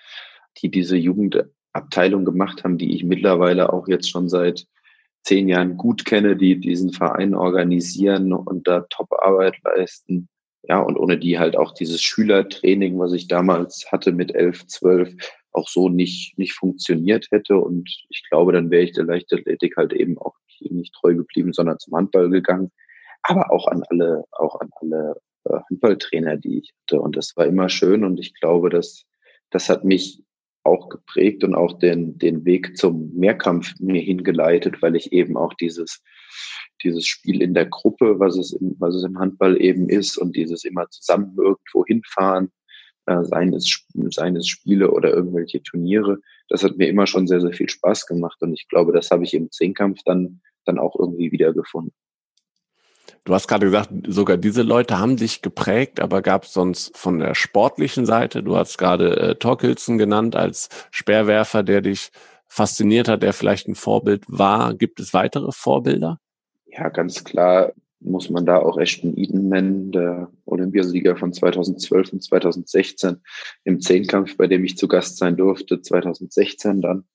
die 0.62 0.72
diese 0.72 0.96
Jugendabteilung 0.96 2.24
gemacht 2.24 2.64
haben, 2.64 2.78
die 2.78 2.96
ich 2.96 3.04
mittlerweile 3.04 3.74
auch 3.74 3.88
jetzt 3.90 4.10
schon 4.10 4.30
seit 4.30 4.66
zehn 5.24 5.50
Jahren 5.50 5.76
gut 5.76 6.06
kenne, 6.06 6.38
die 6.38 6.58
diesen 6.58 6.94
Verein 6.94 7.36
organisieren 7.36 8.32
und 8.32 8.68
da 8.68 8.86
Top-Arbeit 8.90 9.56
leisten. 9.64 10.30
Ja, 10.64 10.80
und 10.80 10.96
ohne 10.96 11.18
die 11.18 11.38
halt 11.38 11.58
auch 11.58 11.74
dieses 11.74 12.02
Schülertraining, 12.02 12.98
was 12.98 13.12
ich 13.12 13.28
damals 13.28 13.92
hatte 13.92 14.14
mit 14.14 14.34
elf, 14.34 14.66
zwölf, 14.68 15.14
auch 15.52 15.68
so 15.68 15.90
nicht, 15.90 16.38
nicht 16.38 16.54
funktioniert 16.54 17.28
hätte. 17.32 17.58
Und 17.58 17.90
ich 18.10 18.24
glaube, 18.30 18.54
dann 18.54 18.72
wäre 18.72 18.84
ich 18.84 18.94
der 18.94 19.04
Leichtathletik 19.04 19.76
halt 19.76 19.92
eben 19.92 20.18
auch 20.18 20.36
nicht 20.62 20.96
treu 20.96 21.14
geblieben, 21.14 21.52
sondern 21.52 21.80
zum 21.80 21.94
Handball 21.94 22.30
gegangen 22.30 22.72
aber 23.24 23.52
auch 23.52 23.68
an 23.68 23.84
alle, 23.90 24.26
auch 24.32 24.60
an 24.60 24.70
alle 24.82 25.16
äh, 25.46 25.58
Handballtrainer, 25.70 26.38
die 26.38 26.60
ich 26.60 26.74
hatte. 26.84 27.02
Und 27.02 27.18
das 27.18 27.36
war 27.36 27.46
immer 27.46 27.70
schön 27.70 28.04
und 28.04 28.20
ich 28.20 28.34
glaube, 28.40 28.70
dass 28.70 29.06
das 29.50 29.70
hat 29.70 29.84
mich 29.84 30.24
auch 30.64 30.90
geprägt 30.90 31.44
und 31.44 31.56
auch 31.56 31.78
den, 31.80 32.18
den 32.18 32.46
Weg 32.46 32.78
zum 32.78 33.14
Mehrkampf 33.14 33.74
mir 33.80 34.02
hingeleitet, 34.02 34.82
weil 34.82 34.96
ich 34.96 35.12
eben 35.12 35.38
auch 35.38 35.54
dieses, 35.56 36.02
dieses 36.84 37.06
Spiel 37.06 37.42
in 37.42 37.54
der 37.54 37.66
Gruppe, 37.66 38.20
was 38.20 38.38
es 38.38 38.54
im, 38.54 38.76
was 38.80 38.96
es 38.96 39.04
im 39.04 39.20
Handball 39.20 39.62
eben 39.62 39.90
ist 39.90 40.18
und 40.18 40.36
dieses 40.36 40.64
immer 40.64 40.90
zusammen 40.90 41.36
irgendwo 41.38 41.86
hinfahren, 41.86 42.50
äh, 43.06 43.24
seien, 43.24 43.54
es, 43.54 43.86
seien 44.12 44.38
es 44.38 44.48
Spiele 44.48 44.92
oder 44.92 45.14
irgendwelche 45.14 45.62
Turniere, 45.62 46.20
das 46.48 46.64
hat 46.64 46.78
mir 46.78 46.88
immer 46.88 47.08
schon 47.08 47.28
sehr, 47.28 47.42
sehr 47.42 47.54
viel 47.54 47.70
Spaß 47.70 48.06
gemacht 48.08 48.42
und 48.42 48.54
ich 48.54 48.68
glaube, 48.70 48.94
das 48.94 49.12
habe 49.12 49.26
ich 49.26 49.34
im 49.34 49.52
Zehnkampf 49.52 50.00
dann, 50.06 50.42
dann 50.66 50.80
auch 50.80 50.98
irgendwie 50.98 51.32
wiedergefunden. 51.32 51.94
Du 53.26 53.34
hast 53.34 53.48
gerade 53.48 53.68
gesagt, 53.68 53.90
sogar 54.08 54.36
diese 54.36 54.64
Leute 54.64 55.00
haben 55.00 55.16
dich 55.16 55.42
geprägt, 55.42 56.02
aber 56.02 56.22
gab 56.22 56.44
es 56.44 56.54
sonst 56.54 56.98
von 56.98 57.20
der 57.20 57.36
sportlichen 57.36 58.06
Seite, 58.06 58.44
du 58.44 58.58
hast 58.58 58.78
gerade 58.78 59.18
äh, 59.18 59.36
Torkelsen 59.36 59.98
genannt 59.98 60.36
als 60.36 60.68
Speerwerfer, 60.92 61.64
der 61.64 61.82
dich 61.82 62.12
fasziniert 62.48 63.08
hat, 63.08 63.24
der 63.24 63.32
vielleicht 63.34 63.68
ein 63.68 63.76
Vorbild 63.76 64.26
war. 64.28 64.74
Gibt 64.74 65.00
es 65.00 65.14
weitere 65.14 65.52
Vorbilder? 65.52 66.20
Ja, 66.66 66.90
ganz 66.90 67.24
klar 67.24 67.72
muss 68.02 68.30
man 68.30 68.46
da 68.46 68.58
auch 68.58 68.78
Ashton 68.78 69.16
Eden 69.18 69.48
nennen, 69.48 69.92
der 69.92 70.30
Olympiasieger 70.46 71.16
von 71.16 71.32
2012 71.32 72.14
und 72.14 72.22
2016 72.22 73.22
im 73.64 73.80
Zehnkampf, 73.80 74.36
bei 74.36 74.48
dem 74.48 74.66
ich 74.66 74.78
zu 74.78 74.90
Gast 74.90 75.18
sein 75.18 75.38
durfte, 75.38 75.82
2016 75.82 76.82
dann, 76.82 77.06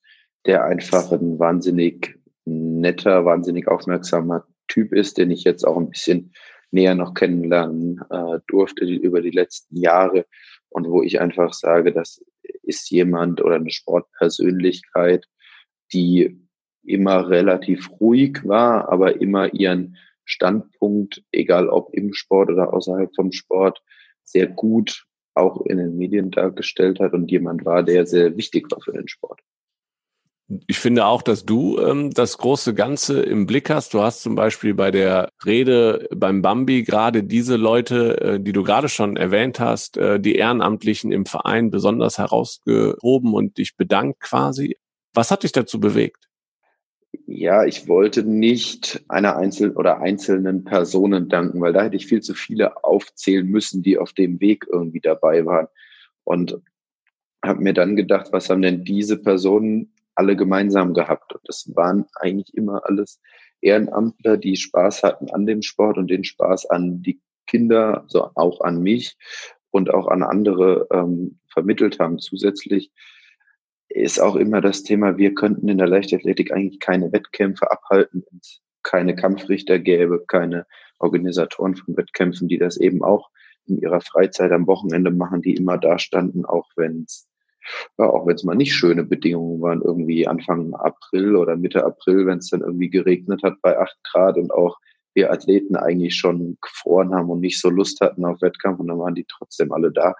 der 0.47 0.63
einfach 0.63 1.11
ein 1.11 1.37
wahnsinnig 1.37 2.19
netter, 2.45 3.25
wahnsinnig 3.25 3.67
aufmerksamer 3.67 4.45
Typ 4.69 4.93
ist, 4.93 5.17
den 5.17 5.31
ich 5.31 5.43
jetzt 5.43 5.65
auch 5.65 5.77
ein 5.77 5.89
bisschen 5.89 6.33
näher 6.71 6.95
noch 6.95 7.13
kennenlernen 7.13 8.01
äh, 8.09 8.39
durfte 8.47 8.85
über 8.85 9.21
die 9.21 9.31
letzten 9.31 9.75
Jahre 9.75 10.25
und 10.69 10.87
wo 10.87 11.01
ich 11.01 11.19
einfach 11.19 11.53
sage, 11.53 11.91
das 11.91 12.23
ist 12.63 12.89
jemand 12.91 13.41
oder 13.41 13.55
eine 13.55 13.71
Sportpersönlichkeit, 13.71 15.25
die 15.91 16.39
immer 16.83 17.29
relativ 17.29 17.89
ruhig 17.99 18.47
war, 18.47 18.89
aber 18.89 19.19
immer 19.19 19.53
ihren 19.53 19.97
Standpunkt, 20.25 21.23
egal 21.31 21.69
ob 21.69 21.93
im 21.93 22.13
Sport 22.13 22.51
oder 22.51 22.73
außerhalb 22.73 23.13
vom 23.15 23.31
Sport, 23.31 23.81
sehr 24.23 24.47
gut 24.47 25.05
auch 25.33 25.65
in 25.65 25.77
den 25.77 25.97
Medien 25.97 26.31
dargestellt 26.31 26.99
hat 26.99 27.13
und 27.13 27.31
jemand 27.31 27.65
war, 27.65 27.83
der 27.83 28.05
sehr 28.05 28.37
wichtig 28.37 28.69
war 28.71 28.79
für 28.81 28.93
den 28.93 29.07
Sport. 29.07 29.41
Ich 30.65 30.79
finde 30.79 31.05
auch, 31.05 31.21
dass 31.21 31.45
du 31.45 31.79
ähm, 31.79 32.09
das 32.09 32.39
große 32.39 32.73
Ganze 32.73 33.21
im 33.21 33.45
Blick 33.45 33.69
hast. 33.69 33.93
Du 33.93 34.01
hast 34.01 34.23
zum 34.23 34.33
Beispiel 34.33 34.73
bei 34.73 34.89
der 34.89 35.29
Rede 35.45 36.07
beim 36.15 36.41
Bambi 36.41 36.81
gerade 36.81 37.23
diese 37.23 37.55
Leute, 37.55 38.19
äh, 38.19 38.39
die 38.39 38.51
du 38.51 38.63
gerade 38.63 38.89
schon 38.89 39.15
erwähnt 39.15 39.59
hast, 39.59 39.97
äh, 39.97 40.19
die 40.19 40.35
Ehrenamtlichen 40.35 41.11
im 41.11 41.27
Verein 41.27 41.69
besonders 41.69 42.17
herausgehoben 42.17 43.35
und 43.35 43.59
dich 43.59 43.77
bedankt 43.77 44.21
quasi. 44.21 44.75
Was 45.13 45.29
hat 45.29 45.43
dich 45.43 45.51
dazu 45.51 45.79
bewegt? 45.79 46.27
Ja, 47.27 47.63
ich 47.65 47.87
wollte 47.87 48.23
nicht 48.23 49.03
einer 49.07 49.35
einzelnen 49.35 49.75
oder 49.75 49.99
einzelnen 49.99 50.63
Personen 50.63 51.29
danken, 51.29 51.61
weil 51.61 51.73
da 51.73 51.83
hätte 51.83 51.95
ich 51.95 52.07
viel 52.07 52.21
zu 52.21 52.33
viele 52.33 52.83
aufzählen 52.83 53.45
müssen, 53.45 53.83
die 53.83 53.99
auf 53.99 54.13
dem 54.13 54.39
Weg 54.39 54.65
irgendwie 54.71 54.99
dabei 54.99 55.45
waren. 55.45 55.67
Und 56.23 56.59
habe 57.43 57.61
mir 57.61 57.73
dann 57.73 57.95
gedacht, 57.95 58.29
was 58.31 58.49
haben 58.49 58.63
denn 58.63 58.83
diese 58.83 59.17
Personen 59.17 59.93
alle 60.19 60.35
gemeinsam 60.35 60.93
gehabt? 60.93 61.33
Und 61.33 61.41
das 61.45 61.71
waren 61.75 62.05
eigentlich 62.15 62.53
immer 62.53 62.85
alles 62.85 63.19
Ehrenamtler, 63.61 64.37
die 64.37 64.55
Spaß 64.55 65.03
hatten 65.03 65.29
an 65.31 65.45
dem 65.45 65.61
Sport 65.61 65.97
und 65.97 66.09
den 66.09 66.23
Spaß 66.23 66.67
an 66.67 67.01
die 67.01 67.21
Kinder, 67.47 68.03
so 68.07 68.29
auch 68.35 68.61
an 68.61 68.81
mich 68.81 69.17
und 69.71 69.93
auch 69.93 70.07
an 70.07 70.23
andere 70.23 70.87
ähm, 70.91 71.39
vermittelt 71.51 71.99
haben. 71.99 72.19
Zusätzlich 72.19 72.91
ist 73.89 74.21
auch 74.21 74.35
immer 74.35 74.61
das 74.61 74.83
Thema, 74.83 75.17
wir 75.17 75.33
könnten 75.33 75.67
in 75.67 75.79
der 75.79 75.87
Leichtathletik 75.87 76.51
eigentlich 76.51 76.79
keine 76.79 77.11
Wettkämpfe 77.11 77.71
abhalten, 77.71 78.23
wenn 78.29 78.39
es 78.39 78.61
keine 78.83 79.15
Kampfrichter 79.15 79.79
gäbe, 79.79 80.23
keine 80.27 80.65
Organisatoren 80.99 81.75
von 81.75 81.97
Wettkämpfen, 81.97 82.47
die 82.47 82.57
das 82.57 82.77
eben 82.77 83.03
auch 83.03 83.29
in 83.65 83.77
ihrer 83.77 84.01
Freizeit 84.01 84.51
am 84.51 84.67
Wochenende 84.67 85.11
machen, 85.11 85.41
die 85.41 85.55
immer 85.55 85.77
da 85.77 85.97
standen, 85.97 86.45
auch 86.45 86.69
wenn 86.75 87.03
es 87.07 87.28
ja, 87.97 88.09
auch 88.09 88.25
wenn 88.25 88.35
es 88.35 88.43
mal 88.43 88.55
nicht 88.55 88.73
schöne 88.73 89.03
Bedingungen 89.03 89.61
waren, 89.61 89.81
irgendwie 89.81 90.27
Anfang 90.27 90.73
April 90.73 91.35
oder 91.35 91.55
Mitte 91.55 91.83
April, 91.83 92.25
wenn 92.25 92.39
es 92.39 92.49
dann 92.49 92.61
irgendwie 92.61 92.89
geregnet 92.89 93.43
hat 93.43 93.61
bei 93.61 93.77
acht 93.77 93.97
Grad 94.11 94.37
und 94.37 94.51
auch 94.51 94.77
wir 95.13 95.31
Athleten 95.31 95.75
eigentlich 95.75 96.15
schon 96.15 96.57
gefroren 96.61 97.13
haben 97.13 97.29
und 97.29 97.41
nicht 97.41 97.59
so 97.59 97.69
Lust 97.69 97.99
hatten 98.01 98.25
auf 98.25 98.41
Wettkampf 98.41 98.79
und 98.79 98.87
dann 98.87 98.99
waren 98.99 99.15
die 99.15 99.25
trotzdem 99.27 99.71
alle 99.71 99.91
da. 99.91 100.15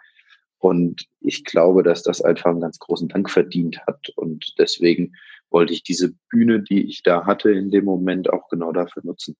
Und 0.57 1.05
ich 1.21 1.45
glaube, 1.45 1.83
dass 1.83 2.03
das 2.03 2.21
einfach 2.21 2.51
einen 2.51 2.61
ganz 2.61 2.79
großen 2.79 3.07
Dank 3.07 3.29
verdient 3.29 3.79
hat. 3.87 4.09
Und 4.15 4.55
deswegen 4.57 5.13
wollte 5.49 5.73
ich 5.73 5.83
diese 5.83 6.13
Bühne, 6.29 6.61
die 6.61 6.85
ich 6.85 7.01
da 7.01 7.25
hatte 7.25 7.51
in 7.51 7.71
dem 7.71 7.85
Moment, 7.85 8.31
auch 8.31 8.49
genau 8.49 8.73
dafür 8.73 9.03
nutzen. 9.05 9.37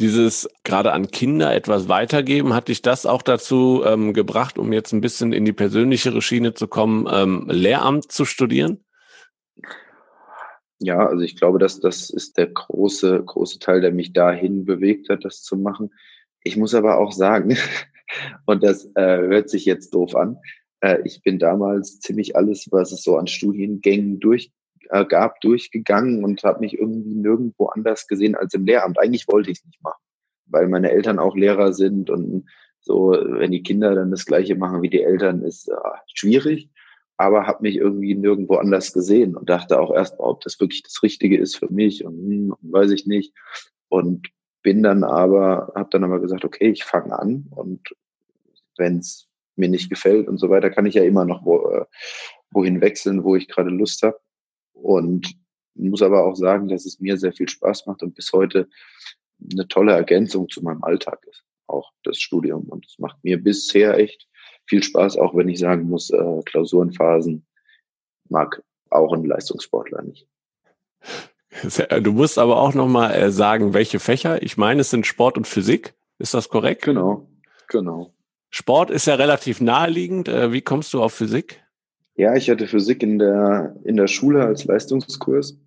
Dieses 0.00 0.48
gerade 0.64 0.92
an 0.92 1.08
Kinder 1.08 1.54
etwas 1.54 1.88
weitergeben, 1.88 2.54
hat 2.54 2.68
dich 2.68 2.82
das 2.82 3.06
auch 3.06 3.22
dazu 3.22 3.82
ähm, 3.84 4.14
gebracht, 4.14 4.58
um 4.58 4.72
jetzt 4.72 4.92
ein 4.92 5.00
bisschen 5.00 5.32
in 5.32 5.44
die 5.44 5.52
persönlichere 5.52 6.22
Schiene 6.22 6.54
zu 6.54 6.68
kommen, 6.68 7.06
ähm, 7.10 7.46
Lehramt 7.48 8.10
zu 8.10 8.24
studieren? 8.24 8.84
Ja, 10.78 11.06
also 11.06 11.22
ich 11.22 11.36
glaube, 11.36 11.58
dass 11.58 11.78
das 11.78 12.08
ist 12.08 12.38
der 12.38 12.46
große, 12.46 13.22
große 13.24 13.58
Teil, 13.58 13.82
der 13.82 13.92
mich 13.92 14.14
dahin 14.14 14.64
bewegt 14.64 15.10
hat, 15.10 15.24
das 15.24 15.42
zu 15.42 15.56
machen. 15.56 15.90
Ich 16.42 16.56
muss 16.56 16.74
aber 16.74 16.96
auch 16.96 17.12
sagen, 17.12 17.54
Und 18.46 18.62
das 18.62 18.86
äh, 18.94 19.18
hört 19.18 19.50
sich 19.50 19.64
jetzt 19.64 19.94
doof 19.94 20.14
an. 20.14 20.38
Äh, 20.80 20.98
ich 21.04 21.22
bin 21.22 21.38
damals 21.38 22.00
ziemlich 22.00 22.36
alles, 22.36 22.68
was 22.70 22.92
es 22.92 23.02
so 23.02 23.16
an 23.16 23.26
Studiengängen 23.26 24.20
durch 24.20 24.52
äh, 24.88 25.04
gab, 25.04 25.40
durchgegangen 25.40 26.24
und 26.24 26.42
habe 26.42 26.60
mich 26.60 26.78
irgendwie 26.78 27.14
nirgendwo 27.14 27.66
anders 27.66 28.06
gesehen 28.06 28.34
als 28.34 28.54
im 28.54 28.64
Lehramt. 28.64 28.98
Eigentlich 28.98 29.28
wollte 29.28 29.50
ich 29.50 29.58
es 29.58 29.64
nicht 29.66 29.82
machen, 29.82 30.02
weil 30.46 30.68
meine 30.68 30.90
Eltern 30.90 31.18
auch 31.18 31.36
Lehrer 31.36 31.72
sind 31.72 32.10
und 32.10 32.48
so, 32.80 33.10
wenn 33.10 33.50
die 33.52 33.62
Kinder 33.62 33.94
dann 33.94 34.10
das 34.10 34.24
Gleiche 34.24 34.56
machen 34.56 34.82
wie 34.82 34.88
die 34.88 35.02
Eltern, 35.02 35.42
ist 35.42 35.68
äh, 35.68 35.74
schwierig. 36.14 36.70
Aber 37.18 37.46
habe 37.46 37.62
mich 37.62 37.76
irgendwie 37.76 38.14
nirgendwo 38.14 38.54
anders 38.54 38.94
gesehen 38.94 39.36
und 39.36 39.50
dachte 39.50 39.78
auch 39.78 39.94
erst 39.94 40.18
ob 40.18 40.40
das 40.40 40.58
wirklich 40.58 40.82
das 40.82 41.02
Richtige 41.02 41.36
ist 41.36 41.56
für 41.56 41.70
mich 41.70 42.04
und 42.04 42.14
hm, 42.14 42.54
weiß 42.62 42.90
ich 42.92 43.06
nicht. 43.06 43.34
Und 43.88 44.28
bin 44.62 44.82
dann 44.82 45.04
aber, 45.04 45.72
habe 45.74 45.88
dann 45.90 46.04
aber 46.04 46.20
gesagt, 46.20 46.44
okay, 46.44 46.70
ich 46.70 46.84
fange 46.84 47.18
an 47.18 47.46
und 47.50 47.94
wenn 48.78 48.98
es 48.98 49.28
mir 49.56 49.68
nicht 49.68 49.90
gefällt 49.90 50.28
und 50.28 50.38
so 50.38 50.48
weiter, 50.48 50.70
kann 50.70 50.86
ich 50.86 50.94
ja 50.94 51.04
immer 51.04 51.24
noch 51.24 51.44
wo, 51.44 51.68
äh, 51.70 51.84
wohin 52.50 52.80
wechseln, 52.80 53.24
wo 53.24 53.36
ich 53.36 53.48
gerade 53.48 53.70
Lust 53.70 54.02
habe. 54.02 54.18
Und 54.82 55.34
muss 55.74 56.02
aber 56.02 56.24
auch 56.24 56.36
sagen, 56.36 56.68
dass 56.68 56.86
es 56.86 57.00
mir 57.00 57.16
sehr 57.16 57.32
viel 57.32 57.48
Spaß 57.48 57.86
macht 57.86 58.02
und 58.02 58.14
bis 58.14 58.32
heute 58.32 58.68
eine 59.52 59.66
tolle 59.68 59.92
Ergänzung 59.92 60.48
zu 60.48 60.62
meinem 60.62 60.84
Alltag 60.84 61.24
ist, 61.28 61.44
auch 61.66 61.92
das 62.02 62.18
Studium. 62.18 62.68
Und 62.68 62.86
es 62.86 62.98
macht 62.98 63.22
mir 63.24 63.42
bisher 63.42 63.98
echt 63.98 64.28
viel 64.66 64.82
Spaß, 64.82 65.16
auch 65.16 65.34
wenn 65.34 65.48
ich 65.48 65.58
sagen 65.58 65.88
muss, 65.88 66.10
äh, 66.10 66.42
Klausurenphasen 66.44 67.46
mag 68.28 68.62
auch 68.90 69.12
ein 69.12 69.24
Leistungssportler 69.24 70.02
nicht. 70.02 70.26
Du 72.02 72.12
musst 72.12 72.38
aber 72.38 72.60
auch 72.60 72.74
nochmal 72.74 73.12
äh, 73.12 73.30
sagen, 73.30 73.74
welche 73.74 73.98
Fächer. 73.98 74.42
Ich 74.42 74.56
meine, 74.56 74.82
es 74.82 74.90
sind 74.90 75.06
Sport 75.06 75.36
und 75.36 75.46
Physik. 75.46 75.94
Ist 76.18 76.34
das 76.34 76.48
korrekt? 76.48 76.82
Genau, 76.82 77.28
genau. 77.68 78.14
Sport 78.50 78.90
ist 78.90 79.06
ja 79.06 79.14
relativ 79.16 79.60
naheliegend. 79.60 80.28
Äh, 80.28 80.52
wie 80.52 80.62
kommst 80.62 80.92
du 80.92 81.02
auf 81.02 81.12
Physik? 81.12 81.64
Ja, 82.20 82.36
ich 82.36 82.50
hatte 82.50 82.66
Physik 82.66 83.02
in 83.02 83.18
der, 83.18 83.74
in 83.82 83.96
der 83.96 84.06
Schule 84.06 84.44
als 84.44 84.66
Leistungskurs. 84.66 85.58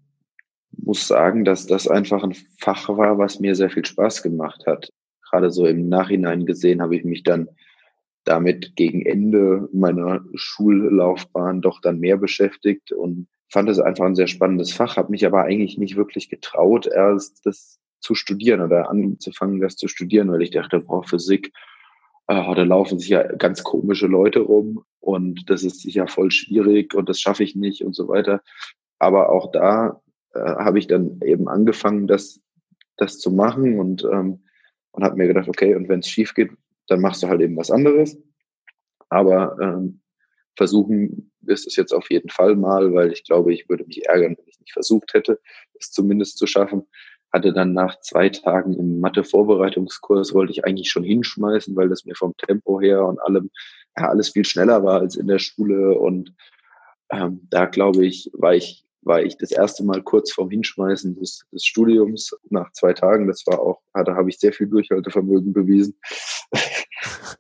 Muss 0.78 1.08
sagen, 1.08 1.46
dass 1.46 1.66
das 1.66 1.88
einfach 1.88 2.24
ein 2.24 2.36
Fach 2.60 2.90
war, 2.90 3.18
was 3.18 3.40
mir 3.40 3.56
sehr 3.56 3.72
viel 3.72 3.84
Spaß 3.84 4.22
gemacht 4.22 4.68
hat. 4.68 4.92
Gerade 5.28 5.50
so 5.50 5.66
im 5.66 5.90
Nachhinein 5.90 6.46
gesehen 6.46 6.80
habe 6.80 6.96
ich 6.96 7.06
mich 7.06 7.24
dann 7.24 7.50
damit 8.24 8.76
gegen 8.76 9.04
Ende 9.04 9.68
meiner 9.74 10.24
Schullaufbahn 10.36 11.62
doch 11.62 11.82
dann 11.82 12.00
mehr 12.00 12.18
beschäftigt 12.18 12.92
und 12.92 13.26
fand 13.50 13.68
es 13.68 13.80
einfach 13.80 14.06
ein 14.06 14.14
sehr 14.14 14.28
spannendes 14.28 14.74
Fach, 14.74 14.96
habe 14.96 15.10
mich 15.10 15.26
aber 15.26 15.46
eigentlich 15.46 15.80
nicht 15.80 15.96
wirklich 15.96 16.30
getraut, 16.30 16.86
erst 16.86 17.48
das 17.48 17.80
zu 18.00 18.14
studieren 18.14 18.62
oder 18.62 18.92
anzufangen, 18.92 19.60
das 19.60 19.76
zu 19.76 19.88
studieren, 19.88 20.32
weil 20.32 20.44
ich 20.44 20.52
dachte, 20.52 20.82
boah, 20.82 21.04
Physik, 21.04 21.52
äh, 22.28 22.56
da 22.56 22.64
laufen 22.64 23.00
sich 23.00 23.10
ja 23.10 23.24
ganz 23.24 23.64
komische 23.64 24.08
Leute 24.08 24.40
rum 24.40 24.84
und 25.00 25.50
das 25.50 25.64
ist 25.64 25.82
sicher 25.82 26.08
voll 26.08 26.32
schwierig 26.32 26.94
und 26.94 27.10
das 27.10 27.20
schaffe 27.20 27.44
ich 27.44 27.56
nicht 27.56 27.84
und 27.84 27.96
so 27.96 28.08
weiter. 28.08 28.42
Aber 29.00 29.30
auch 29.30 29.52
da 29.52 30.02
äh, 30.34 30.40
habe 30.40 30.80
ich 30.80 30.88
dann 30.88 31.20
eben 31.24 31.48
angefangen, 31.48 32.08
das, 32.08 32.42
das 32.98 33.20
zu 33.20 33.32
machen 33.32 33.80
und, 33.80 34.04
ähm, 34.06 34.44
und 34.92 35.04
habe 35.04 35.18
mir 35.18 35.28
gedacht, 35.28 35.50
okay, 35.50 35.76
und 35.76 35.90
wenn 35.90 36.00
es 36.00 36.08
schief 36.08 36.34
geht, 36.34 36.52
dann 36.88 37.02
machst 37.02 37.24
du 37.24 37.28
halt 37.28 37.42
eben 37.42 37.58
was 37.58 37.72
anderes. 37.72 38.18
Aber 39.10 39.58
ähm, 39.62 40.02
versuchen 40.56 41.32
ist 41.46 41.68
es 41.68 41.76
jetzt 41.76 41.94
auf 41.94 42.10
jeden 42.10 42.30
Fall 42.30 42.56
mal, 42.56 42.94
weil 42.94 43.12
ich 43.12 43.24
glaube, 43.24 43.54
ich 43.54 43.68
würde 43.68 43.86
mich 43.86 44.06
ärgern, 44.06 44.36
wenn 44.38 44.48
ich 44.48 44.60
nicht 44.60 44.74
versucht 44.74 45.14
hätte, 45.14 45.40
es 45.80 45.92
zumindest 45.92 46.38
zu 46.38 46.48
schaffen. 46.48 46.84
Hatte 47.34 47.52
dann 47.52 47.74
nach 47.74 48.00
zwei 48.02 48.30
Tagen 48.30 48.76
im 48.76 49.00
Mathe-Vorbereitungskurs, 49.00 50.34
wollte 50.34 50.52
ich 50.52 50.66
eigentlich 50.66 50.90
schon 50.90 51.04
hinschmeißen, 51.04 51.76
weil 51.76 51.90
das 51.90 52.06
mir 52.06 52.16
vom 52.16 52.38
Tempo 52.38 52.80
her 52.80 53.06
und 53.06 53.20
allem 53.20 53.50
ja, 53.98 54.10
alles 54.10 54.30
viel 54.30 54.46
schneller 54.46 54.84
war 54.84 55.02
als 55.02 55.16
in 55.16 55.28
der 55.28 55.40
Schule. 55.40 55.98
Und 55.98 56.34
ähm, 57.12 57.48
da 57.50 57.66
glaube 57.66 58.06
ich, 58.06 58.30
war 58.34 58.56
ich, 58.56 58.86
war 59.02 59.22
ich 59.22 59.38
das 59.38 59.52
erste 59.52 59.84
Mal 59.84 60.02
kurz 60.02 60.32
vorm 60.32 60.50
Hinschmeißen 60.50 61.16
des, 61.16 61.46
des 61.52 61.66
Studiums 61.66 62.36
nach 62.50 62.72
zwei 62.72 62.94
Tagen. 62.94 63.28
Das 63.28 63.46
war 63.48 63.60
auch, 63.60 63.82
da 63.94 64.16
habe 64.16 64.30
ich 64.30 64.40
sehr 64.40 64.54
viel 64.54 64.68
Durchhaltevermögen 64.68 65.54
bewiesen. 65.54 65.96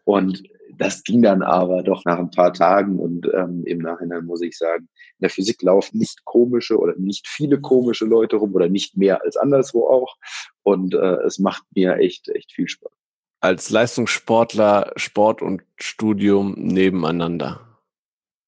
Und 0.03 0.43
das 0.77 1.03
ging 1.03 1.21
dann 1.21 1.43
aber 1.43 1.83
doch 1.83 2.03
nach 2.05 2.17
ein 2.17 2.31
paar 2.31 2.53
Tagen 2.53 2.99
und 2.99 3.29
ähm, 3.33 3.63
im 3.65 3.79
Nachhinein 3.79 4.25
muss 4.25 4.41
ich 4.41 4.57
sagen, 4.57 4.89
in 5.19 5.21
der 5.21 5.29
Physik 5.29 5.61
laufen 5.61 5.99
nicht 5.99 6.25
komische 6.25 6.77
oder 6.77 6.95
nicht 6.97 7.27
viele 7.27 7.59
komische 7.59 8.05
Leute 8.05 8.37
rum 8.37 8.53
oder 8.53 8.69
nicht 8.69 8.97
mehr 8.97 9.21
als 9.23 9.37
anderswo 9.37 9.87
auch. 9.87 10.17
Und 10.63 10.93
äh, 10.93 11.17
es 11.25 11.39
macht 11.39 11.63
mir 11.75 11.97
echt, 11.97 12.29
echt 12.29 12.51
viel 12.51 12.67
Spaß. 12.67 12.91
Als 13.39 13.69
Leistungssportler 13.69 14.93
Sport 14.95 15.41
und 15.41 15.63
Studium 15.75 16.53
nebeneinander. 16.57 17.59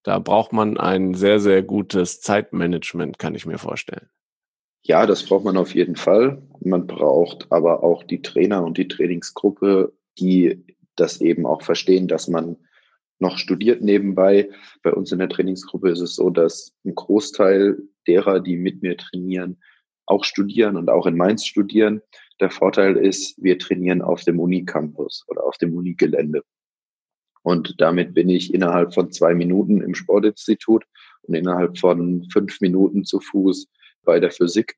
Da 0.04 0.20
braucht 0.20 0.54
man 0.54 0.78
ein 0.78 1.16
sehr, 1.16 1.40
sehr 1.40 1.64
gutes 1.64 2.22
Zeitmanagement, 2.22 3.20
kann 3.20 3.36
ich 3.36 3.46
mir 3.46 3.58
vorstellen. 3.58 4.08
Ja, 4.84 5.08
das 5.08 5.26
braucht 5.26 5.44
man 5.44 5.58
auf 5.58 5.74
jeden 5.74 5.96
Fall. 5.96 6.44
Man 6.60 6.86
braucht 6.86 7.52
aber 7.52 7.84
auch 7.84 8.04
die 8.04 8.22
Trainer 8.22 8.64
und 8.64 8.78
die 8.78 8.88
Trainingsgruppe, 8.88 9.94
die 10.20 10.64
das 10.96 11.22
eben 11.22 11.46
auch 11.46 11.62
verstehen, 11.62 12.08
dass 12.08 12.28
man 12.28 12.58
noch 13.20 13.38
studiert 13.38 13.82
nebenbei. 13.82 14.50
Bei 14.84 14.92
uns 14.92 15.12
in 15.12 15.20
der 15.20 15.30
Trainingsgruppe 15.30 15.90
ist 15.90 16.02
es 16.02 16.16
so, 16.16 16.30
dass 16.30 16.74
ein 16.84 16.96
Großteil 16.96 17.78
derer, 18.08 18.40
die 18.40 18.58
mit 18.58 18.82
mir 18.82 18.98
trainieren, 18.98 19.62
auch 20.06 20.24
studieren 20.24 20.78
und 20.78 20.90
auch 20.90 21.06
in 21.06 21.16
Mainz 21.16 21.46
studieren. 21.46 22.02
Der 22.40 22.52
Vorteil 22.52 22.98
ist, 22.98 23.42
wir 23.42 23.58
trainieren 23.58 24.02
auf 24.02 24.24
dem 24.24 24.40
Unicampus 24.40 25.24
oder 25.28 25.44
auf 25.44 25.58
dem 25.58 25.76
Unigelände. 25.76 26.44
Und 27.44 27.76
damit 27.80 28.14
bin 28.14 28.28
ich 28.30 28.54
innerhalb 28.54 28.94
von 28.94 29.12
zwei 29.12 29.34
Minuten 29.34 29.82
im 29.82 29.94
Sportinstitut 29.94 30.84
und 31.24 31.36
innerhalb 31.36 31.78
von 31.78 32.28
fünf 32.32 32.60
Minuten 32.60 33.04
zu 33.04 33.20
Fuß 33.20 33.68
bei 34.04 34.20
der 34.20 34.32
Physik. 34.32 34.76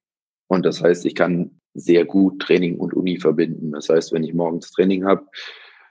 Und 0.48 0.66
das 0.66 0.82
heißt, 0.82 1.06
ich 1.06 1.16
kann 1.16 1.60
sehr 1.74 2.06
gut 2.06 2.42
Training 2.42 2.78
und 2.78 2.94
Uni 2.94 3.20
verbinden. 3.20 3.72
Das 3.72 3.90
heißt, 3.90 4.12
wenn 4.12 4.24
ich 4.24 4.34
morgens 4.34 4.72
Training 4.72 5.06
habe, 5.06 5.26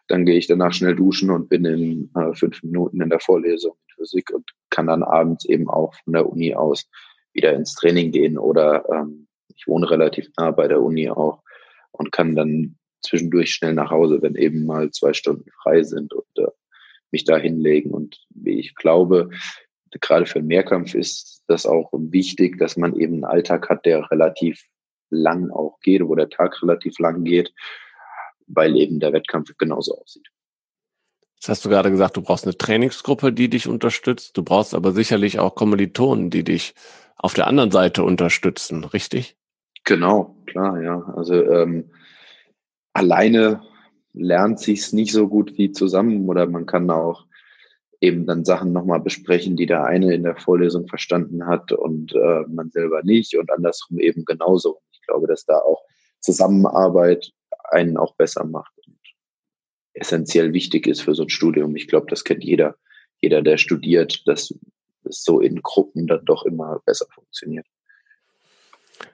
dann 0.08 0.24
gehe 0.24 0.36
ich 0.36 0.46
danach 0.46 0.72
schnell 0.72 0.94
duschen 0.94 1.30
und 1.30 1.48
bin 1.48 1.64
in 1.64 2.10
äh, 2.14 2.34
fünf 2.34 2.62
Minuten 2.62 3.00
in 3.00 3.10
der 3.10 3.20
Vorlesung 3.20 3.76
in 3.88 3.94
Physik 3.96 4.30
und 4.32 4.50
kann 4.70 4.86
dann 4.86 5.02
abends 5.02 5.44
eben 5.46 5.68
auch 5.68 5.94
von 6.04 6.12
der 6.12 6.28
Uni 6.28 6.54
aus 6.54 6.88
wieder 7.32 7.52
ins 7.52 7.74
Training 7.74 8.12
gehen 8.12 8.38
oder 8.38 8.84
ähm, 8.90 9.26
ich 9.54 9.66
wohne 9.66 9.90
relativ 9.90 10.28
nah 10.38 10.50
bei 10.50 10.68
der 10.68 10.82
Uni 10.82 11.08
auch 11.10 11.42
und 11.92 12.12
kann 12.12 12.36
dann 12.36 12.76
zwischendurch 13.02 13.52
schnell 13.52 13.74
nach 13.74 13.90
Hause, 13.90 14.20
wenn 14.22 14.34
eben 14.34 14.66
mal 14.66 14.90
zwei 14.90 15.12
Stunden 15.12 15.50
frei 15.62 15.82
sind 15.82 16.12
und 16.12 16.26
äh, 16.36 16.46
mich 17.10 17.24
da 17.24 17.36
hinlegen. 17.36 17.92
Und 17.92 18.18
wie 18.30 18.58
ich 18.58 18.74
glaube, 18.74 19.30
gerade 20.00 20.26
für 20.26 20.40
einen 20.40 20.48
Mehrkampf 20.48 20.94
ist 20.94 21.42
das 21.46 21.66
auch 21.66 21.90
wichtig, 21.92 22.58
dass 22.58 22.76
man 22.76 22.96
eben 22.96 23.14
einen 23.14 23.24
Alltag 23.24 23.68
hat, 23.68 23.86
der 23.86 24.10
relativ 24.10 24.60
lang 25.10 25.50
auch 25.50 25.78
geht, 25.80 26.02
wo 26.06 26.14
der 26.14 26.28
Tag 26.28 26.60
relativ 26.62 26.98
lang 26.98 27.24
geht, 27.24 27.52
weil 28.46 28.76
eben 28.76 29.00
der 29.00 29.12
Wettkampf 29.12 29.56
genauso 29.58 29.98
aussieht. 29.98 30.28
Jetzt 31.36 31.48
hast 31.48 31.64
du 31.64 31.68
gerade 31.68 31.90
gesagt, 31.90 32.16
du 32.16 32.22
brauchst 32.22 32.44
eine 32.44 32.56
Trainingsgruppe, 32.56 33.32
die 33.32 33.48
dich 33.48 33.68
unterstützt. 33.68 34.36
Du 34.36 34.42
brauchst 34.42 34.74
aber 34.74 34.92
sicherlich 34.92 35.38
auch 35.38 35.54
Kommilitonen, 35.54 36.30
die 36.30 36.44
dich 36.44 36.74
auf 37.16 37.34
der 37.34 37.46
anderen 37.46 37.70
Seite 37.70 38.02
unterstützen, 38.04 38.84
richtig? 38.84 39.36
Genau, 39.84 40.36
klar, 40.46 40.82
ja. 40.82 41.02
Also 41.14 41.34
ähm, 41.34 41.90
alleine 42.92 43.62
lernt 44.12 44.58
sich's 44.58 44.92
nicht 44.92 45.12
so 45.12 45.28
gut 45.28 45.56
wie 45.58 45.70
zusammen 45.70 46.28
oder 46.28 46.46
man 46.46 46.66
kann 46.66 46.90
auch 46.90 47.26
eben 48.00 48.26
dann 48.26 48.44
Sachen 48.44 48.72
nochmal 48.72 49.00
besprechen, 49.00 49.56
die 49.56 49.66
der 49.66 49.84
eine 49.84 50.14
in 50.14 50.22
der 50.22 50.36
Vorlesung 50.36 50.88
verstanden 50.88 51.46
hat 51.46 51.72
und 51.72 52.14
äh, 52.14 52.42
man 52.48 52.70
selber 52.70 53.02
nicht 53.02 53.36
und 53.36 53.50
andersrum 53.50 53.98
eben 53.98 54.24
genauso. 54.24 54.80
Ich 54.92 55.02
glaube, 55.02 55.26
dass 55.26 55.44
da 55.44 55.58
auch 55.58 55.82
Zusammenarbeit 56.20 57.32
einen 57.72 57.96
auch 57.96 58.14
besser 58.14 58.44
macht 58.44 58.72
und 58.86 58.98
essentiell 59.94 60.52
wichtig 60.52 60.86
ist 60.86 61.02
für 61.02 61.14
so 61.14 61.24
ein 61.24 61.30
Studium. 61.30 61.76
Ich 61.76 61.88
glaube, 61.88 62.06
das 62.08 62.24
kennt 62.24 62.44
jeder, 62.44 62.76
jeder, 63.20 63.42
der 63.42 63.56
studiert, 63.58 64.26
dass 64.26 64.54
es 65.04 65.22
so 65.22 65.40
in 65.40 65.62
Gruppen 65.62 66.06
dann 66.06 66.24
doch 66.24 66.44
immer 66.44 66.80
besser 66.84 67.06
funktioniert. 67.14 67.66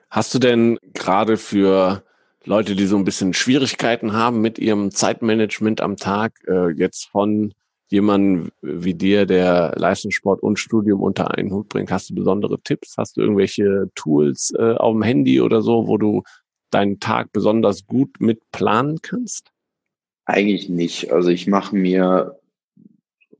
Hast 0.09 0.33
du 0.33 0.39
denn 0.39 0.77
gerade 0.93 1.37
für 1.37 2.03
Leute, 2.45 2.75
die 2.75 2.85
so 2.85 2.97
ein 2.97 3.05
bisschen 3.05 3.33
Schwierigkeiten 3.33 4.13
haben 4.13 4.41
mit 4.41 4.59
ihrem 4.59 4.91
Zeitmanagement 4.91 5.81
am 5.81 5.97
Tag, 5.97 6.33
äh, 6.47 6.71
jetzt 6.71 7.05
von 7.05 7.53
jemandem 7.87 8.51
wie 8.61 8.95
dir, 8.95 9.25
der 9.25 9.73
Leistungssport 9.77 10.41
und 10.41 10.57
Studium 10.57 11.01
unter 11.01 11.31
einen 11.31 11.51
Hut 11.51 11.69
bringt, 11.69 11.91
hast 11.91 12.09
du 12.09 12.15
besondere 12.15 12.59
Tipps? 12.61 12.95
Hast 12.97 13.17
du 13.17 13.21
irgendwelche 13.21 13.89
Tools 13.95 14.51
äh, 14.57 14.73
auf 14.73 14.93
dem 14.93 15.03
Handy 15.03 15.39
oder 15.41 15.61
so, 15.61 15.87
wo 15.87 15.97
du 15.97 16.23
deinen 16.73 16.99
Tag 16.99 17.31
besonders 17.31 17.85
gut 17.85 18.19
mit 18.19 18.39
planen 18.51 19.01
kannst? 19.01 19.51
Eigentlich 20.25 20.69
nicht. 20.69 21.11
Also 21.11 21.29
ich 21.29 21.47
mache 21.47 21.75
mir 21.75 22.39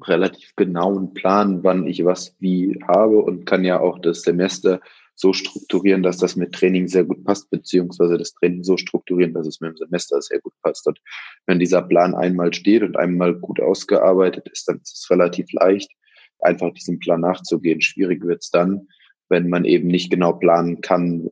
relativ 0.02 0.56
genauen 0.56 1.14
Plan, 1.14 1.64
wann 1.64 1.88
ich 1.88 2.04
was 2.04 2.36
wie 2.40 2.78
habe 2.88 3.20
und 3.20 3.46
kann 3.46 3.64
ja 3.64 3.80
auch 3.80 4.00
das 4.00 4.22
Semester 4.22 4.82
so 5.16 5.32
strukturieren, 5.32 6.04
dass 6.04 6.18
das 6.18 6.36
mit 6.36 6.54
Training 6.54 6.88
sehr 6.88 7.04
gut 7.04 7.24
passt, 7.24 7.50
beziehungsweise 7.50 8.18
das 8.18 8.34
Training 8.34 8.64
so 8.64 8.78
strukturieren, 8.78 9.34
dass 9.34 9.48
es 9.48 9.62
mit 9.62 9.72
dem 9.72 9.78
Semester 9.78 10.22
sehr 10.22 10.40
gut 10.40 10.54
passt. 10.64 10.88
Und 10.88 11.00
wenn 11.46 11.60
dieser 11.60 11.84
Plan 11.84 12.16
einmal 12.16 12.54
steht 12.54 12.84
und 12.84 12.98
einmal 12.98 13.36
gut 13.36 13.62
ausgearbeitet 13.62 14.50
ist, 14.52 14.68
dann 14.68 14.78
ist 14.78 14.98
es 14.98 15.10
relativ 15.12 15.52
leicht, 15.54 15.92
einfach 16.40 16.74
diesem 16.74 17.00
Plan 17.00 17.22
nachzugehen. 17.22 17.82
Schwierig 17.82 18.24
wird 18.24 18.42
es 18.42 18.50
dann, 18.50 18.88
wenn 19.30 19.50
man 19.50 19.66
eben 19.66 19.88
nicht 19.88 20.10
genau 20.10 20.34
planen 20.34 20.82
kann, 20.82 21.30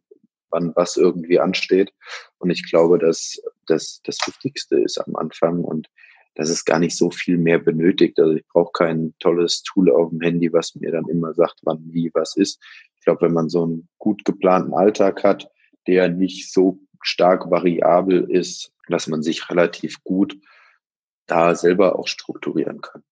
wann 0.51 0.75
was 0.75 0.97
irgendwie 0.97 1.39
ansteht. 1.39 1.93
Und 2.37 2.49
ich 2.49 2.69
glaube, 2.69 2.99
dass 2.99 3.41
das 3.67 4.01
das 4.03 4.17
Wichtigste 4.25 4.79
ist 4.79 4.97
am 4.99 5.15
Anfang 5.15 5.63
und 5.63 5.89
dass 6.35 6.49
es 6.49 6.65
gar 6.65 6.79
nicht 6.79 6.95
so 6.95 7.11
viel 7.11 7.37
mehr 7.37 7.59
benötigt. 7.59 8.19
Also 8.19 8.33
ich 8.33 8.47
brauche 8.47 8.71
kein 8.73 9.13
tolles 9.19 9.63
Tool 9.63 9.91
auf 9.91 10.09
dem 10.09 10.21
Handy, 10.21 10.51
was 10.53 10.75
mir 10.75 10.91
dann 10.91 11.07
immer 11.07 11.33
sagt, 11.33 11.59
wann 11.63 11.83
wie 11.91 12.11
was 12.13 12.35
ist. 12.35 12.61
Ich 12.97 13.05
glaube, 13.05 13.23
wenn 13.23 13.33
man 13.33 13.49
so 13.49 13.63
einen 13.63 13.89
gut 13.97 14.23
geplanten 14.25 14.73
Alltag 14.73 15.23
hat, 15.23 15.49
der 15.87 16.09
nicht 16.09 16.51
so 16.51 16.79
stark 17.01 17.49
variabel 17.49 18.29
ist, 18.29 18.71
dass 18.87 19.07
man 19.07 19.23
sich 19.23 19.49
relativ 19.49 20.03
gut 20.03 20.37
da 21.25 21.55
selber 21.55 21.97
auch 21.97 22.07
strukturieren 22.07 22.81
kann. 22.81 23.03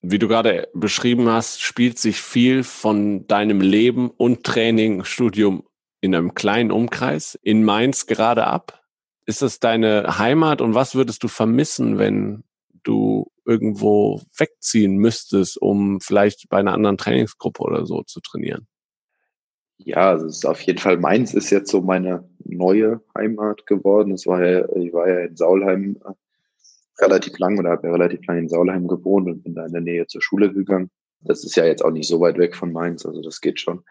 Wie 0.00 0.18
du 0.18 0.26
gerade 0.26 0.68
beschrieben 0.74 1.28
hast, 1.28 1.60
spielt 1.60 1.98
sich 1.98 2.20
viel 2.20 2.64
von 2.64 3.26
deinem 3.28 3.60
Leben 3.60 4.10
und 4.10 4.42
Training, 4.42 5.04
Studium 5.04 5.62
in 6.02 6.14
einem 6.14 6.34
kleinen 6.34 6.72
Umkreis 6.72 7.38
in 7.42 7.64
Mainz 7.64 8.06
gerade 8.06 8.46
ab. 8.46 8.82
Ist 9.24 9.40
das 9.40 9.60
deine 9.60 10.18
Heimat 10.18 10.60
und 10.60 10.74
was 10.74 10.96
würdest 10.96 11.22
du 11.22 11.28
vermissen, 11.28 11.96
wenn 11.96 12.42
du 12.82 13.30
irgendwo 13.46 14.20
wegziehen 14.36 14.96
müsstest, 14.96 15.62
um 15.62 16.00
vielleicht 16.00 16.48
bei 16.48 16.58
einer 16.58 16.72
anderen 16.72 16.98
Trainingsgruppe 16.98 17.62
oder 17.62 17.86
so 17.86 18.02
zu 18.02 18.20
trainieren? 18.20 18.66
Ja, 19.78 20.10
also 20.10 20.26
es 20.26 20.38
ist 20.38 20.44
auf 20.44 20.60
jeden 20.62 20.80
Fall 20.80 20.96
Mainz 20.98 21.34
ist 21.34 21.50
jetzt 21.50 21.70
so 21.70 21.80
meine 21.80 22.28
neue 22.44 23.00
Heimat 23.16 23.66
geworden. 23.66 24.12
Es 24.12 24.26
war 24.26 24.44
ja, 24.44 24.68
ich 24.74 24.92
war 24.92 25.08
ja 25.08 25.20
in 25.20 25.36
Saulheim 25.36 26.00
äh, 26.04 27.02
relativ 27.02 27.38
lang 27.38 27.58
oder 27.60 27.70
habe 27.70 27.86
ja 27.86 27.92
relativ 27.92 28.26
lang 28.26 28.38
in 28.38 28.48
Saulheim 28.48 28.88
gewohnt 28.88 29.28
und 29.28 29.44
bin 29.44 29.54
da 29.54 29.66
in 29.66 29.72
der 29.72 29.82
Nähe 29.82 30.06
zur 30.08 30.20
Schule 30.20 30.52
gegangen. 30.52 30.90
Das 31.20 31.44
ist 31.44 31.54
ja 31.54 31.64
jetzt 31.64 31.84
auch 31.84 31.92
nicht 31.92 32.08
so 32.08 32.20
weit 32.20 32.38
weg 32.38 32.56
von 32.56 32.72
Mainz, 32.72 33.06
also 33.06 33.22
das 33.22 33.40
geht 33.40 33.60
schon. 33.60 33.84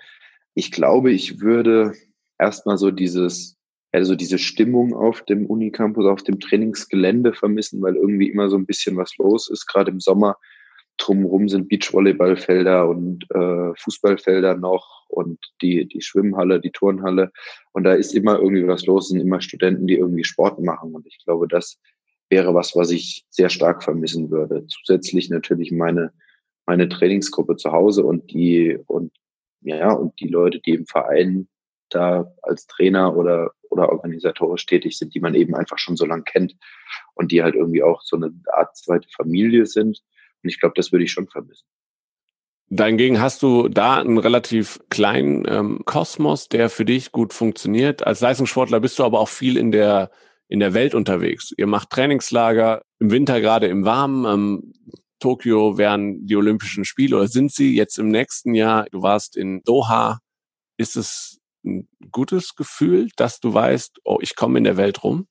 Ich 0.53 0.71
glaube, 0.71 1.11
ich 1.11 1.39
würde 1.39 1.93
erstmal 2.37 2.77
so 2.77 2.91
dieses, 2.91 3.57
also 3.91 4.15
diese 4.15 4.37
Stimmung 4.37 4.93
auf 4.93 5.23
dem 5.23 5.45
Unicampus, 5.45 6.05
auf 6.05 6.23
dem 6.23 6.39
Trainingsgelände 6.39 7.33
vermissen, 7.33 7.81
weil 7.81 7.95
irgendwie 7.95 8.29
immer 8.29 8.49
so 8.49 8.57
ein 8.57 8.65
bisschen 8.65 8.97
was 8.97 9.15
los 9.17 9.49
ist. 9.49 9.67
Gerade 9.67 9.91
im 9.91 9.99
Sommer 9.99 10.37
drumherum 10.97 11.49
sind 11.49 11.69
Beachvolleyballfelder 11.69 12.87
und 12.87 13.25
äh, 13.31 13.73
Fußballfelder 13.75 14.55
noch 14.55 15.05
und 15.07 15.39
die, 15.61 15.87
die 15.87 16.01
Schwimmhalle, 16.01 16.59
die 16.59 16.71
Turnhalle. 16.71 17.31
Und 17.71 17.83
da 17.83 17.93
ist 17.93 18.13
immer 18.13 18.39
irgendwie 18.39 18.67
was 18.67 18.85
los, 18.85 19.09
sind 19.09 19.19
immer 19.19 19.41
Studenten, 19.41 19.87
die 19.87 19.95
irgendwie 19.95 20.23
Sport 20.23 20.59
machen. 20.59 20.93
Und 20.93 21.05
ich 21.07 21.19
glaube, 21.23 21.47
das 21.47 21.79
wäre 22.29 22.53
was, 22.53 22.75
was 22.75 22.91
ich 22.91 23.25
sehr 23.29 23.49
stark 23.49 23.83
vermissen 23.83 24.31
würde. 24.31 24.65
Zusätzlich 24.67 25.29
natürlich 25.29 25.71
meine, 25.71 26.13
meine 26.65 26.87
Trainingsgruppe 26.87 27.57
zu 27.57 27.71
Hause 27.71 28.03
und 28.05 28.31
die, 28.31 28.77
und 28.87 29.11
ja, 29.61 29.91
und 29.91 30.19
die 30.19 30.27
Leute, 30.27 30.59
die 30.59 30.71
im 30.71 30.85
Verein 30.85 31.47
da 31.89 32.33
als 32.41 32.67
Trainer 32.67 33.15
oder, 33.15 33.51
oder 33.69 33.89
organisatorisch 33.89 34.65
tätig 34.65 34.97
sind, 34.97 35.13
die 35.13 35.19
man 35.19 35.35
eben 35.35 35.55
einfach 35.55 35.77
schon 35.77 35.97
so 35.97 36.05
lange 36.05 36.23
kennt 36.23 36.55
und 37.15 37.31
die 37.31 37.43
halt 37.43 37.55
irgendwie 37.55 37.83
auch 37.83 38.01
so 38.01 38.15
eine 38.15 38.33
Art 38.51 38.75
zweite 38.77 39.07
Familie 39.15 39.65
sind. 39.65 40.01
Und 40.43 40.49
ich 40.49 40.59
glaube, 40.59 40.73
das 40.75 40.91
würde 40.91 41.03
ich 41.05 41.11
schon 41.11 41.27
vermissen. 41.27 41.65
Dahingegen 42.69 43.19
hast 43.19 43.43
du 43.43 43.67
da 43.67 43.99
einen 43.99 44.17
relativ 44.17 44.79
kleinen 44.89 45.45
ähm, 45.47 45.81
Kosmos, 45.83 46.47
der 46.47 46.69
für 46.69 46.85
dich 46.85 47.11
gut 47.11 47.33
funktioniert. 47.33 48.07
Als 48.07 48.21
Leistungssportler 48.21 48.79
bist 48.79 48.97
du 48.97 49.03
aber 49.03 49.19
auch 49.19 49.27
viel 49.27 49.57
in 49.57 49.71
der 49.71 50.09
in 50.47 50.59
der 50.59 50.73
Welt 50.73 50.95
unterwegs. 50.95 51.53
Ihr 51.55 51.65
macht 51.65 51.91
Trainingslager 51.91 52.81
im 52.99 53.09
Winter 53.09 53.39
gerade 53.39 53.67
im 53.67 53.85
Warmen. 53.85 54.25
Ähm, 54.25 54.73
Tokio 55.21 55.77
wären 55.77 56.25
die 56.25 56.35
Olympischen 56.35 56.83
Spiele 56.83 57.15
oder 57.15 57.27
sind 57.27 57.53
sie 57.53 57.75
jetzt 57.75 57.97
im 57.97 58.09
nächsten 58.09 58.53
Jahr? 58.53 58.87
Du 58.91 59.01
warst 59.01 59.37
in 59.37 59.61
Doha. 59.63 60.19
Ist 60.77 60.97
es 60.97 61.39
ein 61.63 61.87
gutes 62.11 62.55
Gefühl, 62.55 63.09
dass 63.15 63.39
du 63.39 63.53
weißt, 63.53 63.99
oh, 64.03 64.17
ich 64.21 64.35
komme 64.35 64.57
in 64.57 64.65
der 64.65 64.77
Welt 64.77 65.03
rum? 65.03 65.27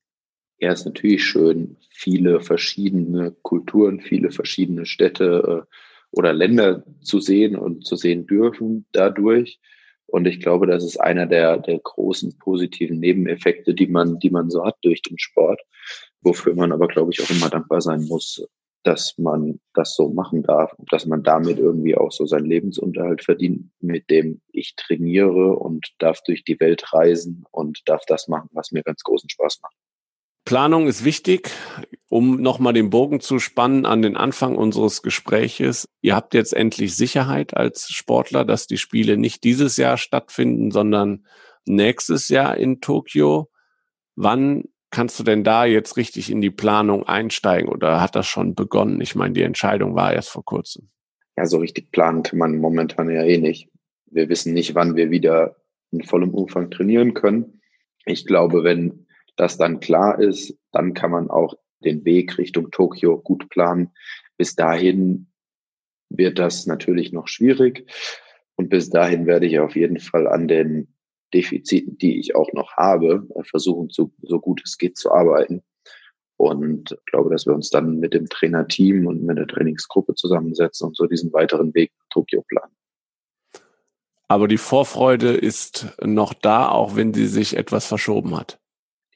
Ja, 0.58 0.72
ist 0.72 0.84
natürlich 0.84 1.24
schön, 1.24 1.76
viele 1.90 2.40
verschiedene 2.40 3.32
Kulturen, 3.42 4.00
viele 4.00 4.30
verschiedene 4.30 4.86
Städte 4.86 5.66
äh, 5.66 5.76
oder 6.12 6.32
Länder 6.32 6.84
zu 7.02 7.18
sehen 7.20 7.56
und 7.56 7.84
zu 7.84 7.96
sehen 7.96 8.26
dürfen 8.26 8.86
dadurch. 8.92 9.58
Und 10.06 10.26
ich 10.26 10.40
glaube, 10.40 10.66
das 10.66 10.84
ist 10.84 11.00
einer 11.00 11.26
der, 11.26 11.58
der 11.58 11.78
großen 11.78 12.36
positiven 12.38 12.98
Nebeneffekte, 12.98 13.74
die 13.74 13.86
man, 13.86 14.18
die 14.18 14.30
man 14.30 14.50
so 14.50 14.64
hat 14.64 14.76
durch 14.82 15.02
den 15.02 15.18
Sport, 15.18 15.60
wofür 16.20 16.54
man 16.54 16.72
aber, 16.72 16.88
glaube 16.88 17.12
ich, 17.12 17.22
auch 17.22 17.30
immer 17.30 17.48
dankbar 17.48 17.80
sein 17.80 18.04
muss, 18.04 18.44
dass 18.82 19.18
man 19.18 19.60
das 19.74 19.94
so 19.94 20.08
machen 20.08 20.42
darf, 20.42 20.74
dass 20.90 21.06
man 21.06 21.22
damit 21.22 21.58
irgendwie 21.58 21.96
auch 21.96 22.12
so 22.12 22.24
seinen 22.26 22.46
Lebensunterhalt 22.46 23.22
verdient, 23.24 23.70
mit 23.80 24.08
dem 24.10 24.40
ich 24.52 24.74
trainiere 24.76 25.56
und 25.56 25.92
darf 25.98 26.22
durch 26.22 26.44
die 26.44 26.58
Welt 26.60 26.92
reisen 26.92 27.44
und 27.50 27.82
darf 27.86 28.04
das 28.06 28.28
machen, 28.28 28.48
was 28.52 28.72
mir 28.72 28.82
ganz 28.82 29.02
großen 29.02 29.28
Spaß 29.28 29.60
macht. 29.62 29.74
Planung 30.44 30.88
ist 30.88 31.04
wichtig, 31.04 31.50
um 32.08 32.40
nochmal 32.40 32.72
den 32.72 32.90
Bogen 32.90 33.20
zu 33.20 33.38
spannen 33.38 33.84
an 33.84 34.02
den 34.02 34.16
Anfang 34.16 34.56
unseres 34.56 35.02
Gespräches. 35.02 35.88
Ihr 36.00 36.16
habt 36.16 36.34
jetzt 36.34 36.54
endlich 36.54 36.96
Sicherheit 36.96 37.56
als 37.56 37.90
Sportler, 37.90 38.44
dass 38.44 38.66
die 38.66 38.78
Spiele 38.78 39.16
nicht 39.16 39.44
dieses 39.44 39.76
Jahr 39.76 39.96
stattfinden, 39.96 40.70
sondern 40.70 41.26
nächstes 41.66 42.30
Jahr 42.30 42.56
in 42.56 42.80
Tokio. 42.80 43.50
Wann 44.16 44.64
kannst 44.90 45.18
du 45.18 45.24
denn 45.24 45.44
da 45.44 45.64
jetzt 45.64 45.96
richtig 45.96 46.30
in 46.30 46.40
die 46.40 46.50
Planung 46.50 47.04
einsteigen 47.04 47.68
oder 47.68 48.00
hat 48.00 48.16
das 48.16 48.26
schon 48.26 48.54
begonnen? 48.54 49.00
Ich 49.00 49.14
meine, 49.14 49.34
die 49.34 49.42
Entscheidung 49.42 49.94
war 49.94 50.12
erst 50.12 50.30
vor 50.30 50.44
kurzem. 50.44 50.90
Ja, 51.36 51.46
so 51.46 51.58
richtig 51.58 51.90
planen 51.92 52.22
kann 52.22 52.38
man 52.38 52.56
momentan 52.58 53.10
ja 53.10 53.22
eh 53.22 53.38
nicht. 53.38 53.68
Wir 54.06 54.28
wissen 54.28 54.52
nicht, 54.52 54.74
wann 54.74 54.96
wir 54.96 55.10
wieder 55.10 55.56
in 55.92 56.02
vollem 56.02 56.34
Umfang 56.34 56.70
trainieren 56.70 57.14
können. 57.14 57.60
Ich 58.04 58.26
glaube, 58.26 58.64
wenn 58.64 59.06
das 59.36 59.56
dann 59.56 59.80
klar 59.80 60.18
ist, 60.20 60.58
dann 60.72 60.94
kann 60.94 61.10
man 61.10 61.30
auch 61.30 61.54
den 61.84 62.04
Weg 62.04 62.36
Richtung 62.38 62.70
Tokio 62.70 63.18
gut 63.18 63.48
planen. 63.48 63.90
Bis 64.36 64.54
dahin 64.54 65.28
wird 66.08 66.38
das 66.38 66.66
natürlich 66.66 67.12
noch 67.12 67.28
schwierig. 67.28 67.90
Und 68.56 68.68
bis 68.68 68.90
dahin 68.90 69.26
werde 69.26 69.46
ich 69.46 69.58
auf 69.58 69.76
jeden 69.76 70.00
Fall 70.00 70.26
an 70.26 70.48
den 70.48 70.94
Defiziten, 71.32 71.98
die 71.98 72.18
ich 72.18 72.34
auch 72.34 72.52
noch 72.52 72.72
habe, 72.72 73.26
versuchen, 73.42 73.90
zu, 73.90 74.12
so 74.22 74.40
gut 74.40 74.62
es 74.64 74.78
geht 74.78 74.96
zu 74.96 75.10
arbeiten. 75.10 75.62
Und 76.36 76.96
glaube, 77.06 77.30
dass 77.30 77.46
wir 77.46 77.54
uns 77.54 77.68
dann 77.68 77.98
mit 77.98 78.14
dem 78.14 78.28
Trainerteam 78.28 79.06
und 79.06 79.22
mit 79.22 79.36
der 79.36 79.46
Trainingsgruppe 79.46 80.14
zusammensetzen 80.14 80.88
und 80.88 80.96
so 80.96 81.06
diesen 81.06 81.32
weiteren 81.32 81.74
Weg 81.74 81.92
nach 81.98 82.06
Tokio 82.08 82.42
planen. 82.48 82.72
Aber 84.26 84.48
die 84.48 84.58
Vorfreude 84.58 85.32
ist 85.32 85.88
noch 86.02 86.32
da, 86.32 86.68
auch 86.68 86.96
wenn 86.96 87.12
sie 87.12 87.26
sich 87.26 87.56
etwas 87.56 87.86
verschoben 87.86 88.36
hat. 88.36 88.58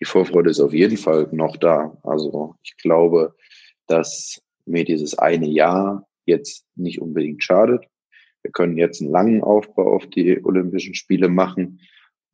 Die 0.01 0.05
Vorfreude 0.05 0.51
ist 0.51 0.61
auf 0.61 0.73
jeden 0.73 0.97
Fall 0.97 1.29
noch 1.31 1.57
da. 1.57 1.97
Also 2.03 2.57
ich 2.63 2.77
glaube, 2.77 3.35
dass 3.87 4.43
mir 4.67 4.85
dieses 4.85 5.17
eine 5.17 5.47
Jahr 5.47 6.07
jetzt 6.27 6.67
nicht 6.75 7.01
unbedingt 7.01 7.43
schadet. 7.43 7.87
Wir 8.43 8.51
können 8.51 8.77
jetzt 8.77 9.01
einen 9.01 9.11
langen 9.11 9.43
Aufbau 9.43 9.95
auf 9.95 10.07
die 10.07 10.45
Olympischen 10.45 10.95
Spiele 10.95 11.29
machen. 11.29 11.81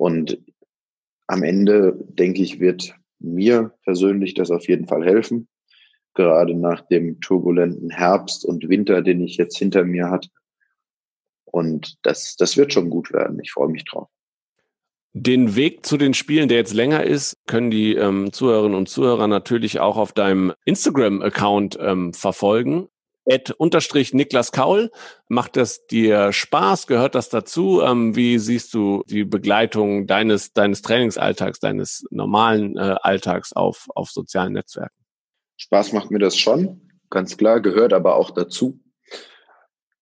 Und 0.01 0.39
am 1.27 1.43
Ende, 1.43 1.95
denke 2.09 2.41
ich, 2.41 2.59
wird 2.59 2.95
mir 3.19 3.75
persönlich 3.85 4.33
das 4.33 4.51
auf 4.51 4.67
jeden 4.67 4.87
Fall 4.87 5.05
helfen. 5.05 5.47
Gerade 6.15 6.55
nach 6.55 6.81
dem 6.89 7.21
turbulenten 7.21 7.91
Herbst 7.91 8.47
und 8.47 8.67
Winter, 8.71 9.03
den 9.03 9.21
ich 9.21 9.37
jetzt 9.37 9.59
hinter 9.59 9.85
mir 9.85 10.09
hatte. 10.09 10.31
Und 11.45 11.99
das, 12.01 12.37
das 12.37 12.57
wird 12.57 12.73
schon 12.73 12.89
gut 12.89 13.13
werden. 13.13 13.39
Ich 13.43 13.53
freue 13.53 13.69
mich 13.69 13.85
drauf. 13.85 14.09
Den 15.13 15.55
Weg 15.55 15.85
zu 15.85 15.99
den 15.99 16.15
Spielen, 16.15 16.49
der 16.49 16.57
jetzt 16.57 16.73
länger 16.73 17.05
ist, 17.05 17.37
können 17.47 17.71
die 17.71 17.95
ähm, 17.95 18.33
Zuhörerinnen 18.33 18.79
und 18.79 18.89
Zuhörer 18.89 19.29
natürlich 19.29 19.81
auch 19.81 19.99
auf 19.99 20.13
deinem 20.13 20.55
Instagram-Account 20.65 21.79
ähm, 21.79 22.15
verfolgen. 22.15 22.89
Ed 23.25 23.51
unterstrich 23.51 24.15
Niklas 24.15 24.53
Kaul. 24.53 24.91
Macht 25.29 25.57
das 25.57 25.87
dir 25.87 26.33
Spaß? 26.33 26.87
Gehört 26.87 27.15
das 27.15 27.29
dazu? 27.29 27.83
Ähm, 27.83 28.17
wie 28.17 28.39
siehst 28.39 28.75
du 28.75 29.05
die 29.09 29.25
Begleitung 29.25 30.07
deines, 30.07 30.53
deines 30.53 30.83
Trainingsalltags, 30.83 31.61
deines 31.61 32.05
normalen 32.11 32.77
äh, 32.77 32.97
Alltags 33.03 33.53
auf, 33.53 33.87
auf 33.95 34.11
sozialen 34.11 34.55
Netzwerken? 34.55 34.95
Spaß 35.59 35.93
macht 35.93 36.11
mir 36.11 36.19
das 36.19 36.39
schon, 36.39 36.91
ganz 37.11 37.37
klar, 37.37 37.61
gehört 37.61 37.93
aber 37.93 38.17
auch 38.17 38.31
dazu. 38.31 38.81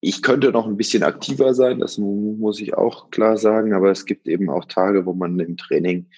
Ich 0.01 0.23
könnte 0.23 0.53
noch 0.53 0.67
ein 0.67 0.77
bisschen 0.77 1.03
aktiver 1.03 1.53
sein, 1.55 1.81
das 1.81 1.99
muss 1.99 2.61
ich 2.61 2.75
auch 2.75 3.11
klar 3.11 3.37
sagen, 3.37 3.75
aber 3.75 3.91
es 3.91 4.07
gibt 4.07 4.29
eben 4.29 4.49
auch 4.49 4.67
Tage, 4.67 5.05
wo 5.05 5.13
man 5.13 5.41
im 5.41 5.57
Training 5.57 6.09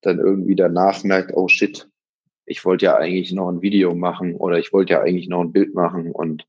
dann 0.00 0.18
irgendwie 0.18 0.56
danach 0.56 1.04
merkt, 1.04 1.32
oh 1.34 1.46
shit, 1.46 1.88
ich 2.46 2.64
wollte 2.64 2.86
ja 2.86 2.96
eigentlich 2.96 3.32
noch 3.32 3.48
ein 3.48 3.62
Video 3.62 3.94
machen 3.94 4.36
oder 4.36 4.58
ich 4.58 4.72
wollte 4.72 4.94
ja 4.94 5.00
eigentlich 5.00 5.28
noch 5.28 5.40
ein 5.40 5.52
Bild 5.52 5.74
machen 5.74 6.12
und 6.12 6.46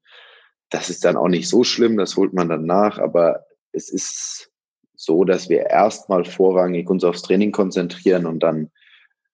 das 0.70 0.90
ist 0.90 1.06
dann 1.06 1.16
auch 1.16 1.28
nicht 1.28 1.48
so 1.48 1.64
schlimm, 1.64 1.98
das 1.98 2.18
holt 2.18 2.34
man 2.34 2.50
dann 2.50 2.66
nach, 2.66 2.98
aber 3.00 3.46
es 3.72 3.90
ist 3.90 4.52
so, 4.96 5.24
dass 5.24 5.50
wir 5.50 5.68
erstmal 5.68 6.26
vorrangig 6.26 6.90
uns 6.90 7.04
aufs 7.04 7.22
Training 7.22 7.52
konzentrieren 7.52 8.26
und 8.26 8.40
dann 8.42 8.72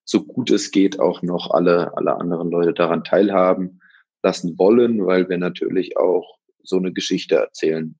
so 0.04 0.24
gut 0.24 0.50
es 0.50 0.70
geht 0.70 1.00
auch 1.00 1.22
noch 1.22 1.50
alle, 1.50 1.96
alle 1.96 2.16
anderen 2.16 2.50
Leute 2.50 2.74
daran 2.74 3.04
teilhaben 3.04 3.80
lassen 4.22 4.58
wollen, 4.58 5.06
weil 5.06 5.28
wir 5.28 5.38
natürlich 5.38 5.96
auch 5.96 6.38
so 6.62 6.76
eine 6.76 6.92
Geschichte 6.92 7.36
erzählen 7.36 7.96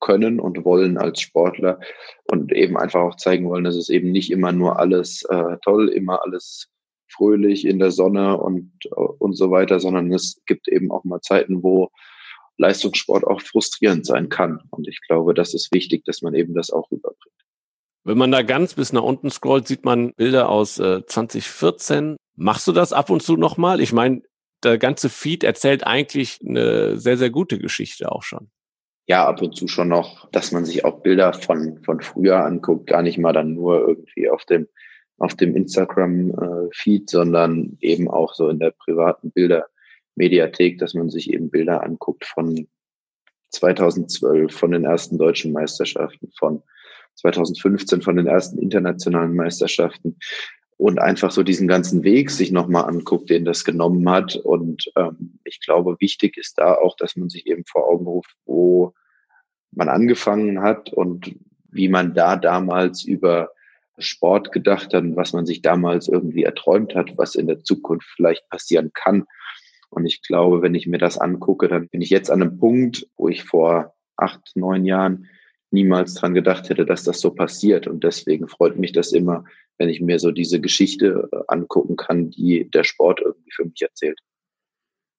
können 0.00 0.40
und 0.40 0.64
wollen 0.64 0.98
als 0.98 1.20
Sportler 1.20 1.80
und 2.24 2.52
eben 2.52 2.76
einfach 2.76 3.00
auch 3.00 3.16
zeigen 3.16 3.48
wollen, 3.48 3.64
dass 3.64 3.76
es 3.76 3.88
eben 3.88 4.12
nicht 4.12 4.30
immer 4.30 4.52
nur 4.52 4.78
alles 4.78 5.22
äh, 5.28 5.56
toll, 5.62 5.88
immer 5.88 6.22
alles 6.24 6.70
fröhlich 7.08 7.66
in 7.66 7.78
der 7.78 7.90
Sonne 7.90 8.38
und, 8.38 8.72
und 8.86 9.34
so 9.34 9.50
weiter, 9.50 9.80
sondern 9.80 10.12
es 10.12 10.42
gibt 10.46 10.68
eben 10.68 10.90
auch 10.90 11.04
mal 11.04 11.20
Zeiten, 11.20 11.62
wo 11.62 11.90
Leistungssport 12.58 13.24
auch 13.24 13.40
frustrierend 13.40 14.06
sein 14.06 14.28
kann. 14.28 14.62
Und 14.70 14.88
ich 14.88 15.00
glaube, 15.06 15.34
das 15.34 15.54
ist 15.54 15.72
wichtig, 15.72 16.04
dass 16.04 16.22
man 16.22 16.34
eben 16.34 16.54
das 16.54 16.70
auch 16.70 16.90
rüberbringt. 16.90 17.34
Wenn 18.04 18.18
man 18.18 18.30
da 18.30 18.42
ganz 18.42 18.74
bis 18.74 18.92
nach 18.92 19.02
unten 19.02 19.30
scrollt, 19.30 19.66
sieht 19.66 19.84
man 19.84 20.12
Bilder 20.14 20.48
aus 20.48 20.78
äh, 20.78 21.04
2014. 21.04 22.16
Machst 22.36 22.66
du 22.68 22.72
das 22.72 22.92
ab 22.92 23.10
und 23.10 23.22
zu 23.22 23.36
nochmal? 23.36 23.80
Ich 23.80 23.92
meine, 23.92 24.22
der 24.62 24.78
ganze 24.78 25.08
Feed 25.08 25.44
erzählt 25.44 25.84
eigentlich 25.86 26.38
eine 26.46 26.98
sehr, 26.98 27.16
sehr 27.16 27.30
gute 27.30 27.58
Geschichte 27.58 28.12
auch 28.12 28.22
schon. 28.22 28.50
Ja, 29.08 29.26
ab 29.26 29.40
und 29.42 29.56
zu 29.56 29.68
schon 29.68 29.88
noch, 29.88 30.28
dass 30.30 30.52
man 30.52 30.64
sich 30.64 30.84
auch 30.84 31.02
Bilder 31.02 31.32
von, 31.32 31.82
von 31.84 32.00
früher 32.00 32.44
anguckt, 32.44 32.86
gar 32.88 33.02
nicht 33.02 33.18
mal 33.18 33.32
dann 33.32 33.54
nur 33.54 33.86
irgendwie 33.86 34.28
auf 34.28 34.44
dem, 34.44 34.66
auf 35.18 35.34
dem 35.34 35.56
Instagram-Feed, 35.56 37.02
äh, 37.02 37.10
sondern 37.10 37.78
eben 37.80 38.08
auch 38.08 38.34
so 38.34 38.48
in 38.48 38.58
der 38.58 38.70
privaten 38.72 39.30
Bildermediathek, 39.30 40.78
dass 40.78 40.94
man 40.94 41.10
sich 41.10 41.32
eben 41.32 41.50
Bilder 41.50 41.82
anguckt 41.82 42.24
von 42.26 42.68
2012, 43.50 44.52
von 44.54 44.72
den 44.72 44.84
ersten 44.84 45.18
deutschen 45.18 45.52
Meisterschaften, 45.52 46.30
von 46.38 46.62
2015, 47.14 48.02
von 48.02 48.16
den 48.16 48.26
ersten 48.26 48.58
internationalen 48.58 49.34
Meisterschaften 49.34 50.18
und 50.76 50.98
einfach 50.98 51.30
so 51.30 51.42
diesen 51.42 51.68
ganzen 51.68 52.04
Weg 52.04 52.30
sich 52.30 52.52
nochmal 52.52 52.84
anguckt, 52.84 53.30
den 53.30 53.46
das 53.46 53.64
genommen 53.64 54.08
hat. 54.10 54.36
Und 54.36 54.90
ähm, 54.96 55.38
ich 55.44 55.60
glaube, 55.60 55.96
wichtig 56.00 56.36
ist 56.36 56.58
da 56.58 56.74
auch, 56.74 56.96
dass 56.96 57.16
man 57.16 57.30
sich 57.30 57.46
eben 57.46 57.64
vor 57.64 57.88
Augen 57.88 58.06
ruft, 58.06 58.36
wo 58.44 58.92
man 59.72 59.88
angefangen 59.88 60.60
hat 60.60 60.92
und 60.92 61.34
wie 61.70 61.88
man 61.88 62.14
da 62.14 62.36
damals 62.36 63.04
über 63.04 63.50
Sport 63.98 64.52
gedacht 64.52 64.94
und 64.94 65.16
was 65.16 65.32
man 65.32 65.46
sich 65.46 65.62
damals 65.62 66.08
irgendwie 66.08 66.44
erträumt 66.44 66.94
hat, 66.94 67.16
was 67.16 67.34
in 67.34 67.46
der 67.46 67.62
Zukunft 67.62 68.08
vielleicht 68.14 68.48
passieren 68.48 68.90
kann. 68.94 69.24
Und 69.90 70.06
ich 70.06 70.22
glaube, 70.22 70.62
wenn 70.62 70.74
ich 70.74 70.86
mir 70.86 70.98
das 70.98 71.18
angucke, 71.18 71.68
dann 71.68 71.88
bin 71.88 72.02
ich 72.02 72.10
jetzt 72.10 72.30
an 72.30 72.42
einem 72.42 72.58
Punkt, 72.58 73.06
wo 73.16 73.28
ich 73.28 73.44
vor 73.44 73.94
acht, 74.16 74.40
neun 74.54 74.84
Jahren 74.84 75.28
niemals 75.70 76.14
dran 76.14 76.34
gedacht 76.34 76.68
hätte, 76.68 76.86
dass 76.86 77.04
das 77.04 77.20
so 77.20 77.30
passiert. 77.30 77.86
Und 77.86 78.04
deswegen 78.04 78.48
freut 78.48 78.78
mich 78.78 78.92
das 78.92 79.12
immer, 79.12 79.44
wenn 79.78 79.88
ich 79.88 80.00
mir 80.00 80.18
so 80.18 80.30
diese 80.30 80.60
Geschichte 80.60 81.28
äh, 81.32 81.36
angucken 81.48 81.96
kann, 81.96 82.30
die 82.30 82.68
der 82.70 82.84
Sport 82.84 83.20
irgendwie 83.20 83.50
für 83.50 83.64
mich 83.64 83.82
erzählt. 83.82 84.18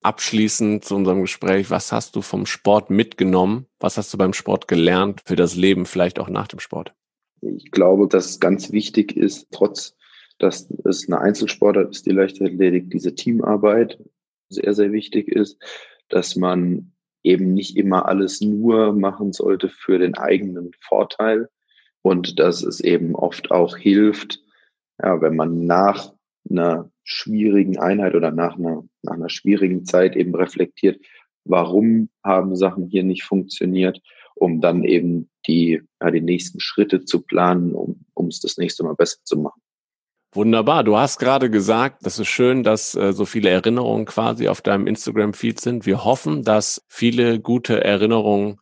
Abschließend 0.02 0.86
zu 0.86 0.96
unserem 0.96 1.22
Gespräch, 1.22 1.70
was 1.70 1.92
hast 1.92 2.16
du 2.16 2.22
vom 2.22 2.46
Sport 2.46 2.90
mitgenommen? 2.90 3.66
Was 3.80 3.98
hast 3.98 4.14
du 4.14 4.18
beim 4.18 4.34
Sport 4.34 4.68
gelernt 4.68 5.22
für 5.26 5.36
das 5.36 5.56
Leben, 5.56 5.86
vielleicht 5.86 6.20
auch 6.20 6.30
nach 6.30 6.48
dem 6.48 6.60
Sport? 6.60 6.94
Ich 7.42 7.72
glaube, 7.72 8.08
dass 8.08 8.40
ganz 8.40 8.72
wichtig 8.72 9.16
ist, 9.16 9.48
trotz 9.52 9.98
dass 10.40 10.70
es 10.86 11.08
eine 11.08 11.20
Einzelsportart 11.20 11.92
ist, 11.92 12.06
die 12.06 12.12
Leichtathletik, 12.12 12.92
diese 12.92 13.16
Teamarbeit 13.16 14.00
sehr, 14.50 14.74
sehr 14.74 14.92
wichtig 14.92 15.28
ist, 15.28 15.62
dass 16.10 16.36
man 16.36 16.94
eben 17.24 17.54
nicht 17.54 17.76
immer 17.76 18.08
alles 18.08 18.42
nur 18.42 18.94
machen 18.94 19.34
sollte 19.34 19.70
für 19.70 20.00
den 20.00 20.16
eigenen 20.16 20.72
Vorteil 20.80 21.50
und 22.02 22.40
dass 22.40 22.64
es 22.64 22.80
eben 22.80 23.16
oft 23.16 23.52
auch 23.52 23.76
hilft, 23.76 24.42
ja, 25.02 25.20
wenn 25.22 25.36
man 25.36 25.66
nach 25.66 26.14
einer 26.50 26.90
schwierigen 27.04 27.78
Einheit 27.78 28.16
oder 28.16 28.32
nach 28.32 28.58
einer, 28.58 28.88
nach 29.02 29.16
einer 29.16 29.30
schwierigen 29.30 29.86
Zeit 29.86 30.16
eben 30.16 30.34
reflektiert, 30.36 31.02
warum 31.44 32.10
haben 32.24 32.56
Sachen 32.56 32.86
hier 32.86 33.04
nicht 33.04 33.24
funktioniert, 33.24 34.02
um 34.36 34.62
dann 34.62 34.84
eben 34.84 35.30
die, 35.48 35.82
ja, 36.02 36.12
die 36.12 36.22
nächsten 36.22 36.60
Schritte 36.60 37.06
zu 37.06 37.22
planen, 37.22 37.74
um, 37.74 38.28
es 38.28 38.40
das 38.40 38.58
nächste 38.58 38.84
Mal 38.84 38.96
besser 38.96 39.18
zu 39.24 39.38
machen. 39.38 39.62
Wunderbar. 40.34 40.84
Du 40.84 40.98
hast 40.98 41.20
gerade 41.20 41.50
gesagt, 41.50 42.06
das 42.06 42.20
ist 42.20 42.28
schön, 42.28 42.64
dass 42.64 42.94
äh, 42.96 43.14
so 43.14 43.26
viele 43.26 43.50
Erinnerungen 43.50 44.06
quasi 44.06 44.50
auf 44.50 44.62
deinem 44.62 44.86
Instagram-Feed 44.86 45.60
sind. 45.60 45.86
Wir 45.86 46.04
hoffen, 46.04 46.44
dass 46.44 46.84
viele 46.90 47.40
gute 47.40 47.84
Erinnerungen 47.84 48.60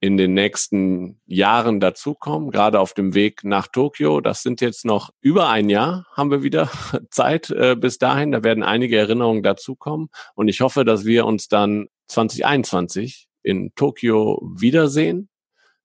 in 0.00 0.16
den 0.16 0.32
nächsten 0.32 1.20
Jahren 1.26 1.78
dazukommen, 1.78 2.50
gerade 2.50 2.80
auf 2.80 2.94
dem 2.94 3.12
Weg 3.14 3.44
nach 3.44 3.66
Tokio. 3.66 4.22
Das 4.22 4.42
sind 4.42 4.62
jetzt 4.62 4.86
noch 4.86 5.10
über 5.20 5.50
ein 5.50 5.68
Jahr, 5.68 6.06
haben 6.14 6.30
wir 6.30 6.42
wieder 6.42 6.70
Zeit 7.10 7.50
äh, 7.50 7.76
bis 7.76 7.98
dahin. 7.98 8.32
Da 8.32 8.42
werden 8.42 8.62
einige 8.62 8.96
Erinnerungen 8.96 9.42
dazukommen. 9.42 10.08
Und 10.34 10.48
ich 10.48 10.62
hoffe, 10.62 10.84
dass 10.84 11.04
wir 11.04 11.26
uns 11.26 11.48
dann 11.48 11.88
2021 12.08 13.28
in 13.42 13.74
Tokio 13.74 14.40
wiedersehen. 14.56 15.28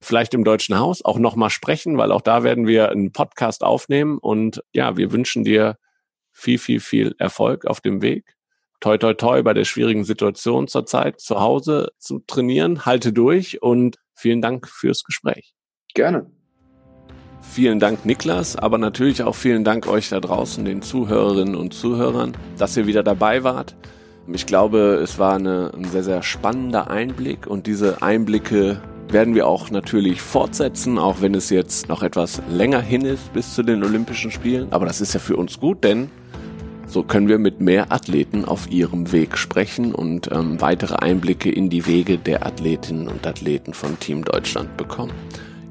Vielleicht 0.06 0.34
im 0.34 0.44
Deutschen 0.44 0.78
Haus 0.78 1.04
auch 1.04 1.18
nochmal 1.18 1.50
sprechen, 1.50 1.98
weil 1.98 2.12
auch 2.12 2.22
da 2.22 2.44
werden 2.44 2.68
wir 2.68 2.90
einen 2.90 3.12
Podcast 3.12 3.64
aufnehmen. 3.64 4.18
Und 4.20 4.64
ja, 4.72 4.98
wir 4.98 5.12
wünschen 5.12 5.44
dir 5.44 5.78
viel, 6.32 6.60
viel, 6.60 6.80
viel 6.80 7.16
Erfolg 7.18 7.66
auf 7.66 7.82
dem 7.82 8.02
Weg 8.02 8.36
toi 8.86 8.98
toi 9.00 9.14
toi 9.14 9.42
bei 9.42 9.54
der 9.54 9.66
schwierigen 9.66 10.04
Situation 10.04 10.68
zurzeit 10.68 11.20
zu 11.20 11.40
Hause 11.40 11.92
zu 11.98 12.20
trainieren. 12.20 12.86
Halte 12.86 13.14
durch 13.14 13.62
und 13.64 13.98
vielen 14.14 14.42
Dank 14.42 14.68
fürs 14.68 15.04
Gespräch. 15.04 15.56
Gerne. 15.96 16.30
Vielen 17.42 17.80
Dank, 17.80 18.06
Niklas, 18.06 18.56
aber 18.56 18.78
natürlich 18.78 19.24
auch 19.24 19.36
vielen 19.36 19.64
Dank 19.64 19.88
euch 19.88 20.10
da 20.10 20.20
draußen, 20.20 20.66
den 20.66 20.82
Zuhörerinnen 20.82 21.56
und 21.56 21.74
Zuhörern, 21.74 22.36
dass 22.58 22.76
ihr 22.78 22.86
wieder 22.86 23.02
dabei 23.02 23.44
wart. 23.44 23.76
Ich 24.32 24.46
glaube, 24.46 25.00
es 25.04 25.20
war 25.20 25.36
eine, 25.36 25.72
ein 25.76 25.86
sehr, 25.86 26.04
sehr 26.04 26.22
spannender 26.24 26.90
Einblick 26.90 27.46
und 27.48 27.68
diese 27.68 28.02
Einblicke 28.02 28.82
werden 29.16 29.34
wir 29.34 29.48
auch 29.48 29.72
natürlich 29.72 30.22
fortsetzen, 30.22 30.98
auch 30.98 31.22
wenn 31.22 31.36
es 31.36 31.50
jetzt 31.50 31.88
noch 31.88 32.04
etwas 32.04 32.42
länger 32.50 32.82
hin 32.82 33.06
ist 33.06 33.32
bis 33.32 33.54
zu 33.54 33.64
den 33.64 33.82
Olympischen 33.82 34.30
Spielen. 34.30 34.68
Aber 34.72 34.86
das 34.86 35.00
ist 35.00 35.14
ja 35.14 35.22
für 35.22 35.38
uns 35.38 35.58
gut, 35.58 35.86
denn 35.86 36.10
So 36.86 37.02
können 37.02 37.30
wir 37.30 37.40
mit 37.40 37.62
mehr 37.62 37.94
Athleten 37.94 38.44
auf 38.44 38.70
ihrem 38.70 39.14
Weg 39.14 39.38
sprechen 39.38 39.96
und 39.96 40.30
ähm, 40.34 40.60
weitere 40.60 40.96
Einblicke 40.96 41.50
in 41.50 41.70
die 41.70 41.88
Wege 41.88 42.18
der 42.18 42.46
Athletinnen 42.46 43.08
und 43.08 43.26
Athleten 43.26 43.74
von 43.74 43.98
Team 44.02 44.26
Deutschland 44.26 44.76
bekommen. 44.76 45.14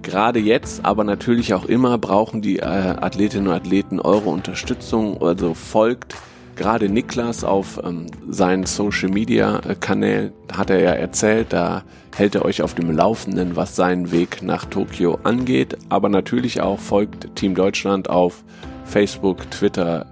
Gerade 0.00 0.38
jetzt, 0.38 0.82
aber 0.82 1.04
natürlich 1.04 1.52
auch 1.52 1.66
immer 1.66 1.98
brauchen 1.98 2.40
die 2.40 2.60
äh, 2.60 2.64
Athletinnen 2.64 3.48
und 3.48 3.54
Athleten 3.54 4.00
eure 4.00 4.30
Unterstützung. 4.30 5.20
Also 5.22 5.52
folgt 5.52 6.14
gerade 6.56 6.88
Niklas 6.88 7.44
auf 7.44 7.80
ähm, 7.82 8.06
seinen 8.28 8.66
Social 8.66 9.08
Media 9.08 9.60
äh, 9.60 9.74
Kanälen, 9.74 10.32
hat 10.52 10.70
er 10.70 10.80
ja 10.80 10.90
erzählt, 10.90 11.52
da 11.52 11.84
hält 12.14 12.34
er 12.34 12.44
euch 12.44 12.62
auf 12.62 12.74
dem 12.74 12.90
Laufenden, 12.90 13.56
was 13.56 13.76
seinen 13.76 14.12
Weg 14.12 14.42
nach 14.42 14.64
Tokio 14.64 15.18
angeht. 15.24 15.76
Aber 15.88 16.08
natürlich 16.08 16.60
auch 16.60 16.78
folgt 16.78 17.34
Team 17.36 17.54
Deutschland 17.54 18.08
auf 18.08 18.44
Facebook, 18.84 19.50
Twitter, 19.50 20.06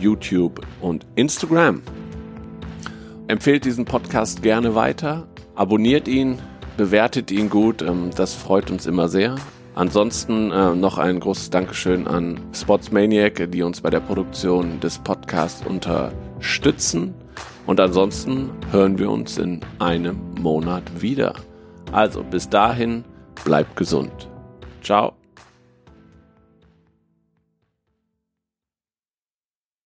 YouTube 0.00 0.60
und 0.80 1.06
Instagram. 1.14 1.82
Empfehlt 3.28 3.64
diesen 3.64 3.84
Podcast 3.84 4.42
gerne 4.42 4.74
weiter, 4.74 5.26
abonniert 5.54 6.08
ihn, 6.08 6.38
bewertet 6.76 7.30
ihn 7.30 7.50
gut, 7.50 7.82
ähm, 7.82 8.10
das 8.14 8.34
freut 8.34 8.70
uns 8.70 8.86
immer 8.86 9.08
sehr. 9.08 9.36
Ansonsten 9.78 10.50
äh, 10.50 10.74
noch 10.74 10.98
ein 10.98 11.20
großes 11.20 11.50
Dankeschön 11.50 12.08
an 12.08 12.40
Sportsmaniac, 12.52 13.48
die 13.52 13.62
uns 13.62 13.80
bei 13.80 13.90
der 13.90 14.00
Produktion 14.00 14.80
des 14.80 14.98
Podcasts 14.98 15.64
unterstützen. 15.64 17.14
Und 17.64 17.78
ansonsten 17.78 18.50
hören 18.72 18.98
wir 18.98 19.08
uns 19.08 19.38
in 19.38 19.60
einem 19.78 20.18
Monat 20.40 20.82
wieder. 21.00 21.32
Also 21.92 22.24
bis 22.24 22.48
dahin, 22.48 23.04
bleibt 23.44 23.76
gesund. 23.76 24.28
Ciao. 24.82 25.17